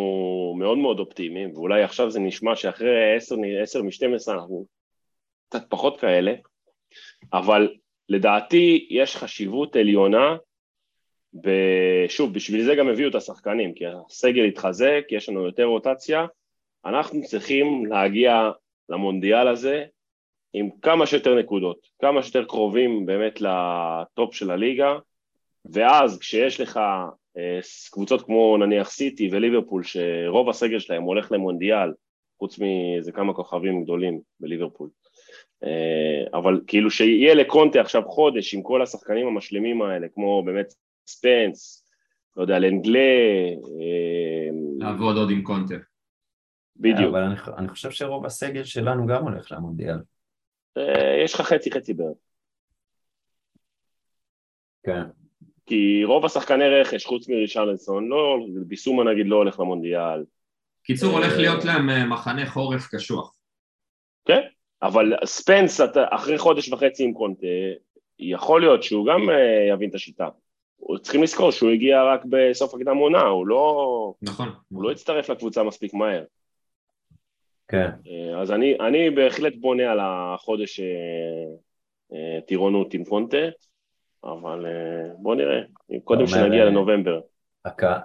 מאוד 0.59 0.79
מאוד 0.79 0.99
אופטימיים, 0.99 1.51
ואולי 1.55 1.83
עכשיו 1.83 2.11
זה 2.11 2.21
נשמע 2.21 2.57
שאחרי 2.57 3.17
10, 3.17 3.37
10 3.63 3.83
מ-12 3.83 4.33
אנחנו 4.33 4.67
קצת 5.49 5.63
פחות 5.69 6.01
כאלה, 6.01 6.33
אבל 7.33 7.69
לדעתי 8.09 8.87
יש 8.91 9.17
חשיבות 9.17 9.77
עליונה, 9.77 10.37
שוב, 12.09 12.35
בשביל 12.35 12.65
זה 12.65 12.75
גם 12.75 12.89
הביאו 12.89 13.09
את 13.09 13.15
השחקנים, 13.15 13.75
כי 13.75 13.85
הסגל 13.87 14.45
התחזק, 14.45 15.05
יש 15.11 15.29
לנו 15.29 15.47
יותר 15.47 15.65
רוטציה, 15.65 16.27
אנחנו 16.87 17.23
צריכים 17.23 17.87
להגיע 17.87 18.51
למונדיאל 18.89 19.49
הזה 19.49 19.85
עם 20.53 20.69
כמה 20.83 21.07
שיותר 21.07 21.35
נקודות, 21.35 21.89
כמה 21.99 22.23
שיותר 22.23 22.45
קרובים 22.45 23.07
באמת 23.07 23.41
לטופ 23.41 24.35
של 24.35 24.51
הליגה, 24.51 24.99
ואז 25.73 26.19
כשיש 26.19 26.61
לך 26.61 26.81
אה, 27.37 27.59
קבוצות 27.91 28.23
כמו 28.23 28.57
נניח 28.57 28.91
סיטי 28.91 29.29
וליברפול, 29.33 29.83
שרוב 29.83 30.49
הסגל 30.49 30.79
שלהם 30.79 31.03
הולך 31.03 31.33
למונדיאל, 31.33 31.93
חוץ 32.39 32.59
מאיזה 32.59 33.13
כמה 33.13 33.35
כוכבים 33.35 33.83
גדולים 33.85 34.21
בליברפול, 34.41 34.89
אה, 35.65 36.39
אבל 36.39 36.61
כאילו 36.67 36.91
שיהיה 36.91 37.35
לקונטה 37.35 37.81
עכשיו 37.81 38.03
חודש 38.09 38.55
עם 38.55 38.63
כל 38.63 38.83
השחקנים 38.83 39.27
המשלימים 39.27 39.83
האלה, 39.83 40.07
כמו 40.15 40.43
באמת 40.43 40.75
ספנס, 41.07 41.87
לא 42.37 42.43
יודע, 42.43 42.59
לנגלה. 42.59 42.99
אה, 43.81 44.49
לעבוד 44.79 45.17
עוד 45.17 45.31
עם 45.31 45.43
קונטה. 45.43 45.75
בדיוק. 46.77 47.11
אבל 47.11 47.23
אני, 47.23 47.35
אני 47.57 47.69
חושב 47.69 47.91
שרוב 47.91 48.27
הסגל 48.27 48.65
שלנו 48.65 49.07
גם 49.07 49.23
הולך 49.23 49.53
למונדיאל. 49.53 49.99
אה, 50.77 51.23
יש 51.25 51.35
לך 51.35 51.41
חצי 51.41 51.71
חצי 51.71 51.95
בערך. 51.95 52.17
כן. 54.83 55.03
כי 55.67 56.05
רוב 56.05 56.25
השחקני 56.25 56.69
רכש, 56.69 57.07
חוץ 57.07 57.29
מרישרלסון, 57.29 58.09
לא, 58.09 58.39
ביסומה 58.67 59.13
נגיד 59.13 59.27
לא 59.27 59.37
הולך 59.37 59.61
למונדיאל. 59.61 60.25
קיצור, 60.83 61.13
הולך 61.13 61.37
להיות 61.37 61.65
להם 61.65 62.11
מחנה 62.11 62.47
חורף 62.47 62.95
קשוח. 62.95 63.37
כן, 64.25 64.41
אבל 64.83 65.13
ספנס 65.25 65.81
אחרי 66.11 66.39
חודש 66.39 66.73
וחצי 66.73 67.05
עם 67.05 67.13
קונטה, 67.13 67.47
יכול 68.19 68.61
להיות 68.61 68.83
שהוא 68.83 69.07
גם 69.07 69.21
יבין 69.73 69.91
את 69.91 69.95
השיטה. 69.95 70.29
צריכים 71.03 71.23
לזכור 71.23 71.51
שהוא 71.51 71.71
הגיע 71.71 72.05
רק 72.05 72.21
בסוף 72.25 72.75
הקדם 72.75 72.97
עונה, 72.97 73.23
הוא 73.23 73.47
לא... 73.47 74.15
נכון. 74.23 74.49
הוא 74.69 74.83
לא 74.83 74.91
הצטרף 74.91 75.29
לקבוצה 75.29 75.63
מספיק 75.63 75.95
מהר. 75.95 76.25
כן. 77.69 77.91
אה, 78.07 78.41
אז 78.41 78.51
אני, 78.51 78.77
אני 78.81 79.11
בהחלט 79.11 79.53
בונה 79.61 79.93
על 79.93 79.99
החודש 80.03 80.81
אה, 80.81 80.87
אה, 82.13 82.41
טירונות 82.41 82.95
עם 82.95 83.05
פונטה, 83.05 83.37
אבל 84.25 84.67
בוא 85.19 85.35
נראה, 85.35 85.61
קודם 86.05 86.27
שנגיע 86.27 86.65
לנובמבר. 86.65 87.21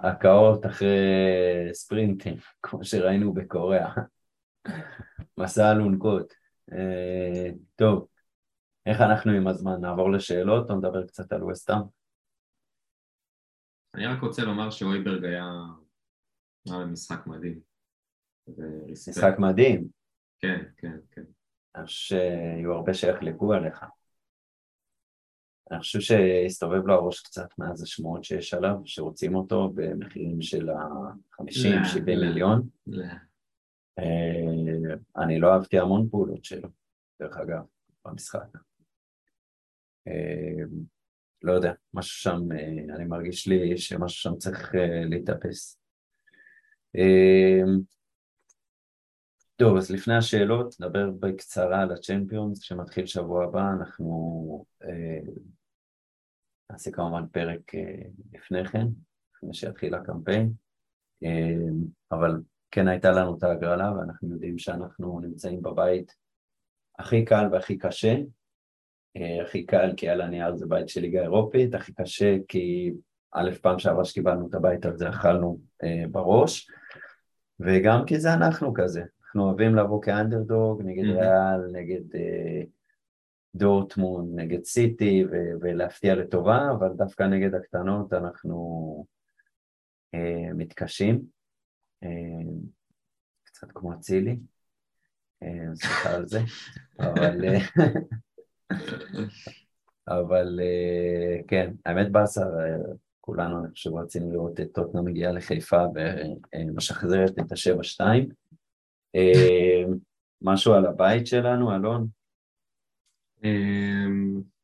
הקאות 0.02 0.66
אחרי 0.66 0.98
ספרינטים, 1.72 2.34
כמו 2.62 2.84
שראינו 2.84 3.32
בקוריאה. 3.32 3.90
מסע 5.38 5.72
אלונקות. 5.72 6.32
טוב, 7.76 8.06
איך 8.86 9.00
אנחנו 9.00 9.32
עם 9.32 9.46
הזמן? 9.46 9.80
נעבור 9.80 10.12
לשאלות 10.12 10.70
או 10.70 10.76
נדבר 10.76 11.06
קצת 11.06 11.32
על 11.32 11.44
וסטאם? 11.44 12.01
אני 13.94 14.06
רק 14.06 14.22
רוצה 14.22 14.42
לומר 14.44 14.70
שאויברג 14.70 15.24
היה 15.24 15.44
משחק 16.66 17.26
מדהים. 17.26 17.60
משחק 18.92 19.34
מדהים. 19.38 19.88
כן, 20.38 20.64
כן, 20.76 20.96
כן. 21.10 21.24
אני 21.76 21.86
חושב 21.86 22.16
שהיו 22.16 22.72
הרבה 22.72 22.94
שיחלקו 22.94 23.52
עליך. 23.52 23.84
אני 25.70 25.80
חושב 25.80 26.00
שהסתובב 26.00 26.86
לו 26.86 26.94
הראש 26.94 27.20
קצת 27.20 27.48
מאז 27.58 27.82
השמועות 27.82 28.24
שיש 28.24 28.54
עליו, 28.54 28.74
שרוצים 28.84 29.34
אותו 29.34 29.72
במחירים 29.74 30.42
של 30.42 30.70
ה-50-70 30.70 32.00
לא, 32.06 32.14
לא. 32.14 32.26
מיליון. 32.28 32.68
לא. 32.86 33.04
אה, 33.98 34.94
אני 35.24 35.40
לא 35.40 35.52
אהבתי 35.52 35.78
המון 35.78 36.08
פעולות 36.10 36.44
שלו, 36.44 36.68
דרך 37.20 37.36
אגב, 37.36 37.62
במשחק. 38.04 38.46
לא 41.42 41.52
יודע, 41.52 41.72
משהו 41.94 42.20
שם, 42.20 42.52
אה, 42.52 42.94
אני 42.94 43.04
מרגיש 43.04 43.46
לי 43.46 43.78
שמשהו 43.78 44.30
שם 44.30 44.36
צריך 44.38 44.74
אה, 44.74 45.04
להתאפס. 45.04 45.78
אה, 46.96 47.60
טוב, 49.56 49.76
אז 49.76 49.90
לפני 49.90 50.16
השאלות, 50.16 50.74
נדבר 50.80 51.10
בקצרה 51.10 51.82
על 51.82 51.92
הצ'מפיונס, 51.92 52.60
שמתחיל 52.60 53.06
שבוע 53.06 53.44
הבא, 53.44 53.70
אנחנו 53.80 54.64
נעשה 56.70 56.90
כמובן 56.90 57.26
פרק 57.32 57.72
לפני 58.32 58.64
כן, 58.64 58.86
לפני 59.36 59.54
שיתחיל 59.54 59.94
הקמפיין, 59.94 60.52
אבל 62.12 62.40
כן 62.70 62.88
הייתה 62.88 63.10
לנו 63.10 63.38
את 63.38 63.42
ההגרלה, 63.42 63.92
ואנחנו 63.92 64.32
יודעים 64.32 64.58
שאנחנו 64.58 65.20
נמצאים 65.20 65.62
בבית 65.62 66.14
הכי 66.98 67.24
קל 67.24 67.48
והכי 67.52 67.78
קשה, 67.78 68.14
הכי 69.16 69.66
קל 69.66 69.92
כי 69.96 70.08
על 70.08 70.20
הנייר 70.20 70.56
זה 70.56 70.66
בית 70.66 70.88
של 70.88 71.00
ליגה 71.00 71.22
אירופית, 71.22 71.74
הכי 71.74 71.92
קשה 71.94 72.36
כי 72.48 72.92
א', 73.32 73.50
פעם 73.62 73.78
שעברה 73.78 74.04
שקיבלנו 74.04 74.48
את 74.48 74.54
הבית 74.54 74.86
הזה 74.86 75.08
אכלנו 75.08 75.58
אה, 75.84 76.04
בראש, 76.10 76.70
וגם 77.60 78.04
כי 78.06 78.20
זה 78.20 78.34
אנחנו 78.34 78.74
כזה, 78.74 79.02
אנחנו 79.24 79.42
אוהבים 79.42 79.74
לבוא 79.74 80.02
כאנדרדוג 80.02 80.82
נגד 80.82 81.04
mm-hmm. 81.04 81.20
ריאל, 81.20 81.72
נגד 81.72 82.14
אה, 82.14 82.62
דורטמון, 83.54 84.32
נגד 84.34 84.64
סיטי 84.64 85.24
ו- 85.24 85.52
ולהפתיע 85.60 86.14
לטובה, 86.14 86.70
אבל 86.70 86.88
דווקא 86.96 87.22
נגד 87.22 87.54
הקטנות 87.54 88.12
אנחנו 88.12 89.06
אה, 90.14 90.52
מתקשים, 90.54 91.22
אה, 92.02 92.08
קצת 93.44 93.68
כמו 93.74 93.92
אצילי, 93.92 94.38
אה, 95.42 95.74
סליחה 95.74 96.14
על 96.14 96.26
זה, 96.26 96.40
אבל... 97.00 97.44
אה, 98.72 100.20
אבל 100.20 100.60
אה, 100.62 101.42
כן, 101.48 101.72
האמת 101.86 102.12
באסה, 102.12 102.44
כולנו 103.20 103.64
אני 103.64 103.72
חושב 103.72 103.94
רצינו 103.94 104.32
לראות 104.32 104.60
את 104.60 104.68
טוטנה 104.74 105.02
מגיעה 105.02 105.32
לחיפה 105.32 105.84
ומשחזרת 106.54 107.38
את 107.38 107.52
השבע 107.52 107.82
שתיים. 107.82 108.28
אה, 109.14 109.82
משהו 110.42 110.74
על 110.74 110.86
הבית 110.86 111.26
שלנו, 111.26 111.76
אלון? 111.76 112.08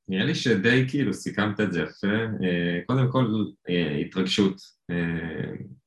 נראה 0.09 0.25
לי 0.25 0.35
שדי 0.35 0.85
כאילו 0.89 1.15
סיכמת 1.15 1.61
את 1.61 1.73
זה 1.73 1.81
יפה. 1.81 2.07
אה, 2.43 2.81
קודם 2.87 3.13
כל, 3.13 3.45
התרגשות. 4.07 4.79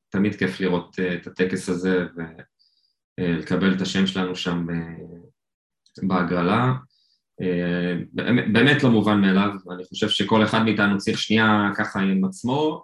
תמיד 0.10 0.36
כיף 0.36 0.60
לראות 0.60 0.96
את 1.00 1.28
הטקס 1.28 1.70
הזה 1.70 2.06
ולקבל 3.20 3.76
את 3.76 3.82
השם 3.82 4.08
שלנו 4.08 4.36
שם 4.36 4.68
בהגרלה. 6.04 6.74
באמת 8.54 8.84
לא 8.84 8.90
מובן 8.92 9.22
מאליו, 9.22 9.50
אני 9.76 9.84
חושב 9.84 10.10
שכל 10.10 10.44
אחד 10.44 10.64
מאיתנו 10.64 10.98
צריך 10.98 11.18
שנייה 11.18 11.72
ככה 11.78 12.00
עם 12.00 12.26
עצמו 12.26 12.84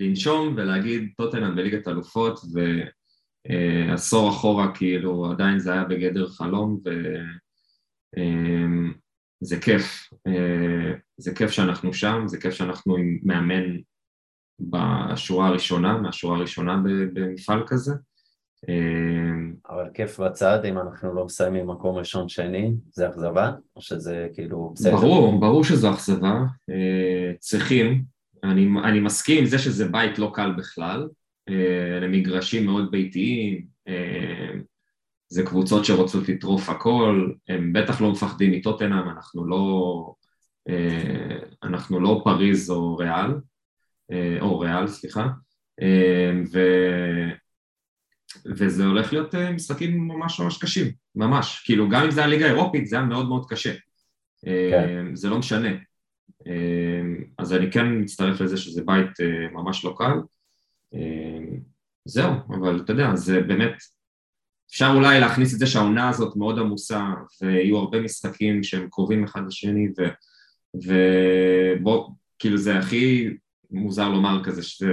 לנשום 0.00 0.54
ולהגיד 0.56 1.12
טוטנאם 1.16 1.56
בליגת 1.56 1.88
אלופות 1.88 2.40
ועשור 3.48 4.30
אחורה 4.30 4.74
כאילו 4.74 5.30
עדיין 5.30 5.58
זה 5.58 5.72
היה 5.72 5.84
בגדר 5.84 6.28
חלום 6.28 6.80
וזה 9.42 9.60
כיף, 9.60 10.10
זה 11.16 11.34
כיף 11.34 11.50
שאנחנו 11.50 11.94
שם, 11.94 12.22
זה 12.26 12.40
כיף 12.40 12.54
שאנחנו 12.54 12.96
עם 12.96 13.18
מאמן 13.22 13.76
בשורה 14.60 15.48
הראשונה, 15.48 15.98
מהשורה 15.98 16.36
הראשונה 16.36 16.76
במפעל 17.12 17.62
כזה 17.66 17.92
אבל 19.70 19.88
כיף 19.94 20.20
בצד 20.20 20.64
אם 20.64 20.78
אנחנו 20.78 21.14
לא 21.14 21.24
מסיימים 21.24 21.66
מקום 21.66 21.96
ראשון 21.96 22.28
שני, 22.28 22.72
זה 22.92 23.08
אכזבה? 23.08 23.52
או 23.76 23.80
שזה 23.80 24.28
כאילו 24.34 24.72
בסדר? 24.74 24.96
ברור, 24.96 25.40
ברור 25.40 25.64
שזו 25.64 25.90
אכזבה. 25.90 26.34
אה, 26.70 27.32
צריכים, 27.38 28.04
אני, 28.44 28.68
אני 28.84 29.00
מסכים 29.00 29.38
עם 29.38 29.46
זה 29.46 29.58
שזה 29.58 29.88
בית 29.88 30.18
לא 30.18 30.30
קל 30.34 30.52
בכלל, 30.58 31.08
אה, 31.48 31.96
אלה 31.96 32.08
מגרשים 32.08 32.66
מאוד 32.66 32.90
ביתיים, 32.90 33.66
אה, 33.88 34.52
זה 35.28 35.42
קבוצות 35.42 35.84
שרוצות 35.84 36.28
לטרוף 36.28 36.68
הכל, 36.68 37.30
הם 37.48 37.72
בטח 37.72 38.00
לא 38.00 38.10
מפחדים 38.10 38.52
מטוטנאם, 38.52 39.08
אנחנו 39.08 39.46
לא, 39.46 40.12
אנחנו 41.62 42.00
לא 42.00 42.20
פריז 42.24 42.70
או 42.70 42.96
ריאל, 42.96 43.30
או 44.40 44.58
ריאל, 44.58 44.86
סליחה, 44.86 45.26
ו... 46.52 46.60
וזה 48.46 48.84
הולך 48.84 49.12
להיות 49.12 49.34
אה, 49.34 49.52
משחקים 49.52 50.08
ממש 50.08 50.40
ממש 50.40 50.58
קשים, 50.58 50.92
ממש. 51.14 51.62
כאילו, 51.64 51.88
גם 51.88 52.02
אם 52.04 52.10
זה 52.10 52.24
הליגה 52.24 52.46
האירופית, 52.46 52.86
זה 52.86 52.96
היה 52.96 53.04
מאוד 53.04 53.28
מאוד 53.28 53.46
קשה. 53.48 53.74
אה, 54.46 54.70
כן. 54.70 55.14
זה 55.14 55.30
לא 55.30 55.38
משנה. 55.38 55.68
אה, 56.46 57.02
אז 57.38 57.52
אני 57.52 57.70
כן 57.70 57.86
מצטרף 58.00 58.40
לזה 58.40 58.56
שזה 58.56 58.82
בית 58.84 59.10
ממש 59.52 59.84
לא 59.84 59.94
קל. 59.98 60.18
זהו, 62.04 62.32
אבל 62.48 62.80
אתה 62.84 62.92
יודע, 62.92 63.16
זה 63.16 63.40
באמת, 63.40 63.74
אפשר 64.70 64.92
אולי 64.94 65.20
להכניס 65.20 65.54
את 65.54 65.58
זה 65.58 65.66
שהעונה 65.66 66.08
הזאת 66.08 66.36
מאוד 66.36 66.58
עמוסה, 66.58 67.04
ויהיו 67.42 67.76
הרבה 67.76 68.00
משחקים 68.00 68.62
שהם 68.62 68.88
קרובים 68.90 69.24
אחד 69.24 69.40
לשני, 69.46 69.88
ובוא, 70.74 72.10
כאילו 72.38 72.58
זה 72.58 72.78
הכי 72.78 73.28
מוזר 73.70 74.08
לומר 74.08 74.44
כזה, 74.44 74.62
שזה 74.62 74.92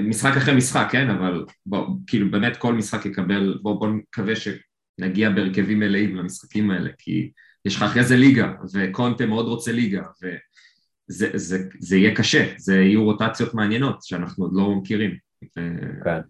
משחק 0.00 0.36
אחרי 0.36 0.56
משחק, 0.56 0.88
כן, 0.90 1.10
אבל 1.10 1.44
בוא, 1.66 1.86
כאילו 2.06 2.30
באמת 2.30 2.56
כל 2.56 2.74
משחק 2.74 3.06
יקבל, 3.06 3.58
בוא, 3.62 3.80
בוא 3.80 3.88
נקווה 3.88 4.34
שנגיע 4.36 5.30
בהרכבים 5.30 5.78
מלאים 5.78 6.16
למשחקים 6.16 6.70
האלה, 6.70 6.90
כי 6.98 7.30
יש 7.64 7.76
לך 7.76 7.82
אחרי 7.82 8.04
זה 8.04 8.16
ליגה, 8.16 8.52
וקונטה 8.74 9.26
מאוד 9.26 9.46
רוצה 9.46 9.72
ליגה, 9.72 10.02
וזה 10.22 11.30
זה, 11.34 11.68
זה 11.78 11.96
יהיה 11.96 12.16
קשה, 12.16 12.54
זה 12.58 12.74
יהיו 12.74 13.04
רוטציות 13.04 13.54
מעניינות 13.54 14.02
שאנחנו 14.02 14.44
עוד 14.44 14.52
לא 14.54 14.74
מכירים, 14.76 15.16
כן. 16.04 16.20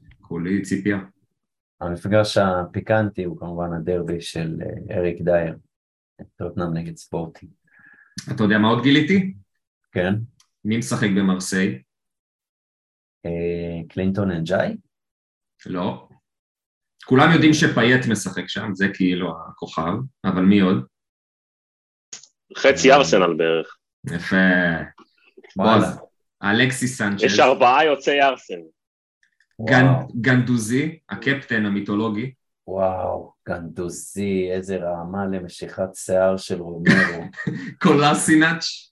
ציפייה. 0.62 0.98
המפגש 1.80 2.38
הפיקנטי 2.38 3.24
הוא 3.24 3.38
כמובן 3.38 3.72
הדרבי 3.72 4.20
של 4.20 4.58
אה, 4.62 4.96
אריק 4.96 5.20
דייר, 5.20 5.54
טוטנאם 6.36 6.74
נגד 6.74 6.96
ספורטי. 6.96 7.46
אתה 8.32 8.42
יודע 8.42 8.58
מה 8.58 8.68
עוד 8.68 8.82
גיליתי? 8.82 9.34
כן? 9.92 10.14
מי 10.64 10.76
משחק 10.76 11.08
במרסיי? 11.16 11.82
אה, 13.26 13.88
קלינטון 13.88 14.30
אנג'אי? 14.30 14.76
לא. 15.66 16.08
כולם 17.04 17.32
יודעים 17.32 17.52
שפאייט 17.54 18.06
משחק 18.10 18.48
שם, 18.48 18.74
זה 18.74 18.86
כאילו 18.94 19.34
הכוכב, 19.48 19.92
אבל 20.24 20.42
מי 20.42 20.60
עוד? 20.60 20.86
חצי 22.56 22.92
ארסנל 22.92 23.34
בערך. 23.36 23.76
יפה. 24.06 24.36
וואלה. 25.56 25.80
בועז, 25.80 26.00
אלכסי 26.42 26.88
סנצ'ז, 26.88 27.22
יש 27.22 27.40
ארבעה 27.40 27.84
יוצאי 27.84 28.22
ארסנל. 28.22 28.62
גנדוזי, 30.20 30.98
הקפטן 31.10 31.66
המיתולוגי, 31.66 32.32
וואו, 32.66 33.32
גנדוזי, 33.48 34.48
איזה 34.52 34.76
רעמה 34.76 35.26
למשיכת 35.26 35.94
שיער 35.94 36.36
של 36.36 36.60
רומרו. 36.60 37.24
קולאסינאץ', 37.82 38.91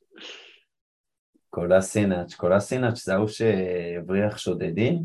קולסינאץ', 1.50 2.34
קולסינאץ' 2.34 3.04
זה 3.04 3.14
ההוא 3.14 3.28
שהבריח 3.28 4.38
שודדים? 4.38 4.98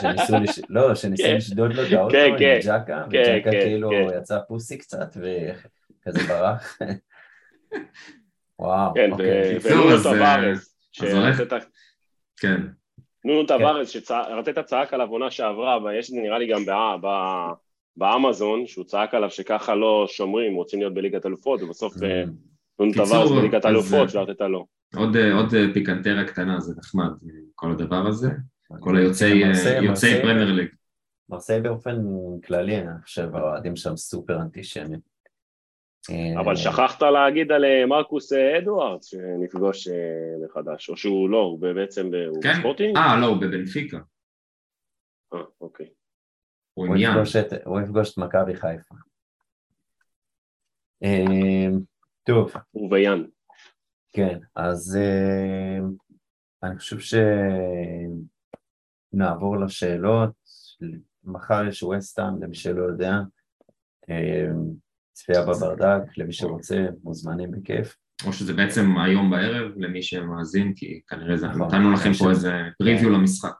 שניסו, 0.00 0.36
לש... 0.42 0.60
לא, 0.68 0.94
שניסו 0.94 1.22
כן. 1.22 1.36
לשדוד 1.36 1.72
לו 1.74 1.82
את 1.86 1.92
האוטו 1.92 2.12
כן, 2.12 2.26
עם 2.32 2.38
כן. 2.38 2.58
צ'אקה, 2.62 3.02
כן, 3.10 3.20
וצ'אקה 3.38 3.50
כן, 3.50 3.60
כאילו 3.64 3.90
כן. 3.90 4.18
יצא 4.18 4.38
פוסי 4.48 4.78
קצת 4.78 5.16
וכזה 5.16 6.18
ברח. 6.28 6.78
וואו, 8.58 8.94
כן, 8.94 9.12
אוקיי. 9.12 9.58
ונונו 9.62 9.94
אז, 9.94 10.06
אה, 10.06 10.12
טווארס. 10.12 10.76
אז 11.02 11.14
הולך- 11.14 11.36
שארטטה- 11.38 11.66
כן, 12.40 12.60
נונו 13.24 13.46
טווארס, 13.46 13.88
שארטטה 13.90 14.62
צעק 14.62 14.94
עליו 14.94 15.08
עונה 15.08 15.30
שעברה, 15.30 15.84
ויש 15.84 16.10
את 16.10 16.14
זה 16.14 16.20
נראה 16.20 16.38
לי 16.38 16.46
גם 16.46 16.62
באמזון, 17.96 18.66
שהוא 18.66 18.84
צעק 18.84 19.14
עליו 19.14 19.30
שככה 19.30 19.74
לא 19.74 20.06
שומרים, 20.08 20.54
רוצים 20.54 20.80
להיות 20.80 20.94
בליגת 20.94 21.26
אלופות, 21.26 21.62
ובסוף 21.62 21.94
קיצור, 22.78 23.06
טווארס 23.06 23.30
בליגת 23.30 23.64
אז, 23.64 23.72
אלופות, 23.72 24.16
אה, 24.16 24.20
וארטטה 24.20 24.48
לא. 24.48 24.64
עוד, 24.96 25.16
אה, 25.16 25.32
עוד 25.32 25.54
אה, 25.54 25.74
פיקנטריה 25.74 26.24
קטנה, 26.24 26.60
זה 26.60 26.74
נחמד, 26.78 27.10
אה, 27.24 27.30
כל 27.54 27.70
הדבר 27.70 28.06
הזה, 28.06 28.30
כל 28.80 28.96
היוצאי 28.96 29.42
פרמייר 30.22 30.52
ליג. 30.52 30.68
מרסיי 31.28 31.60
באופן 31.60 31.96
כללי, 32.44 32.78
אני 32.78 33.02
חושב, 33.02 33.28
האוהדים 33.34 33.76
שם 33.76 33.96
סופר 33.96 34.40
אנטישמים. 34.40 35.12
אבל 36.40 36.56
שכחת 36.56 37.02
להגיד 37.02 37.52
על 37.52 37.64
מרקוס 37.86 38.32
אדוארדס, 38.32 39.04
שנפגוש 39.06 39.88
מחדש, 40.44 40.90
או 40.90 40.96
שהוא 40.96 41.30
לא, 41.30 41.38
הוא 41.38 41.60
בעצם, 41.60 42.10
הוא 42.28 42.42
כן? 42.42 42.52
בספורטינג? 42.52 42.96
אה, 42.96 43.20
לא, 43.20 43.26
הוא 43.26 43.36
בבנפיקה, 43.40 43.98
אה, 45.34 45.40
אוקיי. 45.60 45.86
הוא 46.74 46.96
יפגוש 47.80 48.12
את 48.12 48.18
מכבי 48.18 48.54
חיפה. 48.54 48.94
טוב, 52.24 52.52
הוא 52.70 52.92
ויאן. 52.92 53.24
כן, 54.12 54.38
אז 54.54 54.98
אה, 55.00 55.78
אני 56.62 56.78
חושב 56.78 57.18
שנעבור 59.12 59.60
לשאלות. 59.60 60.30
מחר 61.24 61.64
יש 61.68 61.82
ווסטהאם, 61.82 62.42
למי 62.42 62.54
שלא 62.54 62.82
יודע. 62.82 63.18
אה, 64.10 64.46
צפייה 65.12 65.42
בברדק, 65.42 66.02
למי 66.16 66.32
שרוצה, 66.32 66.86
מוזמנים 67.02 67.50
בכיף. 67.50 67.96
או 68.26 68.32
שזה 68.32 68.52
בעצם 68.52 68.98
היום 68.98 69.30
בערב 69.30 69.72
למי 69.76 70.02
שמאזין, 70.02 70.74
כי 70.76 71.00
כנראה 71.08 71.36
זה, 71.36 71.46
נכון. 71.48 71.66
נתנו 71.66 71.92
לכם 71.92 72.12
פה 72.12 72.30
איזה 72.30 72.52
פריוויו 72.78 73.08
כן. 73.08 73.12
למשחק. 73.12 73.52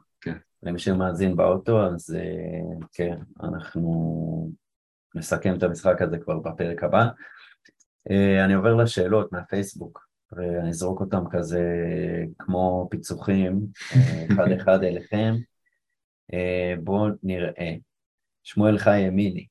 למי 0.62 0.78
שמאזין 0.78 1.36
באוטו, 1.36 1.86
אז 1.86 2.16
אה, 2.18 2.76
כן, 2.92 3.16
אנחנו 3.42 4.50
נסכם 5.14 5.54
את 5.54 5.62
המשחק 5.62 6.02
הזה 6.02 6.18
כבר 6.18 6.38
בפרק 6.38 6.84
הבא. 6.84 7.08
אה, 8.10 8.44
אני 8.44 8.54
עובר 8.54 8.74
לשאלות 8.74 9.32
מהפייסבוק, 9.32 10.06
ואני 10.32 10.68
אזרוק 10.68 11.00
אותם 11.00 11.24
כזה 11.30 11.64
כמו 12.38 12.88
פיצוחים, 12.90 13.66
אה, 13.96 14.26
אחד 14.34 14.52
אחד 14.62 14.82
אליכם. 14.82 15.34
אה, 16.32 16.74
בואו 16.84 17.08
נראה. 17.22 17.74
שמואל 18.44 18.78
חי 18.78 18.98
ימיני. 18.98 19.46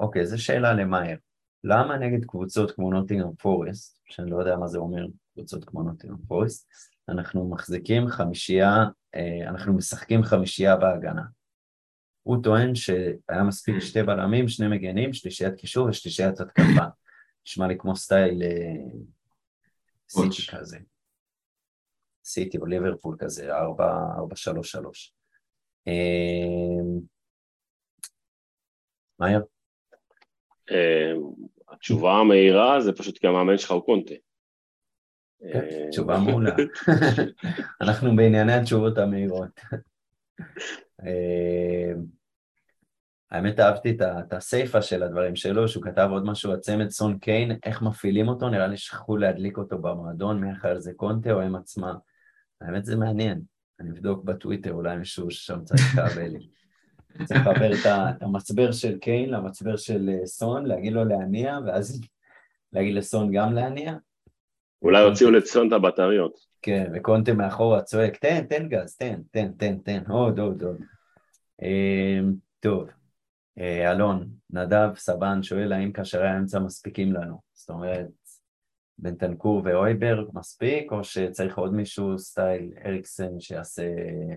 אוקיי, 0.00 0.26
זו 0.26 0.42
שאלה 0.44 0.74
למאייר. 0.74 1.18
למה 1.64 1.98
נגד 1.98 2.24
קבוצות 2.24 2.70
כמו 2.70 2.90
נוטינגרם 2.90 3.34
פורסט, 3.34 4.00
שאני 4.08 4.30
לא 4.30 4.36
יודע 4.36 4.56
מה 4.56 4.66
זה 4.66 4.78
אומר 4.78 5.06
קבוצות 5.34 5.64
כמו 5.64 5.82
נוטינגרם 5.82 6.18
פורסט, 6.28 6.68
אנחנו 7.08 7.48
מחזיקים 7.48 8.08
חמישייה, 8.08 8.84
אנחנו 9.48 9.74
משחקים 9.74 10.22
חמישייה 10.22 10.76
בהגנה. 10.76 11.22
הוא 12.26 12.42
טוען 12.42 12.74
שהיה 12.74 13.42
מספיק 13.48 13.78
שתי 13.78 14.02
בלמים, 14.02 14.48
שני 14.48 14.68
מגנים, 14.68 15.12
שלישיית 15.12 15.54
קישור 15.54 15.88
ושלישיית 15.88 16.40
התקפה. 16.40 16.84
נשמע 17.46 17.66
לי 17.66 17.74
כמו 17.78 17.96
סטייל 17.96 18.42
אה. 18.42 18.98
סיטי 20.08 20.56
כזה. 20.56 20.78
סיטי 22.24 22.58
או 22.58 22.66
ליברפול 22.66 23.16
כזה, 23.18 23.54
ארבע, 23.54 23.84
ארבע, 24.18 24.36
שלוש, 24.36 24.72
שלוש. 24.72 25.14
אה, 25.88 25.92
מאיה? 29.20 29.38
אה, 30.70 31.12
התשובה 31.68 32.12
המהירה 32.12 32.80
זה 32.80 32.92
פשוט 32.92 33.18
כי 33.18 33.26
המאמן 33.26 33.58
שלך 33.58 33.70
הוא 33.70 33.82
קונטה. 33.82 34.14
כן, 35.52 35.90
תשובה 35.90 36.18
מעולה. 36.18 36.54
אנחנו 37.82 38.16
בענייני 38.16 38.52
התשובות 38.52 38.98
המהירות. 38.98 39.60
אה, 43.32 43.36
האמת 43.36 43.60
אהבתי 43.60 43.96
את 44.00 44.32
הסיפה 44.32 44.82
של 44.82 45.02
הדברים 45.02 45.36
שלו, 45.36 45.68
שהוא 45.68 45.84
כתב 45.84 46.08
עוד 46.10 46.24
משהו, 46.24 46.52
הצמד 46.52 46.88
סון 46.90 47.18
קיין, 47.18 47.58
איך 47.64 47.82
מפעילים 47.82 48.28
אותו, 48.28 48.48
נראה 48.48 48.66
לי 48.66 48.76
שכחו 48.76 49.16
להדליק 49.16 49.58
אותו 49.58 49.78
במועדון, 49.78 50.40
מי 50.40 50.52
אחראי 50.52 50.72
על 50.72 50.80
זה 50.80 50.92
קונטה 50.96 51.32
או 51.32 51.40
הם 51.40 51.56
עצמם. 51.56 51.94
האמת 52.60 52.84
זה 52.84 52.96
מעניין, 52.96 53.40
אני 53.80 53.90
אבדוק 53.90 54.24
בטוויטר, 54.24 54.72
אולי 54.72 54.96
מישהו 54.96 55.30
שם 55.30 55.64
צריך 55.64 55.98
לכבל 55.98 56.28
לי. 56.28 56.48
צריך 57.24 57.40
לחבר 57.40 57.72
את 57.72 58.22
המצבר 58.22 58.72
של 58.72 58.98
קיין 58.98 59.30
למצבר 59.30 59.76
של 59.76 60.10
אה, 60.12 60.26
סון, 60.26 60.66
להגיד 60.66 60.92
לו 60.92 61.04
להניע, 61.04 61.58
ואז 61.66 62.00
להגיד 62.72 62.94
לסון 62.94 63.32
גם 63.32 63.52
להניע. 63.52 63.94
אולי 64.82 65.04
הוציאו 65.04 65.30
לסון 65.30 65.68
את 65.68 65.72
הבטריות. 65.72 66.38
כן, 66.62 66.90
וקונטה 66.94 67.32
מאחורה 67.32 67.82
צועק, 67.82 68.16
תן, 68.16 68.44
תן 68.46 68.68
גז, 68.68 68.96
תן, 68.96 69.20
תן, 69.30 69.52
תן, 69.52 69.78
תן, 69.78 70.02
עוד, 70.08 70.38
עוד, 70.38 70.62
עוד. 70.62 70.76
אמ, 71.62 72.32
טוב, 72.60 72.88
אה, 72.88 72.92
אלון, 73.58 74.28
נדב 74.50 74.88
סבן 74.96 75.42
שואל 75.42 75.72
האם 75.72 75.92
קשרי 75.92 76.28
האמצע 76.28 76.58
מספיקים 76.58 77.12
לנו? 77.12 77.40
זאת 77.54 77.70
אומרת, 77.70 78.06
בנטנקור 78.98 79.62
והויברג 79.64 80.26
מספיק, 80.34 80.92
או 80.92 81.04
שצריך 81.04 81.58
עוד 81.58 81.74
מישהו 81.74 82.18
style 82.18 82.72
אריקסן 82.84 83.40
שיעשה 83.40 83.82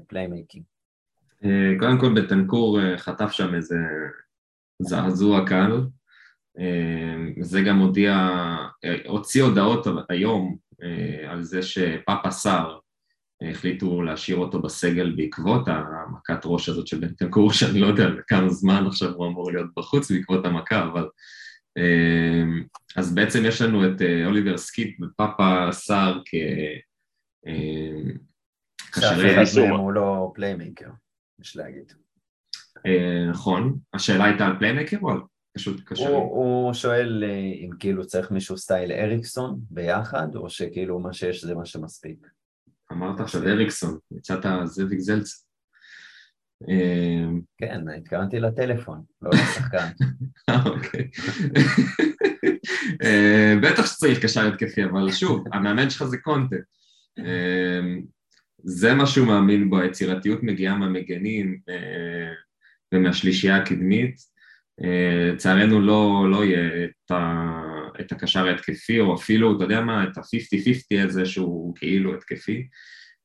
playmaking? 0.07 0.63
אה, 1.45 1.79
קודם 1.79 1.99
כל 1.99 2.21
בנטנקור 2.21 2.79
אה, 2.79 2.97
חטף 2.97 3.31
שם 3.31 3.55
איזה 3.55 3.77
זעזוע 4.81 5.47
קל, 5.47 5.81
אה, 6.59 7.15
זה 7.41 7.61
גם 7.67 7.79
הודיע, 7.79 8.13
אה, 8.85 8.95
הוציא 9.07 9.43
הודעות 9.43 9.87
היום 10.09 10.57
אה, 10.83 11.31
על 11.31 11.43
זה 11.43 11.61
שפאפה 11.61 12.31
סער 12.31 12.71
אה, 12.73 12.79
החליטו 13.41 14.01
להשאיר 14.01 14.37
אותו 14.37 14.61
בסגל 14.61 15.15
בעקבות 15.15 15.67
המכת 15.67 16.41
ראש 16.45 16.69
הזאת 16.69 16.87
של 16.87 16.99
בנטנקור, 16.99 17.53
שאני 17.53 17.79
לא 17.79 17.87
יודע 17.87 18.07
לכמה 18.07 18.49
זמן 18.49 18.83
עכשיו 18.87 19.13
הוא 19.13 19.27
אמור 19.27 19.51
להיות 19.51 19.69
בחוץ 19.77 20.11
בעקבות 20.11 20.45
המכה, 20.45 20.83
אבל... 20.83 21.07
אה, 21.77 22.43
אז 22.95 23.15
בעצם 23.15 23.45
יש 23.45 23.61
לנו 23.61 23.87
את 23.87 24.01
אה, 24.01 24.25
אוליבר 24.25 24.57
סקיפ 24.57 24.97
ופאפה 25.01 25.67
סער 25.71 26.21
כ... 26.25 26.35
מהם 29.61 29.79
הוא 29.79 29.93
לא 29.93 30.31
playmaker, 30.35 30.89
יש 31.41 31.55
להגיד. 31.55 31.93
אה, 32.85 33.25
נכון, 33.29 33.77
השאלה 33.93 34.25
הייתה 34.25 34.45
על 34.45 34.59
playmaker 34.59 34.97
או 35.01 35.09
על 35.09 35.17
פשוט? 35.57 35.81
הוא, 35.97 36.07
הוא 36.07 36.73
שואל 36.73 37.23
אה, 37.23 37.65
אם 37.65 37.69
כאילו 37.79 38.07
צריך 38.07 38.31
מישהו 38.31 38.57
style 38.57 38.91
אריקסון 38.91 39.59
ביחד, 39.69 40.27
או 40.35 40.49
שכאילו 40.49 40.99
מה 40.99 41.13
שיש 41.13 41.45
זה 41.45 41.55
מה 41.55 41.65
שמספיק. 41.65 42.27
אמרת 42.91 43.19
עכשיו 43.19 43.47
אריקסון, 43.47 43.97
יצאת 44.17 44.45
זאביק. 44.65 44.99
אה, 46.69 47.25
כן, 47.57 47.81
התכוונתי 47.97 48.39
לטלפון, 48.39 49.01
לא 49.21 49.29
לשחקן. 49.33 49.87
אוקיי. 50.65 51.09
אה, 53.03 53.53
בטח 53.61 53.85
שצריך 53.85 54.23
קשר 54.23 54.47
התקפי, 54.47 54.85
אבל 54.85 55.11
שוב, 55.11 55.43
המאמן 55.53 55.89
שלך 55.89 56.03
זה 56.03 56.17
קונטה. 56.17 56.55
אה, 57.19 57.79
זה 58.63 58.93
מה 58.93 59.05
שהוא 59.05 59.27
מאמין 59.27 59.69
בו, 59.69 59.79
היצירתיות 59.79 60.43
מגיעה 60.43 60.77
מהמגנים 60.77 61.59
אה, 61.69 62.33
ומהשלישייה 62.93 63.57
הקדמית. 63.57 64.15
לצערנו 65.33 65.81
לא, 65.81 66.27
לא 66.31 66.45
יהיה 66.45 66.85
את, 66.85 67.11
ה, 67.11 67.68
את 68.01 68.11
הקשר 68.11 68.47
ההתקפי, 68.47 68.99
או 68.99 69.15
אפילו, 69.15 69.55
אתה 69.55 69.63
יודע 69.63 69.81
מה, 69.81 70.03
את 70.03 70.17
ה-50-50 70.17 71.07
הזה 71.07 71.25
שהוא 71.25 71.75
כאילו 71.75 72.15
התקפי. 72.15 72.67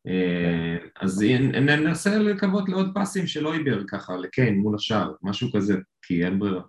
אה, 0.06 0.76
אז 1.00 1.22
ננסה 1.52 2.18
לקוות 2.18 2.68
לעוד 2.68 2.90
פסים 2.94 3.26
של 3.26 3.46
אויבר 3.46 3.82
ככה, 3.88 4.16
לקיין 4.16 4.54
מול 4.54 4.74
השאר, 4.74 5.12
משהו 5.22 5.48
כזה, 5.52 5.74
כי 6.02 6.24
אין 6.24 6.38
ברירה. 6.38 6.62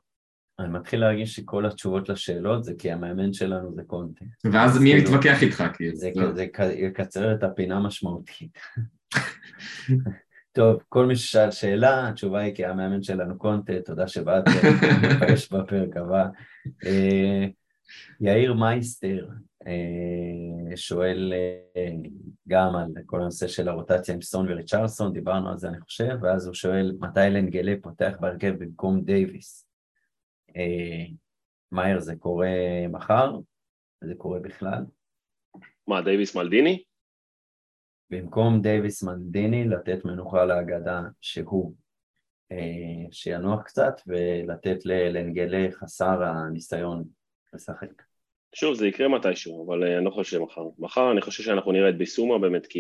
אני 0.60 0.70
מתחיל 0.70 1.00
להרגיש 1.00 1.36
שכל 1.36 1.66
התשובות 1.66 2.10
לשאלות 2.10 2.64
זה 2.64 2.74
כי 2.78 2.92
המאמן 2.92 3.34
שלנו 3.34 3.76
זה 3.76 3.82
קונטה. 3.88 4.26
ואז 4.52 4.80
מי 4.80 4.92
כאילו, 4.92 5.10
מתווכח 5.10 5.44
איתך? 5.44 5.64
כאילו? 5.74 5.96
זה, 5.96 6.12
זה 6.36 6.48
יקצר 6.74 7.34
את 7.34 7.44
הפינה 7.44 7.80
משמעותית. 7.80 8.58
טוב, 10.56 10.80
כל 10.90 11.06
מי 11.06 11.16
ששאל 11.16 11.52
שאלה, 11.52 12.10
התשובה 12.10 12.40
היא 12.40 12.56
כי 12.56 12.66
המאמן 12.66 13.04
שלנו 13.04 13.38
קונטה, 13.38 13.74
תודה 13.86 14.08
שבאתם, 14.08 14.52
נפגש 15.04 15.54
בפרק 15.54 15.98
הבא. 15.98 16.26
אה, 18.22 18.32
יאיר 18.32 18.54
מייסטר 18.54 19.28
אה, 19.68 20.78
שואל 20.78 21.34
אה, 21.76 21.92
גם 22.48 22.76
על 22.76 22.92
כל 23.06 23.22
הנושא 23.22 23.48
של 23.48 23.70
הרוטציה 23.70 24.16
עם 24.16 24.22
סון 24.22 24.52
וריצ'רסון, 24.52 25.14
דיברנו 25.14 25.50
על 25.50 25.58
זה 25.58 25.68
אני 25.68 25.82
חושב, 25.82 26.18
ואז 26.22 26.48
הוא 26.48 26.54
שואל 26.54 26.98
מתי 27.00 27.20
לנגלה 27.20 27.74
פותח 27.82 28.14
בהרכב 28.20 28.54
במקום 28.60 29.02
דייוויס. 29.02 29.68
מאייר 31.72 32.00
זה 32.00 32.16
קורה 32.16 32.48
מחר? 32.90 33.40
זה 34.04 34.16
קורה 34.16 34.40
בכלל? 34.40 34.86
מה, 35.88 36.02
דייוויס 36.02 36.36
מלדיני? 36.36 36.84
במקום 38.10 38.62
דייוויס 38.62 39.04
מלדיני 39.04 39.68
לתת 39.68 40.06
מנוחה 40.06 40.46
לאגדה 40.46 41.02
שהוא 41.22 41.76
אה, 42.52 43.12
שינוח 43.12 43.62
קצת 43.64 43.94
ולתת 44.08 44.86
לנגלה 44.86 45.68
חסר 45.72 46.24
הניסיון 46.24 47.04
לשחק. 47.56 48.04
שוב, 48.56 48.74
זה 48.74 48.88
יקרה 48.88 49.08
מתישהו, 49.08 49.68
אבל 49.68 49.84
אה, 49.84 49.98
אני 49.98 50.06
לא 50.06 50.10
חושב 50.10 50.38
שמחר. 50.38 50.62
מחר 50.80 51.12
אני 51.12 51.22
חושב 51.22 51.44
שאנחנו 51.44 51.72
נראה 51.72 51.90
את 51.90 51.98
ביסומה 51.98 52.40
באמת 52.40 52.68
כי... 52.68 52.80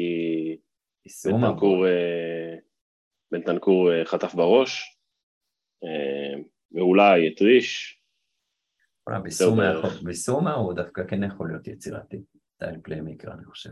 ביסומה? 1.05 1.47
בנטנקור, 1.47 1.87
אה, 1.87 2.55
בנטנקור 3.31 4.03
חטף 4.03 4.33
בראש, 4.33 4.99
ואולי 6.71 7.27
את 7.27 7.41
ריש. 7.41 8.01
ביסומה 10.03 10.53
הוא 10.53 10.73
דווקא 10.73 11.03
כן 11.07 11.23
יכול 11.23 11.47
להיות 11.47 11.67
יצירתי, 11.67 12.21
style 12.55 12.79
playmaker 12.83 13.31
אני 13.31 13.45
חושב. 13.45 13.69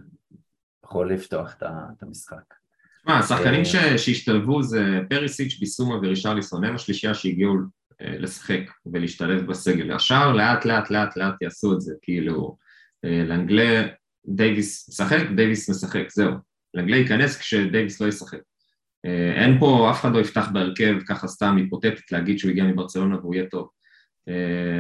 יכול 0.86 1.14
לפתוח 1.14 1.56
את 1.62 2.04
המשחק. 2.04 2.54
תשמע, 3.04 3.18
השחקנים 3.20 3.66
שהשתלבו 3.98 4.64
זה 4.64 4.80
פריסיץ', 5.10 5.60
ביסומה 5.60 5.96
ורישרליסון, 5.96 6.64
הם 6.64 6.76
השלישייה 6.76 7.14
שהגיעו 7.14 7.54
אה, 7.54 7.58
לשחק 8.04 8.62
ולהשתלב 8.86 9.48
בסגל. 9.48 9.92
השאר 9.92 10.34
לאט 10.34 10.66
לאט 10.66 10.90
לאט 10.90 11.18
לאט 11.18 11.42
יעשו 11.42 11.74
את 11.74 11.82
זה, 11.82 11.94
כאילו 12.02 12.58
אה, 13.06 13.24
לאנגלה, 13.28 13.88
דייוויס 14.26 14.90
משחק, 14.90 15.24
דייוויס 15.36 15.70
משחק, 15.70 16.10
זהו. 16.10 16.32
לאנגלה 16.74 16.98
ייכנס 16.98 17.38
כשדייוויס 17.38 18.02
לא 18.02 18.08
ישחק. 18.08 18.40
אה, 19.06 19.44
אין 19.44 19.60
פה, 19.60 19.92
אף 19.92 20.02
אחד 20.02 20.14
לא 20.14 20.20
יפתח 20.20 20.50
בהרכב 20.54 20.96
ככה 21.08 21.28
סתם 21.28 21.58
היפותטית 21.58 22.12
להגיד 22.12 22.40
שהוא 22.40 22.52
הגיע 22.52 22.64
מברצלונה 22.64 23.18
והוא 23.20 23.36
יהיה 23.36 23.46
טוב. 23.50 23.70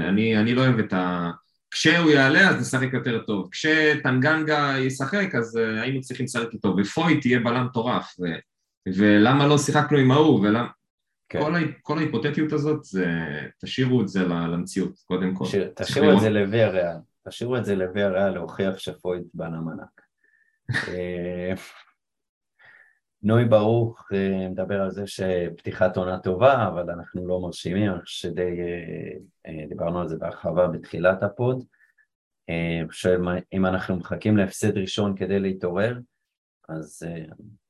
אני, 0.10 0.38
אני 0.38 0.56
לא 0.56 0.62
אוהב 0.62 0.80
את 0.80 0.94
ה... 0.94 1.32
כשהוא 1.72 2.12
יעלה 2.12 2.50
אז 2.50 2.62
נשחק 2.62 2.94
יותר 2.94 3.20
טוב, 3.20 3.50
כשטנגנגה 3.52 4.76
ישחק 4.80 5.36
אז 5.36 5.56
היינו 5.56 6.02
צריכים 6.02 6.24
לשחק 6.26 6.54
איתו, 6.54 6.76
ופוי 6.78 7.22
תהיה 7.22 7.40
בלם 7.40 7.66
מטורף, 7.66 8.14
ו... 8.22 8.26
ולמה 8.96 9.48
לא 9.48 9.58
שיחקנו 9.58 9.98
עם 9.98 10.12
ההוא, 10.12 10.40
ולמה... 10.40 10.68
כן. 11.34 11.42
כל, 11.42 11.56
ה... 11.56 11.60
כל 11.82 11.98
ההיפותטיות 11.98 12.52
הזאת, 12.52 12.84
זה... 12.84 13.06
תשאירו 13.62 14.02
את 14.02 14.08
זה 14.08 14.24
למציאות, 14.24 15.00
קודם 15.08 15.36
כל. 15.36 15.46
שיר, 15.46 15.72
תשאירו 15.76 16.12
את 16.12 16.20
זה 16.20 16.30
לוי 16.30 16.64
הריאל, 16.64 16.98
תשאירו 17.28 17.58
את 17.58 17.66
זה 17.66 17.76
לוי 17.76 18.04
הריאל 18.04 18.30
להוכיח 18.30 18.78
שפויט 18.78 19.24
בלם 19.34 19.70
ענק. 19.70 20.02
אה, 20.88 21.54
נוי 23.24 23.46
ברוך 23.46 24.10
אה, 24.14 24.50
מדבר 24.50 24.82
על 24.82 24.92
זה 24.92 25.08
שפתיחת 25.08 25.98
עונה 25.98 26.20
טובה, 26.20 26.68
אבל 26.68 26.90
אנחנו 26.90 27.28
לא 27.28 27.42
מרשימים, 27.42 27.92
אני 27.92 28.02
חושב 28.02 28.30
שדי 28.30 28.60
אה, 29.48 29.66
דיברנו 29.70 30.02
על 30.02 30.08
זה 30.08 30.18
בהרחבה 30.18 30.68
בתחילת 30.68 31.24
הפוד. 31.24 31.66
שואל 32.92 33.22
אם 33.54 33.66
אנחנו 33.66 33.96
מחכים 33.96 34.38
להפסד 34.38 34.78
ראשון 34.78 35.18
כדי 35.18 35.40
להתעורר, 35.40 36.00
אז 36.70 37.04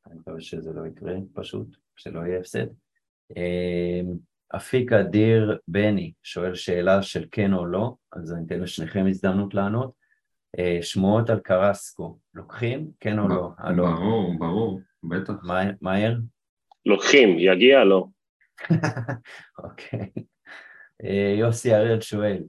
אני 0.07 0.15
מקווה 0.19 0.41
שזה 0.41 0.73
לא 0.73 0.87
יקרה 0.87 1.15
פשוט, 1.33 1.67
שלא 1.95 2.19
יהיה 2.19 2.39
הפסד. 2.39 2.67
אמ, 3.37 4.17
אפיק 4.55 4.93
אדיר 4.93 5.57
בני 5.67 6.13
שואל 6.23 6.55
שאלה 6.55 7.01
של 7.01 7.25
כן 7.31 7.53
או 7.53 7.65
לא, 7.65 7.95
אז 8.11 8.33
אני 8.33 8.45
אתן 8.45 8.59
לשניכם 8.59 9.05
הזדמנות 9.07 9.53
לענות. 9.53 9.91
אה, 10.59 10.77
שמועות 10.81 11.29
על 11.29 11.39
קרסקו, 11.39 12.17
לוקחים? 12.33 12.91
כן 12.99 13.19
או 13.19 13.27
לא? 13.27 13.49
ברור, 13.75 14.33
ברור, 14.39 14.79
בטח. 15.03 15.33
מאייר? 15.81 16.19
לוקחים, 16.85 17.39
יגיע? 17.39 17.83
לא. 17.83 18.05
אוקיי. 19.63 20.09
אה, 21.03 21.35
יוסי 21.39 21.73
הראל 21.73 22.01
שואל, 22.01 22.43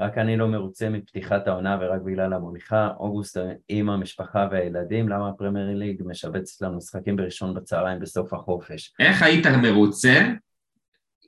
רק 0.00 0.18
אני 0.18 0.36
לא 0.36 0.48
מרוצה 0.48 0.88
מפתיחת 0.88 1.48
העונה 1.48 1.78
ורק 1.80 2.00
בגלל 2.00 2.32
המוליכה, 2.32 2.88
אוגוסט 2.98 3.36
עם 3.68 3.90
המשפחה 3.90 4.48
והילדים, 4.50 5.08
למה 5.08 5.28
הפרמייר 5.28 5.74
ליג 5.74 6.02
משבצת 6.04 6.62
לנו 6.62 6.76
משחקים 6.76 7.16
בראשון 7.16 7.54
בצהריים 7.54 8.00
בסוף 8.00 8.32
החופש? 8.32 8.94
איך 8.98 9.22
היית 9.22 9.46
מרוצה 9.46 10.28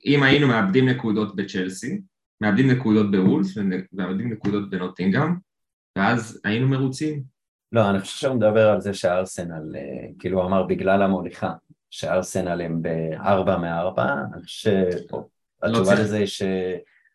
אם 0.05 0.23
היינו 0.23 0.47
מאבדים 0.47 0.89
נקודות 0.89 1.35
בצ'לסי, 1.35 2.01
מאבדים 2.41 2.71
נקודות 2.71 3.11
בוולס 3.11 3.57
ומאבדים 3.57 4.33
נקודות 4.33 4.69
בנוטינגאם, 4.69 5.35
ואז 5.97 6.41
היינו 6.43 6.67
מרוצים? 6.67 7.23
לא, 7.71 7.89
אני 7.89 7.99
חושב 7.99 8.17
שהוא 8.17 8.35
מדבר 8.35 8.69
על 8.69 8.81
זה 8.81 8.93
שארסנל, 8.93 9.75
אה, 9.75 10.07
כאילו 10.19 10.39
הוא 10.39 10.47
אמר 10.47 10.63
בגלל 10.63 11.01
המוליכה, 11.01 11.53
שארסנל 11.89 12.61
הם 12.61 12.81
בארבע 12.81 13.57
מארבע, 13.57 14.13
אני 14.33 14.43
חושב 14.43 14.71
שהתשובה 14.71 15.97
לא 15.97 16.03
לזה 16.03 16.17
היא 16.17 16.25
ש... 16.25 16.41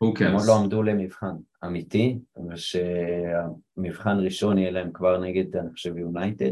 הם 0.01 0.33
עוד 0.33 0.43
לא 0.47 0.55
עמדו 0.55 0.83
למבחן 0.83 1.35
אמיתי, 1.65 2.19
ושמבחן 2.49 4.19
ראשון 4.19 4.57
יהיה 4.57 4.71
להם 4.71 4.91
כבר 4.93 5.17
נגד, 5.17 5.55
אני 5.55 5.71
חושב, 5.73 5.97
יונייטד. 5.97 6.51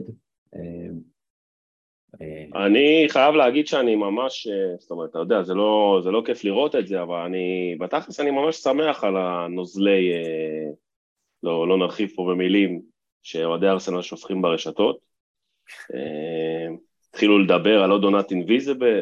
אה, 0.55 0.89
אה, 2.21 2.65
אני 2.65 3.05
חייב 3.09 3.35
להגיד 3.35 3.67
שאני 3.67 3.95
ממש, 3.95 4.47
אה, 4.47 4.77
זאת 4.79 4.91
אומרת, 4.91 5.09
אתה 5.09 5.19
יודע, 5.19 5.43
זה 5.43 5.53
לא, 5.53 6.01
זה 6.03 6.11
לא 6.11 6.23
כיף 6.25 6.43
לראות 6.43 6.75
את 6.75 6.87
זה, 6.87 7.01
אבל 7.01 7.15
אני, 7.15 7.75
בתכלס 7.79 8.19
אני 8.19 8.31
ממש 8.31 8.55
שמח 8.55 9.03
על 9.03 9.17
הנוזלי, 9.17 10.11
לא, 11.43 11.67
לא 11.67 11.77
נרחיב 11.77 12.09
פה 12.15 12.27
במילים, 12.31 12.81
שאוהדי 13.23 13.67
ארסנל 13.67 14.01
שופכים 14.01 14.41
ברשתות. 14.41 14.97
התחילו 17.09 17.39
לדבר 17.39 17.83
על 17.83 17.91
עוד 17.91 18.03
עונת 18.03 18.31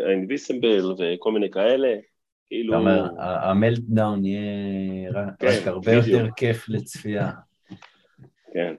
אינביסיבל 0.09 0.93
וכל 0.99 1.31
מיני 1.31 1.49
כאלה. 1.49 1.95
כאילו... 2.47 2.73
אתה 2.73 2.79
אומר, 2.79 3.09
המלטדאון 3.19 4.25
יהיה 4.25 5.11
כן, 5.39 5.47
רק 5.47 5.67
הרבה 5.67 5.93
יותר 5.93 6.27
כיף 6.35 6.69
לצפייה. 6.69 7.31
כן. 8.53 8.73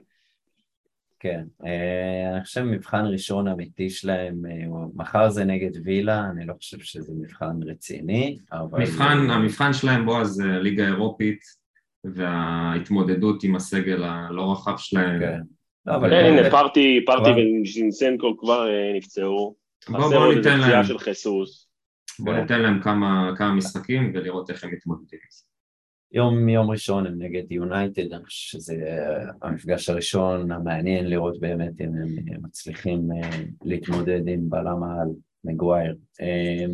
כן, 1.19 1.43
אה, 1.65 2.31
אני 2.33 2.43
חושב 2.43 2.61
מבחן 2.61 3.05
ראשון 3.05 3.47
אמיתי 3.47 3.89
שלהם, 3.89 4.45
אה, 4.45 4.85
מחר 4.95 5.29
זה 5.29 5.43
נגד 5.43 5.71
וילה, 5.83 6.25
אני 6.31 6.45
לא 6.45 6.53
חושב 6.53 6.79
שזה 6.79 7.13
מבחן 7.19 7.63
רציני, 7.65 8.37
אבל... 8.51 8.79
מבחן, 8.79 9.29
המבחן 9.29 9.73
שלהם 9.73 10.05
בועז 10.05 10.27
זה 10.27 10.43
ליגה 10.43 10.85
אירופית 10.85 11.39
וההתמודדות 12.03 13.43
עם 13.43 13.55
הסגל 13.55 14.03
הלא 14.03 14.51
רחב 14.51 14.77
שלהם. 14.77 15.19
כן, 15.19 15.39
לא, 15.85 15.95
אבל... 15.95 16.09
כן, 16.09 16.25
הנה, 16.25 16.49
פרטי, 16.51 16.99
פרטי 17.05 17.29
וז'ינסנקו 17.29 18.37
כבר 18.37 18.67
אה, 18.69 18.91
נפצעו. 18.95 19.55
בוא 19.89 20.33
ניתן 20.33 20.59
להם. 20.59 20.83
של 20.83 20.99
חיסוס. 20.99 21.66
בוא 22.19 22.33
כן. 22.33 22.41
ניתן 22.41 22.61
להם 22.61 22.81
כמה, 22.81 23.31
כמה 23.37 23.53
משחקים 23.53 24.11
ולראות 24.13 24.49
איך 24.49 24.63
הם 24.63 24.71
מתמודדים 24.71 25.19
עם 25.23 25.29
זה. 25.29 25.43
יום, 26.11 26.49
יום 26.49 26.71
ראשון 26.71 27.07
הם 27.07 27.21
נגד 27.21 27.51
יונייטד, 27.51 28.13
אני 28.13 28.25
חושב 28.25 28.59
שזה 28.59 28.75
המפגש 29.41 29.89
הראשון 29.89 30.51
המעניין 30.51 31.09
לראות 31.09 31.39
באמת 31.39 31.81
אם 31.81 31.87
הם 31.87 32.43
מצליחים 32.43 33.11
אה, 33.11 33.29
להתמודד 33.63 34.27
עם 34.27 34.49
בלם 34.49 34.83
העל 34.83 35.07
מגווייר. 35.43 35.97
אה, 36.21 36.65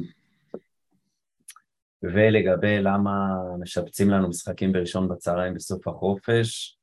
ולגבי 2.03 2.81
למה 2.81 3.37
משבצים 3.59 4.09
לנו 4.09 4.29
משחקים 4.29 4.71
בראשון 4.71 5.09
בצהריים 5.09 5.53
בסוף 5.53 5.87
החופש, 5.87 6.77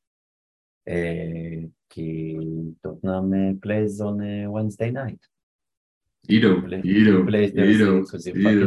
אה, 0.89 1.63
כי 1.89 2.37
טוטנאם 2.83 3.33
plays 3.67 4.03
on 4.03 4.21
Wednesday 4.55 4.95
night. 4.95 5.40
עידו, 6.31 6.49
עידו, 6.83 7.27
עידו, 7.55 8.07
עידו. 8.33 8.67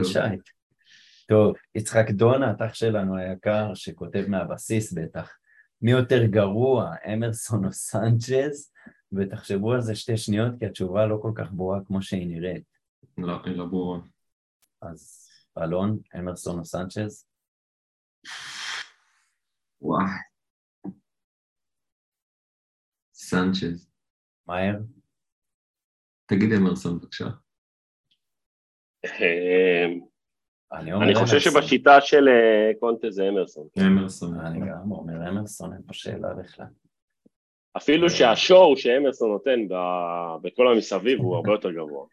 טוב, 1.27 1.55
יצחק 1.75 2.09
דונת, 2.09 2.61
אח 2.61 2.73
שלנו 2.73 3.17
היקר, 3.17 3.73
שכותב 3.73 4.25
מהבסיס 4.27 4.93
בטח, 4.93 5.37
מי 5.81 5.91
יותר 5.91 6.25
גרוע, 6.25 6.95
אמרסון 7.13 7.65
או 7.65 7.71
סנצ'ז? 7.71 8.71
ותחשבו 9.17 9.73
על 9.73 9.81
זה 9.81 9.95
שתי 9.95 10.17
שניות, 10.17 10.51
כי 10.59 10.65
התשובה 10.65 11.05
לא 11.05 11.19
כל 11.21 11.31
כך 11.35 11.51
ברורה 11.51 11.79
כמו 11.87 12.01
שהיא 12.01 12.27
נראית. 12.27 12.63
לא, 13.17 13.45
היא 13.45 13.55
לא 13.55 13.65
ברורה. 13.65 13.99
אז 14.81 15.29
אלון, 15.57 15.99
אמרסון 16.19 16.59
או 16.59 16.65
סנצ'ז? 16.65 17.27
וואי. 19.81 20.05
סנצ'ז. 23.13 23.89
מהר? 24.47 24.75
תגיד 26.25 26.53
אמרסון 26.53 26.99
בבקשה. 26.99 27.27
אה, 29.05 29.85
אני 30.79 30.93
אומר 30.93 31.05
אני 31.05 31.15
חושב 31.15 31.33
אמרסון. 31.33 31.51
שבשיטה 31.61 32.01
של 32.01 32.27
אה, 32.27 32.71
קונטה 32.79 33.11
זה 33.11 33.29
אמרסון. 33.29 33.67
אמרסון. 33.79 34.39
אני 34.39 34.59
גם 34.59 34.91
אומר 34.91 35.29
אמרסון, 35.29 35.73
אין 35.73 35.81
פה 35.87 35.93
שאלה 35.93 36.33
בכלל. 36.33 36.65
אפילו 37.77 38.09
שהשור 38.09 38.77
שאמרסון 38.77 39.29
נותן 39.31 39.67
ב- 39.69 40.47
בכל 40.47 40.67
המסביב 40.73 41.19
הוא 41.19 41.35
הרבה 41.35 41.51
יותר 41.51 41.71
גבוה. 41.71 42.05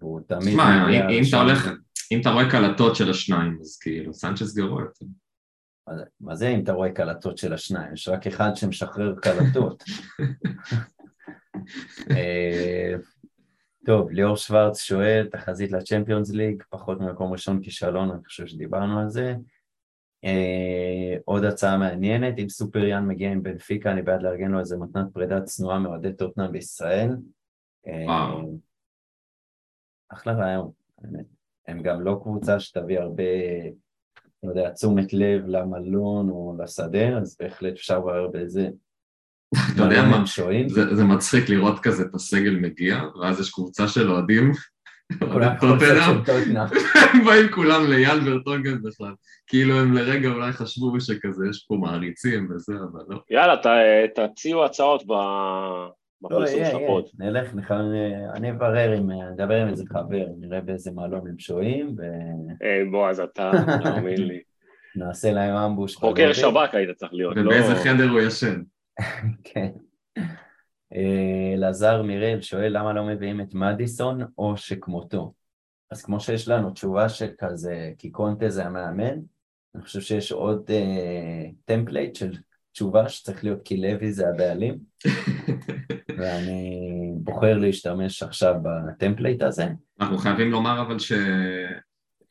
הוא 0.00 0.20
תמיד... 0.26 0.48
תשמע, 0.48 0.88
אם- 0.90 1.08
אם 1.10 1.22
אתה. 1.28 1.36
הולך, 1.42 1.68
אם 2.12 2.20
אתה 2.20 2.30
רואה 2.30 2.50
קלטות 2.50 2.96
של 2.96 3.10
השניים, 3.10 3.58
אז 3.60 3.78
כאילו, 3.78 4.14
סנצ'ס 4.14 4.54
גרוע 4.56 4.82
יותר. 4.82 5.06
מה 5.88 5.96
זה- 5.96 6.04
מה 6.20 6.34
זה 6.34 6.48
אם 6.48 6.60
אתה 6.64 6.72
רואה 6.72 6.92
קלטות 6.92 7.38
של 7.38 7.52
השניים? 7.52 7.92
יש 7.94 8.08
רק 8.08 8.26
אחד 8.26 8.50
שמשחרר 8.54 9.14
קלטות. 9.22 9.82
טוב, 13.86 14.10
ליאור 14.10 14.36
שוורץ 14.36 14.80
שואל, 14.80 15.28
תחזית 15.32 15.72
לצ'מפיונס 15.72 16.30
ליג, 16.30 16.62
פחות 16.70 17.00
ממקום 17.00 17.32
ראשון 17.32 17.62
כישלון, 17.62 18.10
אני 18.10 18.24
חושב 18.24 18.46
שדיברנו 18.46 19.00
על 19.00 19.08
זה. 19.08 19.34
אה, 20.24 21.16
עוד 21.24 21.44
הצעה 21.44 21.78
מעניינת, 21.78 22.38
אם 22.38 22.48
סופריאן 22.48 23.06
מגיע 23.06 23.32
עם 23.32 23.42
בנפיקה, 23.42 23.92
אני 23.92 24.02
בעד 24.02 24.22
לארגן 24.22 24.50
לו 24.50 24.60
איזה 24.60 24.76
מתנת 24.76 25.06
פרידה 25.12 25.42
צנועה 25.42 25.78
מאוהדי 25.78 26.12
טוטנאם 26.12 26.52
בישראל. 26.52 27.10
אה. 27.86 28.30
אחלה 30.08 30.32
רעיון, 30.32 30.70
באמת. 30.98 31.26
הם 31.66 31.82
גם 31.82 32.00
לא 32.00 32.20
קבוצה 32.22 32.60
שתביא 32.60 33.00
הרבה, 33.00 33.22
לא 34.42 34.48
יודע, 34.48 34.70
תשומת 34.70 35.12
לב 35.12 35.46
למלון 35.46 36.30
או 36.30 36.56
לשדה, 36.58 37.18
אז 37.18 37.36
בהחלט 37.40 37.72
אפשר 37.72 37.98
לברר 37.98 38.28
באיזה 38.28 38.68
אתה 39.54 39.82
יודע 39.82 40.02
מה? 40.02 40.24
זה 40.66 40.94
זה 40.96 41.04
מצחיק 41.04 41.48
לראות 41.48 41.78
כזה 41.80 42.02
את 42.02 42.14
הסגל 42.14 42.56
מגיע, 42.56 43.02
ואז 43.20 43.40
יש 43.40 43.50
קבוצה 43.50 43.88
של 43.88 44.10
אוהדים, 44.10 44.52
טוטנאם. 45.60 46.16
הם 47.12 47.24
באים 47.24 47.48
כולם 47.50 47.86
ליאן 47.88 48.18
ורטונגן 48.24 48.82
בכלל. 48.82 49.12
כאילו 49.46 49.80
הם 49.80 49.92
לרגע 49.92 50.28
אולי 50.28 50.52
חשבו 50.52 51.00
שכזה 51.00 51.44
יש 51.50 51.64
פה 51.68 51.74
מעריצים 51.74 52.48
וזה, 52.50 52.72
אבל 52.92 53.00
לא. 53.08 53.20
יאללה, 53.30 53.56
תציעו 54.14 54.64
הצעות 54.64 55.06
ב- 55.06 55.10
לא, 55.12 55.92
בפרסום 56.22 56.56
יהיה, 56.60 56.70
של 56.70 56.76
הפוד. 56.76 57.04
נלך, 57.18 57.72
אני 58.34 58.50
אברר 58.50 58.92
עם, 58.92 59.10
נדבר 59.32 59.54
עם 59.54 59.68
איזה 59.68 59.84
חבר, 59.92 60.26
נראה 60.40 60.60
באיזה 60.60 60.90
מלון 60.90 61.26
הם 61.28 61.38
שוהים 61.38 61.96
היי, 62.60 62.84
בועז, 62.84 63.20
אתה, 63.20 63.50
תאמין 63.82 64.22
לי. 64.28 64.40
ונעשה 64.96 65.32
להם 65.32 65.54
אמבוש. 65.54 65.96
חוקר. 65.96 66.32
שב"כ 66.32 66.74
היית 66.74 66.90
צריך 66.96 67.12
להיות, 67.14 67.36
לא... 67.36 67.42
ובאיזה 67.42 67.74
חדר 67.74 68.08
הוא 68.10 68.20
ישן. 68.20 68.62
כן. 69.44 69.70
אה, 70.94 71.52
אלעזר 71.54 72.02
מיראל 72.02 72.42
שואל 72.42 72.78
למה 72.78 72.92
לא 72.92 73.06
מביאים 73.06 73.40
את 73.40 73.54
מדיסון 73.54 74.20
או 74.38 74.56
שכמותו. 74.56 75.32
אז 75.90 76.02
כמו 76.02 76.20
שיש 76.20 76.48
לנו 76.48 76.70
תשובה 76.70 77.08
שכזה, 77.08 77.92
כי 77.98 78.10
קונטה 78.10 78.48
זה 78.48 78.66
המאמן, 78.66 79.18
אני 79.74 79.82
חושב 79.82 80.00
שיש 80.00 80.32
עוד 80.32 80.70
אה, 80.70 81.46
template 81.64 82.16
של 82.16 82.32
תשובה 82.72 83.08
שצריך 83.08 83.44
להיות 83.44 83.62
כי 83.64 83.76
לוי 83.76 84.12
זה 84.12 84.28
הבעלים, 84.28 84.78
ואני 86.18 86.80
בוחר 87.14 87.58
להשתמש 87.58 88.22
עכשיו 88.22 88.54
ב 88.62 88.71
template 88.71 89.42
הזה. 89.42 89.66
אנחנו 90.00 90.18
חייבים 90.18 90.50
לומר 90.50 90.82
אבל 90.82 90.96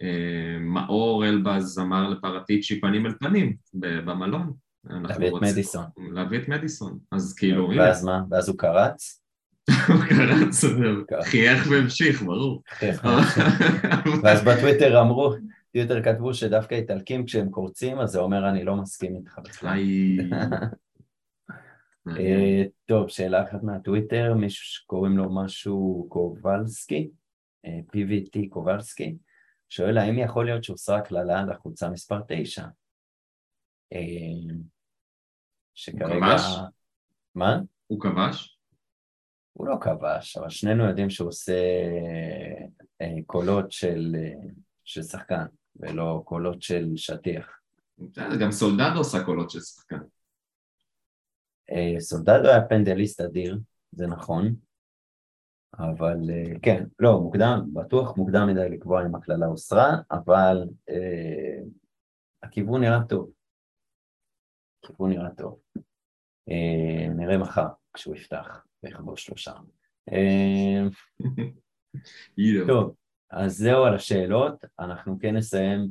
שמאור 0.01 1.25
אלבז 1.25 1.79
אמר 1.79 2.09
לפאראטיצ'י 2.09 2.81
פנים 2.81 3.05
אל 3.05 3.13
פנים 3.19 3.55
במלון. 3.73 4.53
להביא 4.85 5.27
את 5.27 5.33
מדיסון. 5.41 5.85
להביא 5.97 6.39
את 6.39 6.47
מדיסון. 6.47 6.99
אז 7.11 7.33
כאילו, 7.33 7.69
ואז 7.77 8.03
מה? 8.03 8.23
ואז 8.29 8.49
הוא 8.49 8.57
קרץ? 8.57 9.21
הוא 9.87 9.95
קרץ, 10.09 10.63
חייך 11.23 11.67
והמשיך, 11.71 12.21
ברור. 12.21 12.63
ואז 14.23 14.43
בטוויטר 14.43 15.01
אמרו, 15.01 15.33
טוויטר 15.73 16.03
כתבו 16.03 16.33
שדווקא 16.33 16.75
איטלקים 16.75 17.25
כשהם 17.25 17.49
קורצים, 17.49 17.99
אז 17.99 18.09
זה 18.09 18.19
אומר 18.19 18.49
אני 18.49 18.63
לא 18.63 18.75
מסכים 18.75 19.15
איתך 19.15 19.39
בכלל. 19.43 19.79
אה, 22.17 22.63
טוב, 22.85 23.09
שאלה 23.09 23.43
אחת 23.43 23.63
מהטוויטר, 23.63 24.33
מישהו 24.33 24.65
שקוראים 24.65 25.17
לו 25.17 25.35
משהו 25.35 26.05
קובלסקי, 26.09 27.09
אה, 27.65 27.79
PVT 27.95 28.39
קובלסקי, 28.49 29.15
שואל 29.69 29.97
האם 29.97 30.19
יכול 30.19 30.45
להיות 30.45 30.63
שהוסרה 30.63 31.01
קללה 31.01 31.45
לחולצה 31.45 31.89
מספר 31.89 32.21
9? 32.27 32.65
שכרגע... 35.73 36.25
כבש? 36.25 36.41
מה? 37.35 37.59
הוא 37.87 37.99
כבש? 38.01 38.59
הוא 39.53 39.67
לא 39.67 39.75
כבש, 39.81 40.37
אבל 40.37 40.49
שנינו 40.49 40.85
יודעים 40.85 41.09
שהוא 41.09 41.27
עושה 41.27 41.61
אה, 43.01 43.15
קולות 43.25 43.71
של, 43.71 44.15
אה, 44.19 44.49
של 44.83 45.03
שחקן, 45.03 45.45
ולא 45.75 46.21
קולות 46.25 46.61
של 46.61 46.91
שטיח. 46.95 47.59
גם 48.39 48.51
סולדדו 48.51 48.97
עושה 48.97 49.23
קולות 49.23 49.49
של 49.49 49.59
שחקן. 49.59 49.99
אה, 51.71 51.99
סולדדו 51.99 52.47
היה 52.47 52.67
פנדליסט 52.69 53.21
אדיר, 53.21 53.59
זה 53.91 54.07
נכון, 54.07 54.55
אבל 55.73 56.17
כן, 56.61 56.83
לא, 56.99 57.21
מוקדם, 57.21 57.69
בטוח 57.73 58.17
מוקדם 58.17 58.47
מדי 58.47 58.69
לקבוע 58.69 59.05
אם 59.05 59.15
הקללה 59.15 59.45
הוסרה, 59.45 59.97
אבל 60.11 60.67
אה, 60.89 61.59
הכיוון 62.43 62.81
נראה 62.81 63.03
טוב. 63.09 63.31
הכיוון 64.83 65.09
נראה 65.09 65.29
טוב. 65.37 65.59
אה, 66.49 67.07
נראה 67.15 67.37
מחר 67.37 67.67
כשהוא 67.93 68.15
יפתח 68.15 68.65
ויכבוש 68.83 69.25
שלושה. 69.25 69.53
אה. 70.11 70.87
טוב, 72.67 72.95
אז 73.31 73.57
זהו 73.57 73.83
על 73.83 73.95
השאלות, 73.95 74.65
אנחנו 74.79 75.17
כן 75.19 75.35
נסיים. 75.35 75.89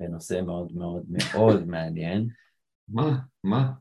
בנושא 0.00 0.40
מאוד 0.46 0.72
מאוד 0.72 1.02
מאוד 1.08 1.66
מעניין. 1.74 2.28
מה? 2.88 3.18
מה? 3.44 3.72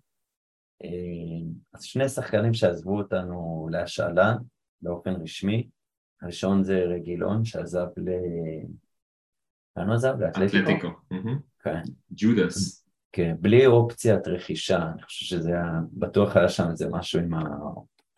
אה, 0.84 1.50
אז 1.74 1.84
שני 1.84 2.10
שחקנים 2.10 2.54
שעזבו 2.54 2.98
אותנו 2.98 3.68
להשאלה 3.72 4.36
באופן 4.82 5.14
רשמי, 5.22 5.70
הראשון 6.22 6.64
זה 6.64 6.78
רגילון 6.78 7.46
שעזב 7.46 7.88
ל... 7.98 8.10
לאן 9.78 9.88
הוא 9.88 9.96
עזב? 9.96 10.16
לאתלטיקו? 10.20 10.64
אתלטיקו. 10.64 10.88
מהמם. 11.12 11.40
כן, 11.60 11.82
ג'ודס. 12.12 12.87
כן, 13.12 13.36
בלי 13.40 13.66
אופציית 13.66 14.28
רכישה, 14.28 14.78
אני 14.94 15.02
חושב 15.02 15.26
שזה 15.26 15.50
היה, 15.50 15.80
בטוח 15.94 16.38
היה 16.38 16.50
שם 16.50 16.70
איזה 16.70 16.88
משהו 16.92 17.20
עם 17.20 17.32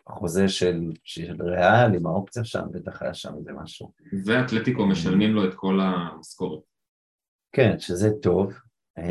החוזה 0.08 0.48
של, 0.48 0.92
של 1.04 1.36
ריאל, 1.42 1.96
עם 1.96 2.08
האופציה 2.08 2.44
שם, 2.44 2.64
בטח 2.72 3.02
היה 3.02 3.14
שם 3.14 3.36
איזה 3.38 3.52
משהו. 3.54 3.92
ואתלטיקו 4.26 4.86
משלמים 4.86 5.34
לו 5.34 5.46
את 5.46 5.54
כל 5.54 5.80
המשכורת. 5.82 6.62
כן, 7.52 7.80
שזה 7.80 8.10
טוב. 8.22 8.54
אה, 8.98 9.04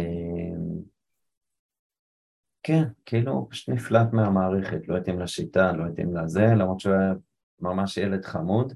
כן, 2.62 2.82
כאילו 3.06 3.32
הוא 3.32 3.46
פשוט 3.50 3.68
נפלט 3.68 4.12
מהמערכת, 4.12 4.88
לא 4.88 4.96
התאים 4.96 5.20
לשיטה, 5.20 5.72
לא 5.72 5.84
התאים 5.86 6.16
לזה, 6.16 6.46
למרות 6.46 6.80
שהוא 6.80 6.94
היה 6.94 7.12
ממש 7.60 7.96
ילד 7.96 8.24
חמוד. 8.24 8.72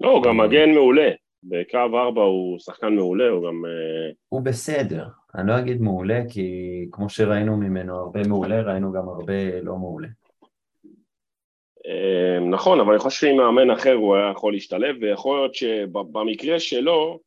לא, 0.00 0.10
הוא 0.10 0.24
גם 0.24 0.36
מגן 0.36 0.70
מעולה. 0.74 1.10
בקו 1.42 1.78
4 1.78 2.22
הוא 2.22 2.58
שחקן 2.58 2.94
מעולה, 2.94 3.28
הוא 3.28 3.48
גם... 3.48 3.64
אה, 3.64 4.12
הוא 4.28 4.40
בסדר, 4.42 5.08
אני 5.34 5.48
לא 5.48 5.58
אגיד 5.58 5.80
מעולה, 5.80 6.22
כי 6.28 6.86
כמו 6.92 7.08
שראינו 7.08 7.56
ממנו 7.56 7.96
הרבה 7.96 8.28
מעולה, 8.28 8.62
ראינו 8.62 8.92
גם 8.92 9.08
הרבה 9.08 9.60
לא 9.62 9.76
מעולה. 9.76 10.08
אה, 11.86 12.40
נכון, 12.50 12.80
אבל 12.80 12.90
אני 12.90 12.98
חושב 12.98 13.20
שעם 13.20 13.36
מאמן 13.36 13.70
אחר 13.70 13.92
הוא 13.92 14.16
היה 14.16 14.30
יכול 14.30 14.52
להשתלב, 14.52 14.96
ויכול 15.00 15.38
להיות 15.38 15.54
שבמקרה 15.54 16.60
שלו, 16.60 17.20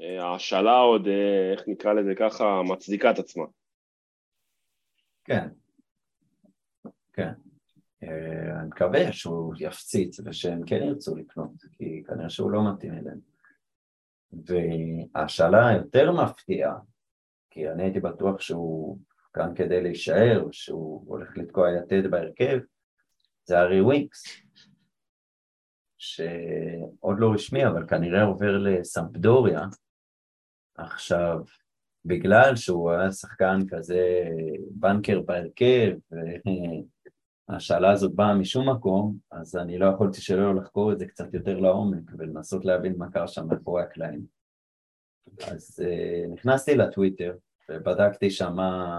אה, 0.00 0.24
ההשאלה 0.24 0.78
עוד, 0.78 1.08
אה, 1.08 1.52
איך 1.52 1.62
נקרא 1.66 1.92
לזה 1.92 2.14
ככה, 2.14 2.62
מצדיקה 2.62 3.10
את 3.10 3.18
עצמה. 3.18 3.44
כן, 5.24 5.48
כן. 7.12 7.32
אה, 8.02 8.60
אני 8.60 8.68
מקווה 8.68 9.12
שהוא 9.12 9.54
יפציץ 9.58 10.20
ושהם 10.24 10.62
כן 10.66 10.82
ירצו 10.82 11.16
לקנות, 11.16 11.50
כי 11.72 12.02
כנראה 12.06 12.30
שהוא 12.30 12.50
לא 12.50 12.72
מתאים 12.72 12.92
אליהם. 12.92 13.18
וההשאלה 14.32 15.68
היותר 15.68 16.12
מפתיעה, 16.12 16.74
כי 17.58 17.70
אני 17.70 17.82
הייתי 17.82 18.00
בטוח 18.00 18.40
שהוא 18.40 18.98
כאן 19.32 19.52
כדי 19.54 19.82
להישאר, 19.82 20.48
שהוא 20.52 21.04
הולך 21.06 21.36
לתקוע 21.36 21.68
יתד 21.72 22.10
בהרכב, 22.10 22.58
זה 23.44 23.58
הארי 23.58 23.80
ווינקס, 23.80 24.24
שעוד 25.98 27.16
לא 27.18 27.32
רשמי, 27.34 27.66
אבל 27.66 27.86
כנראה 27.88 28.24
עובר 28.24 28.58
לסמפדוריה. 28.58 29.60
עכשיו, 30.76 31.38
בגלל 32.04 32.56
שהוא 32.56 32.90
היה 32.90 33.12
שחקן 33.12 33.58
כזה 33.68 34.28
בנקר 34.70 35.20
בהרכב, 35.20 35.92
והשאלה 37.48 37.90
הזאת 37.90 38.14
באה 38.14 38.34
משום 38.34 38.70
מקום, 38.70 39.16
אז 39.30 39.56
אני 39.56 39.78
לא 39.78 39.86
יכולתי 39.86 40.20
שלא 40.20 40.54
לחקור 40.54 40.92
את 40.92 40.98
זה 40.98 41.06
קצת 41.06 41.34
יותר 41.34 41.58
לעומק 41.58 42.10
ולנסות 42.18 42.64
להבין 42.64 42.94
מה 42.98 43.10
קרה 43.10 43.28
שם 43.28 43.46
מאחורי 43.48 43.82
הקלעים. 43.82 44.26
אז 45.46 45.82
uh, 45.82 46.32
נכנסתי 46.32 46.74
לטוויטר 46.74 47.34
ובדקתי 47.70 48.30
שם 48.30 48.52
מה, 48.56 48.96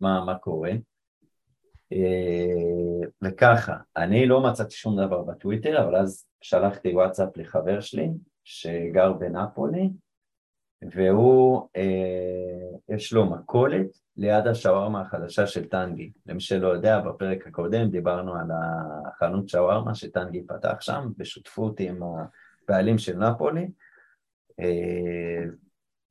מה, 0.00 0.24
מה 0.24 0.38
קורה, 0.38 0.72
אה, 1.92 3.08
וככה, 3.22 3.76
אני 3.96 4.26
לא 4.26 4.40
מצאתי 4.40 4.74
שום 4.74 4.96
דבר 4.96 5.22
בטוויטר, 5.22 5.84
אבל 5.84 5.96
אז 5.96 6.26
שלחתי 6.40 6.94
וואטסאפ 6.94 7.36
לחבר 7.36 7.80
שלי 7.80 8.08
שגר 8.44 9.12
בנפולי, 9.12 9.90
והוא, 10.94 11.68
אה, 11.76 12.94
יש 12.94 13.12
לו 13.12 13.26
מכולת 13.30 13.86
ליד 14.16 14.46
השווארמה 14.46 15.00
החדשה 15.00 15.46
של 15.46 15.68
טנגי. 15.68 16.12
למי 16.26 16.40
שלא 16.40 16.68
יודע, 16.68 17.00
בפרק 17.00 17.46
הקודם 17.46 17.90
דיברנו 17.90 18.34
על 18.34 18.46
החנות 19.06 19.48
שווארמה 19.48 19.94
שטנגי 19.94 20.42
פתח 20.46 20.80
שם, 20.80 21.08
בשותפות 21.16 21.80
עם 21.80 22.00
הבעלים 22.02 22.98
של 22.98 23.16
נפולי. 23.16 23.68
אה, 24.60 25.44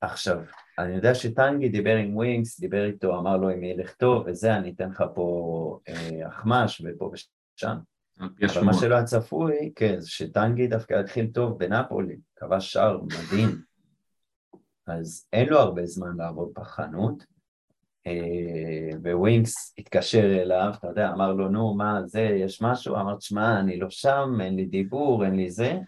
עכשיו, 0.01 0.37
אני 0.79 0.95
יודע 0.95 1.15
שטנגי 1.15 1.69
דיבר 1.69 1.95
עם 1.95 2.15
ווינקס, 2.15 2.59
דיבר 2.59 2.85
איתו, 2.85 3.19
אמר 3.19 3.37
לו 3.37 3.53
אם 3.53 3.63
ילך 3.63 3.93
טוב 3.93 4.23
וזה, 4.27 4.55
אני 4.55 4.71
אתן 4.71 4.89
לך 4.89 5.03
פה 5.15 5.79
אה, 5.87 6.27
אחמ"ש 6.27 6.81
ופה 6.85 7.11
ושם. 7.13 7.77
אבל 8.19 8.63
מה 8.65 8.73
שלא 8.73 8.95
היה 8.95 9.03
צפוי, 9.03 9.71
כן, 9.75 9.99
זה 9.99 10.09
שטנגי 10.09 10.67
דווקא 10.67 10.93
התחיל 10.93 11.27
טוב 11.27 11.59
בנפולי, 11.59 12.15
כבש 12.35 12.73
שער 12.73 13.01
מדהים, 13.01 13.61
אז 14.87 15.27
אין 15.33 15.49
לו 15.49 15.59
הרבה 15.59 15.85
זמן 15.85 16.17
לעבוד 16.17 16.51
בחנות, 16.55 17.23
אה, 18.07 18.97
וווינקס 19.03 19.75
התקשר 19.77 20.41
אליו, 20.41 20.71
אתה 20.79 20.87
יודע, 20.87 21.11
אמר 21.13 21.33
לו, 21.33 21.49
נו, 21.49 21.73
מה 21.73 22.01
זה, 22.05 22.21
יש 22.21 22.61
משהו? 22.61 22.95
אמר, 22.95 23.19
שמע, 23.19 23.59
אני 23.59 23.79
לא 23.79 23.89
שם, 23.89 24.37
אין 24.41 24.55
לי 24.55 24.65
דיבור, 24.65 25.25
אין 25.25 25.35
לי 25.35 25.49
זה. 25.49 25.79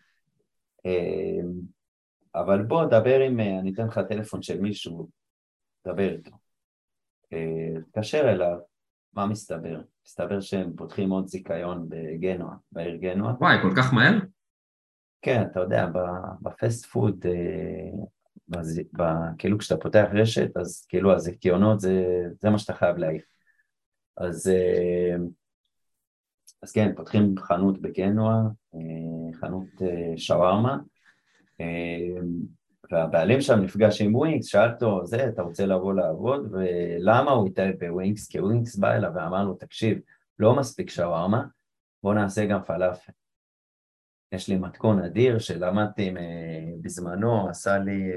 אה, 2.35 2.41
אבל 2.41 2.61
בוא, 2.61 2.85
דבר 2.85 3.19
עם, 3.19 3.39
אה, 3.39 3.59
אני 3.59 3.73
אתן 3.73 3.87
לך 3.87 3.99
טלפון 4.09 4.41
של 4.41 4.61
מישהו, 4.61 5.09
דבר 5.87 6.09
איתו. 6.09 6.31
תתקשר 7.85 8.31
אליו, 8.31 8.57
מה 9.13 9.25
מסתבר? 9.25 9.81
מסתבר 10.05 10.41
שהם 10.41 10.75
פותחים 10.75 11.09
עוד 11.09 11.27
זיכיון 11.27 11.89
בגנוע, 11.89 12.55
בעיר 12.71 12.95
גנוע. 12.95 13.33
וואי, 13.39 13.55
כל 13.61 13.71
כך 13.77 13.93
מהר? 13.93 14.19
כן, 15.21 15.41
אתה 15.51 15.59
יודע, 15.59 15.87
ב 16.41 16.50
fast 16.50 16.85
food, 16.85 17.25
כאילו 19.37 19.57
כשאתה 19.57 19.81
פותח 19.81 20.05
רשת, 20.13 20.57
אז 20.57 20.85
כאילו 20.89 21.13
הזיכיונות 21.13 21.79
זה, 21.79 22.03
זה 22.41 22.49
מה 22.49 22.59
שאתה 22.59 22.73
חייב 22.73 22.97
להעיף. 22.97 23.23
אז, 24.19 24.47
אה, 24.47 25.15
אז 26.61 26.71
כן, 26.71 26.95
פותחים 26.95 27.35
חנות 27.37 27.81
בגנואה, 27.81 28.33
אה, 28.75 29.39
חנות 29.39 29.81
אה, 29.81 30.17
שווארמה, 30.17 30.77
והבעלים 32.91 33.41
שם 33.41 33.59
נפגש 33.59 34.01
עם 34.01 34.15
ווינקס, 34.15 34.45
שאל 34.45 34.71
אותו, 34.71 35.05
זה, 35.05 35.29
אתה 35.29 35.41
רוצה 35.41 35.65
לבוא 35.65 35.93
לעבוד? 35.93 36.51
ולמה 36.51 37.31
הוא 37.31 37.47
התאהב 37.47 37.75
בווינקס? 37.79 38.27
כי 38.27 38.39
ווינקס 38.39 38.75
בא 38.75 38.95
אליו 38.95 39.11
ואמר 39.15 39.43
לו, 39.43 39.53
תקשיב, 39.53 39.99
לא 40.39 40.55
מספיק 40.55 40.89
שווארמה, 40.89 41.45
בוא 42.03 42.13
נעשה 42.13 42.45
גם 42.45 42.63
פלאפל. 42.63 43.11
יש 44.31 44.47
לי 44.47 44.57
מתכון 44.57 45.03
אדיר 45.03 45.39
שלמדתי 45.39 46.13
בזמנו, 46.81 47.49
עשה 47.49 47.77
לי... 47.77 48.11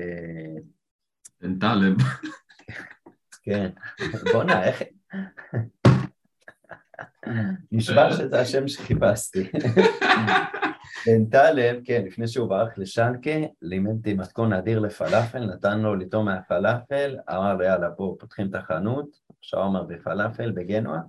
בן 1.41 1.59
טלב. 1.59 1.97
כן, 3.43 3.71
בואנה, 4.33 4.65
איך... 4.65 4.83
נשבע 7.73 8.13
שזה 8.13 8.41
השם 8.41 8.69
שחיפשתי. 8.69 9.51
בן 11.07 11.25
טלב, 11.25 11.81
כן, 11.85 12.05
לפני 12.07 12.29
שהוא 12.29 12.49
ברח 12.49 12.79
לשלקה, 12.79 13.31
לימד 13.63 13.91
אותי 13.91 14.15
מתכון 14.15 14.53
אדיר 14.53 14.79
לפלאפל, 14.79 15.45
נתן 15.45 15.81
לו 15.81 15.95
לטעום 15.95 16.25
מהפלאפל, 16.25 17.17
אמר 17.31 17.55
לו 17.55 17.65
יאללה 17.65 17.91
בואו 17.91 18.19
פותחים 18.19 18.51
את 18.51 18.55
החנות, 18.55 19.09
שווארמה 19.41 19.83
ופלאפל 19.89 20.51
בגנוע. 20.51 21.01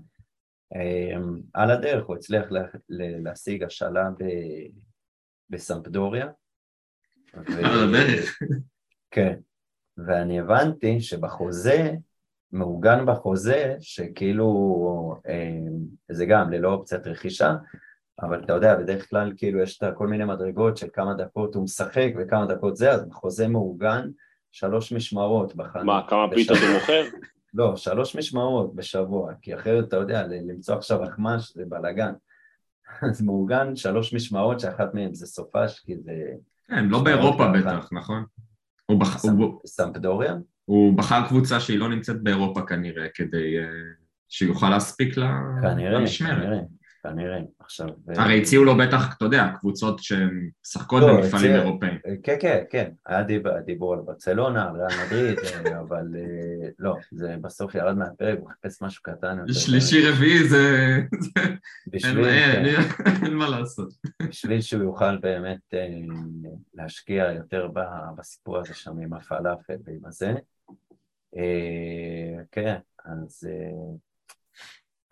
אמ, 0.76 1.40
על 1.54 1.72
הדרך 1.72 2.06
הוא 2.06 2.16
הצליח 2.16 2.46
להשיג 2.90 3.64
השאלה 3.64 4.10
בסמפדוריה. 5.50 6.28
על 7.34 7.44
הדרך. 7.90 8.40
כן, 9.12 9.40
ואני 9.98 10.40
הבנתי 10.40 11.02
שבחוזה, 11.02 11.92
מעוגן 12.52 13.06
בחוזה, 13.06 13.76
שכאילו, 13.80 14.46
אמ, 15.30 15.78
זה 16.12 16.26
גם 16.26 16.52
ללא 16.52 16.74
אופציית 16.74 17.08
רכישה, 17.08 17.54
אבל 18.22 18.44
אתה 18.44 18.54
יודע, 18.54 18.76
בדרך 18.76 19.10
כלל 19.10 19.32
כאילו 19.38 19.60
יש 19.60 19.84
את 19.84 19.94
כל 19.98 20.08
מיני 20.08 20.26
מדרגות 20.26 20.78
של 20.78 20.88
כמה 20.94 21.14
דקות 21.14 21.56
הוא 21.56 21.64
משחק 21.64 22.10
וכמה 22.18 22.46
דקות 22.46 22.78
זה, 22.78 22.92
אז 22.92 23.06
בחוזה 23.06 23.48
מעוגן 23.48 24.10
שלוש 24.52 24.94
משמרות 24.94 25.56
בחנות. 25.56 25.86
מה, 25.86 26.02
כמה 26.08 26.30
פיתות 26.36 26.58
הוא 26.58 26.74
מוכר? 26.74 27.04
לא, 27.54 27.76
שלוש 27.76 28.16
משמרות 28.16 28.76
בשבוע, 28.76 29.34
כי 29.42 29.56
אחרת 29.56 29.88
אתה 29.88 29.96
יודע, 29.96 30.28
למצוא 30.28 30.76
עכשיו 30.76 31.04
אחמ"ש 31.04 31.54
זה 31.56 31.64
בלאגן. 31.70 32.14
אז 33.10 33.22
מעוגן 33.22 33.76
שלוש 33.76 34.14
משמרות 34.14 34.60
שאחת 34.60 34.94
מהן 34.94 35.14
זה 35.14 35.28
סופש, 35.28 35.80
כי 35.80 35.98
זה... 35.98 36.14
כן, 36.68 36.86
לא 36.86 37.04
באירופה 37.04 37.48
בטח, 37.48 37.90
נכון? 37.92 38.26
הוא 38.86 39.00
בח... 39.00 39.18
סמפדוריה? 39.66 40.36
הוא 40.66 40.98
בחר 40.98 41.28
קבוצה 41.28 41.60
שהיא 41.60 41.80
לא 41.80 41.90
נמצאת 41.90 42.24
באירופה 42.24 42.62
כנראה, 42.62 43.08
כדי 43.14 43.60
uh, 43.60 43.66
שיוכל 44.30 44.70
להספיק 44.70 45.18
לה... 45.18 45.40
כנראה, 45.62 46.04
כנראה. 46.20 46.60
כנראה, 47.04 47.40
עכשיו... 47.60 47.88
הרי 48.08 48.42
הציעו 48.42 48.64
לו 48.64 48.78
בטח, 48.78 49.18
אתה 49.18 49.26
יודע, 49.26 49.48
קבוצות 49.60 50.00
שהן 50.00 50.50
משחקות 50.66 51.02
לא, 51.02 51.08
במפעלים 51.08 51.52
הציע... 51.52 51.62
אירופאים. 51.62 52.00
כן, 52.24 52.36
כן, 52.40 52.64
כן, 52.70 52.92
היה 53.06 53.24
דיבור, 53.66 53.94
על 53.94 54.00
ברצלונה, 54.06 54.70
על 54.70 54.76
ריאל 54.76 55.06
מדריד, 55.06 55.40
אה, 55.40 55.80
אבל 55.88 56.08
אה, 56.16 56.70
לא, 56.80 56.96
זה 57.12 57.36
בסוף 57.42 57.76
ירד 57.76 57.98
מהפרק, 57.98 58.40
הוא 58.40 58.50
חיפש 58.50 58.82
משהו 58.82 59.04
קטן 59.04 59.38
יותר. 59.40 59.54
שלישי 59.54 60.10
רביעי 60.10 60.48
זה... 60.48 60.98
בשביל... 61.88 62.26
אין, 62.26 63.34
מה 63.34 63.50
לעשות. 63.50 63.94
בשביל 64.30 64.62
שהוא 64.62 64.84
יוכל 64.84 65.18
באמת 65.18 65.74
אה, 65.74 65.88
להשקיע 66.74 67.32
יותר 67.32 67.68
בסיפור 68.18 68.58
הזה 68.58 68.74
שם 68.74 68.98
עם 68.98 69.14
הפלאפל 69.14 69.78
ועם 69.86 70.06
הזה. 70.06 70.34
כן, 72.52 72.78
אז... 73.06 73.48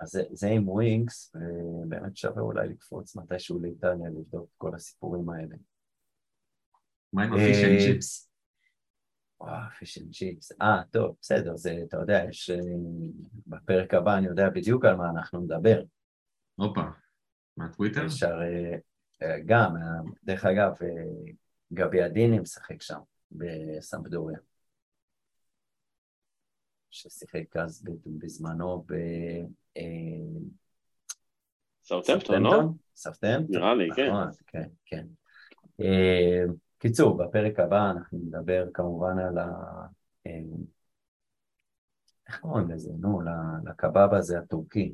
אז 0.02 0.10
זה, 0.10 0.24
זה 0.32 0.48
עם 0.48 0.70
ווינקס, 0.70 1.36
ובאמת 1.36 2.18
שווה 2.18 2.42
אולי 2.42 2.68
לקפוץ 2.70 3.16
מתישהו 3.16 3.60
לאיטליה 3.60 4.10
לבדוק 4.10 4.50
את 4.50 4.58
כל 4.58 4.76
הסיפורים 4.76 5.30
האלה. 5.30 5.56
מה 7.14 7.24
עם 7.24 7.34
ה 7.34 7.40
fish 7.40 7.64
and 7.64 7.80
chips? 7.80 8.32
וואו, 9.40 9.70
fish 9.80 9.98
and 9.98 10.14
chips. 10.14 10.52
אה, 10.62 10.82
טוב, 10.92 11.16
בסדר, 11.22 11.56
זה, 11.56 11.80
אתה 11.88 11.98
יודע, 11.98 12.24
יש... 12.30 12.50
אה, 12.50 12.58
בפרק 13.48 13.94
הבא 13.94 14.18
אני 14.18 14.28
יודע 14.28 14.50
בדיוק 14.50 14.86
על 14.86 14.96
מה 14.96 15.10
אנחנו 15.10 15.42
נדבר. 15.42 15.82
הופה, 16.56 16.82
מהטוויטר? 17.58 18.06
אפשר... 18.06 18.40
אה, 19.22 19.40
גם, 19.46 19.76
דרך 20.24 20.46
אגב, 20.46 20.72
אה, 20.82 21.32
גביאדיני 21.74 22.40
משחק 22.40 22.82
שם, 22.82 23.00
בסמפדוריה. 23.32 24.38
ששיחק 26.90 27.58
אז 27.58 27.84
בזמנו 28.06 28.84
ב... 28.88 28.94
סאוטהמפטון, 31.84 32.44
לא? 32.44 32.62
סאוטהמפטון? 32.96 33.56
נראה 33.56 33.76
לי, 33.76 33.90
כן. 33.96 34.08
נכון, 34.08 34.30
כן, 34.48 34.68
כן. 34.86 35.06
אה, 35.82 36.44
קיצור, 36.80 37.18
בפרק 37.18 37.60
הבא 37.60 37.92
אנחנו 37.92 38.18
נדבר 38.18 38.66
כמובן 38.74 39.20
על 39.20 39.38
ה... 39.38 39.48
אה, 40.28 40.32
איך 42.28 42.40
קוראים 42.40 42.72
לזה? 42.72 42.92
נו, 43.00 43.22
לקבב 43.66 44.14
הזה 44.14 44.40
הטורקי. 44.40 44.94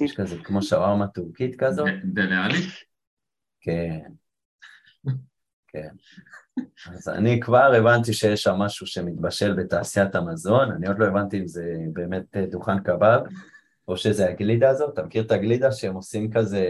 יש 0.00 0.16
כזה 0.16 0.36
כמו 0.44 0.62
שווארמה 0.62 1.08
טורקית 1.08 1.54
כזו. 1.58 1.84
דליאלי? 2.04 2.58
כן. 3.60 4.08
כן. 5.66 5.88
אז 6.88 7.08
אני 7.08 7.40
כבר 7.40 7.72
הבנתי 7.78 8.12
שיש 8.12 8.42
שם 8.42 8.54
משהו 8.54 8.86
שמתבשל 8.86 9.54
בתעשיית 9.54 10.14
המזון, 10.14 10.72
אני 10.72 10.86
עוד 10.86 10.98
לא 10.98 11.06
הבנתי 11.06 11.38
אם 11.38 11.46
זה 11.46 11.76
באמת 11.92 12.36
אה, 12.36 12.46
דוכן 12.46 12.78
קבב, 12.80 13.20
או 13.88 13.96
שזה 13.96 14.28
הגלידה 14.28 14.70
הזאת, 14.70 14.94
אתה 14.94 15.02
מכיר 15.02 15.22
את 15.22 15.30
הגלידה 15.30 15.72
שהם 15.72 15.94
עושים 15.94 16.30
כזה, 16.30 16.64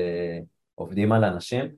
עובדים 0.74 1.12
על 1.12 1.24
אנשים? 1.24 1.68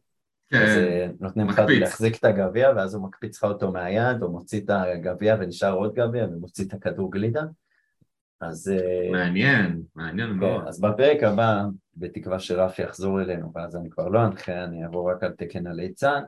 כן, 0.50 0.62
אז 0.62 0.78
נותנים 1.20 1.48
לך 1.48 1.62
להחזיק 1.68 2.18
את 2.18 2.24
הגביע, 2.24 2.72
ואז 2.76 2.94
הוא 2.94 3.04
מקפיץ 3.04 3.36
לך 3.36 3.44
אותו 3.44 3.72
מהיד, 3.72 4.22
או 4.22 4.30
מוציא 4.30 4.60
את 4.60 4.70
הגביע 4.70 5.36
ונשאר 5.40 5.72
עוד 5.72 5.94
גביע, 5.94 6.24
ומוציא 6.24 6.64
את 6.64 6.74
הכדור 6.74 7.12
גלידה. 7.12 7.42
אז... 8.40 8.72
אה, 8.76 9.10
מעניין, 9.12 9.82
מעניין 9.94 10.30
כן, 10.30 10.36
מאוד. 10.36 10.64
אז 10.68 10.80
בפרק 10.80 11.22
הבא, 11.22 11.64
בתקווה 11.96 12.38
שרפי 12.38 12.82
יחזור 12.82 13.20
אלינו, 13.20 13.52
ואז 13.54 13.76
אני 13.76 13.90
כבר 13.90 14.08
לא 14.08 14.24
אנחה, 14.24 14.64
אני 14.64 14.84
אעבור 14.84 15.10
רק 15.10 15.22
על 15.22 15.32
תקן 15.32 15.66
הליצן. 15.66 16.22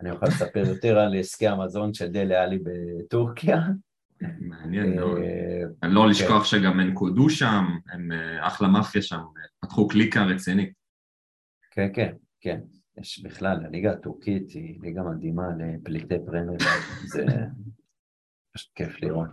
אני 0.00 0.10
אוכל 0.10 0.26
לספר 0.26 0.62
יותר 0.66 0.98
על 0.98 1.18
עסקי 1.18 1.48
המזון 1.48 1.94
של 1.94 2.06
דלה 2.08 2.42
עלי 2.42 2.58
בטורקיה. 2.58 3.60
מעניין 4.40 4.96
מאוד. 4.96 5.18
אה, 5.82 5.88
לא 5.88 6.08
לשכוח 6.08 6.42
כן. 6.42 6.44
שגם 6.44 6.80
הם 6.80 6.94
קודו 6.94 7.30
שם, 7.30 7.64
הם 7.92 8.12
אה, 8.12 8.46
אחלה 8.46 8.68
מאפיה 8.68 9.02
שם, 9.02 9.20
פתחו 9.60 9.88
קליקה 9.88 10.24
רצינית. 10.24 10.72
כן, 11.70 11.88
כן, 11.94 12.14
כן. 12.40 12.60
יש 12.98 13.22
בכלל, 13.22 13.64
הליגה 13.64 13.92
הטורקית 13.92 14.50
היא 14.50 14.80
ליגה 14.80 15.02
מדהימה 15.02 15.48
לפליטי 15.58 16.14
פרמייר, 16.26 16.58
זה 17.14 17.24
פשוט 18.52 18.70
כיף 18.74 19.02
לראות. 19.02 19.28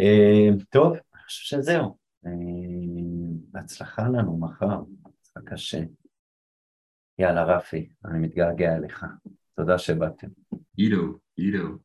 אה, 0.00 0.48
טוב, 0.70 0.92
אני 0.92 1.22
חושב 1.24 1.56
שזהו. 1.56 1.96
בהצלחה 3.50 4.02
לנו 4.02 4.38
מחר, 4.38 4.80
זה 5.22 5.40
קשה. 5.44 5.80
יאללה, 7.18 7.44
רפי, 7.44 7.88
אני 8.04 8.18
מתגעגע 8.18 8.76
אליך. 8.76 9.04
תודה 9.56 9.78
שבאתם. 9.78 10.26
עידו, 10.76 11.18
עידו. 11.36 11.78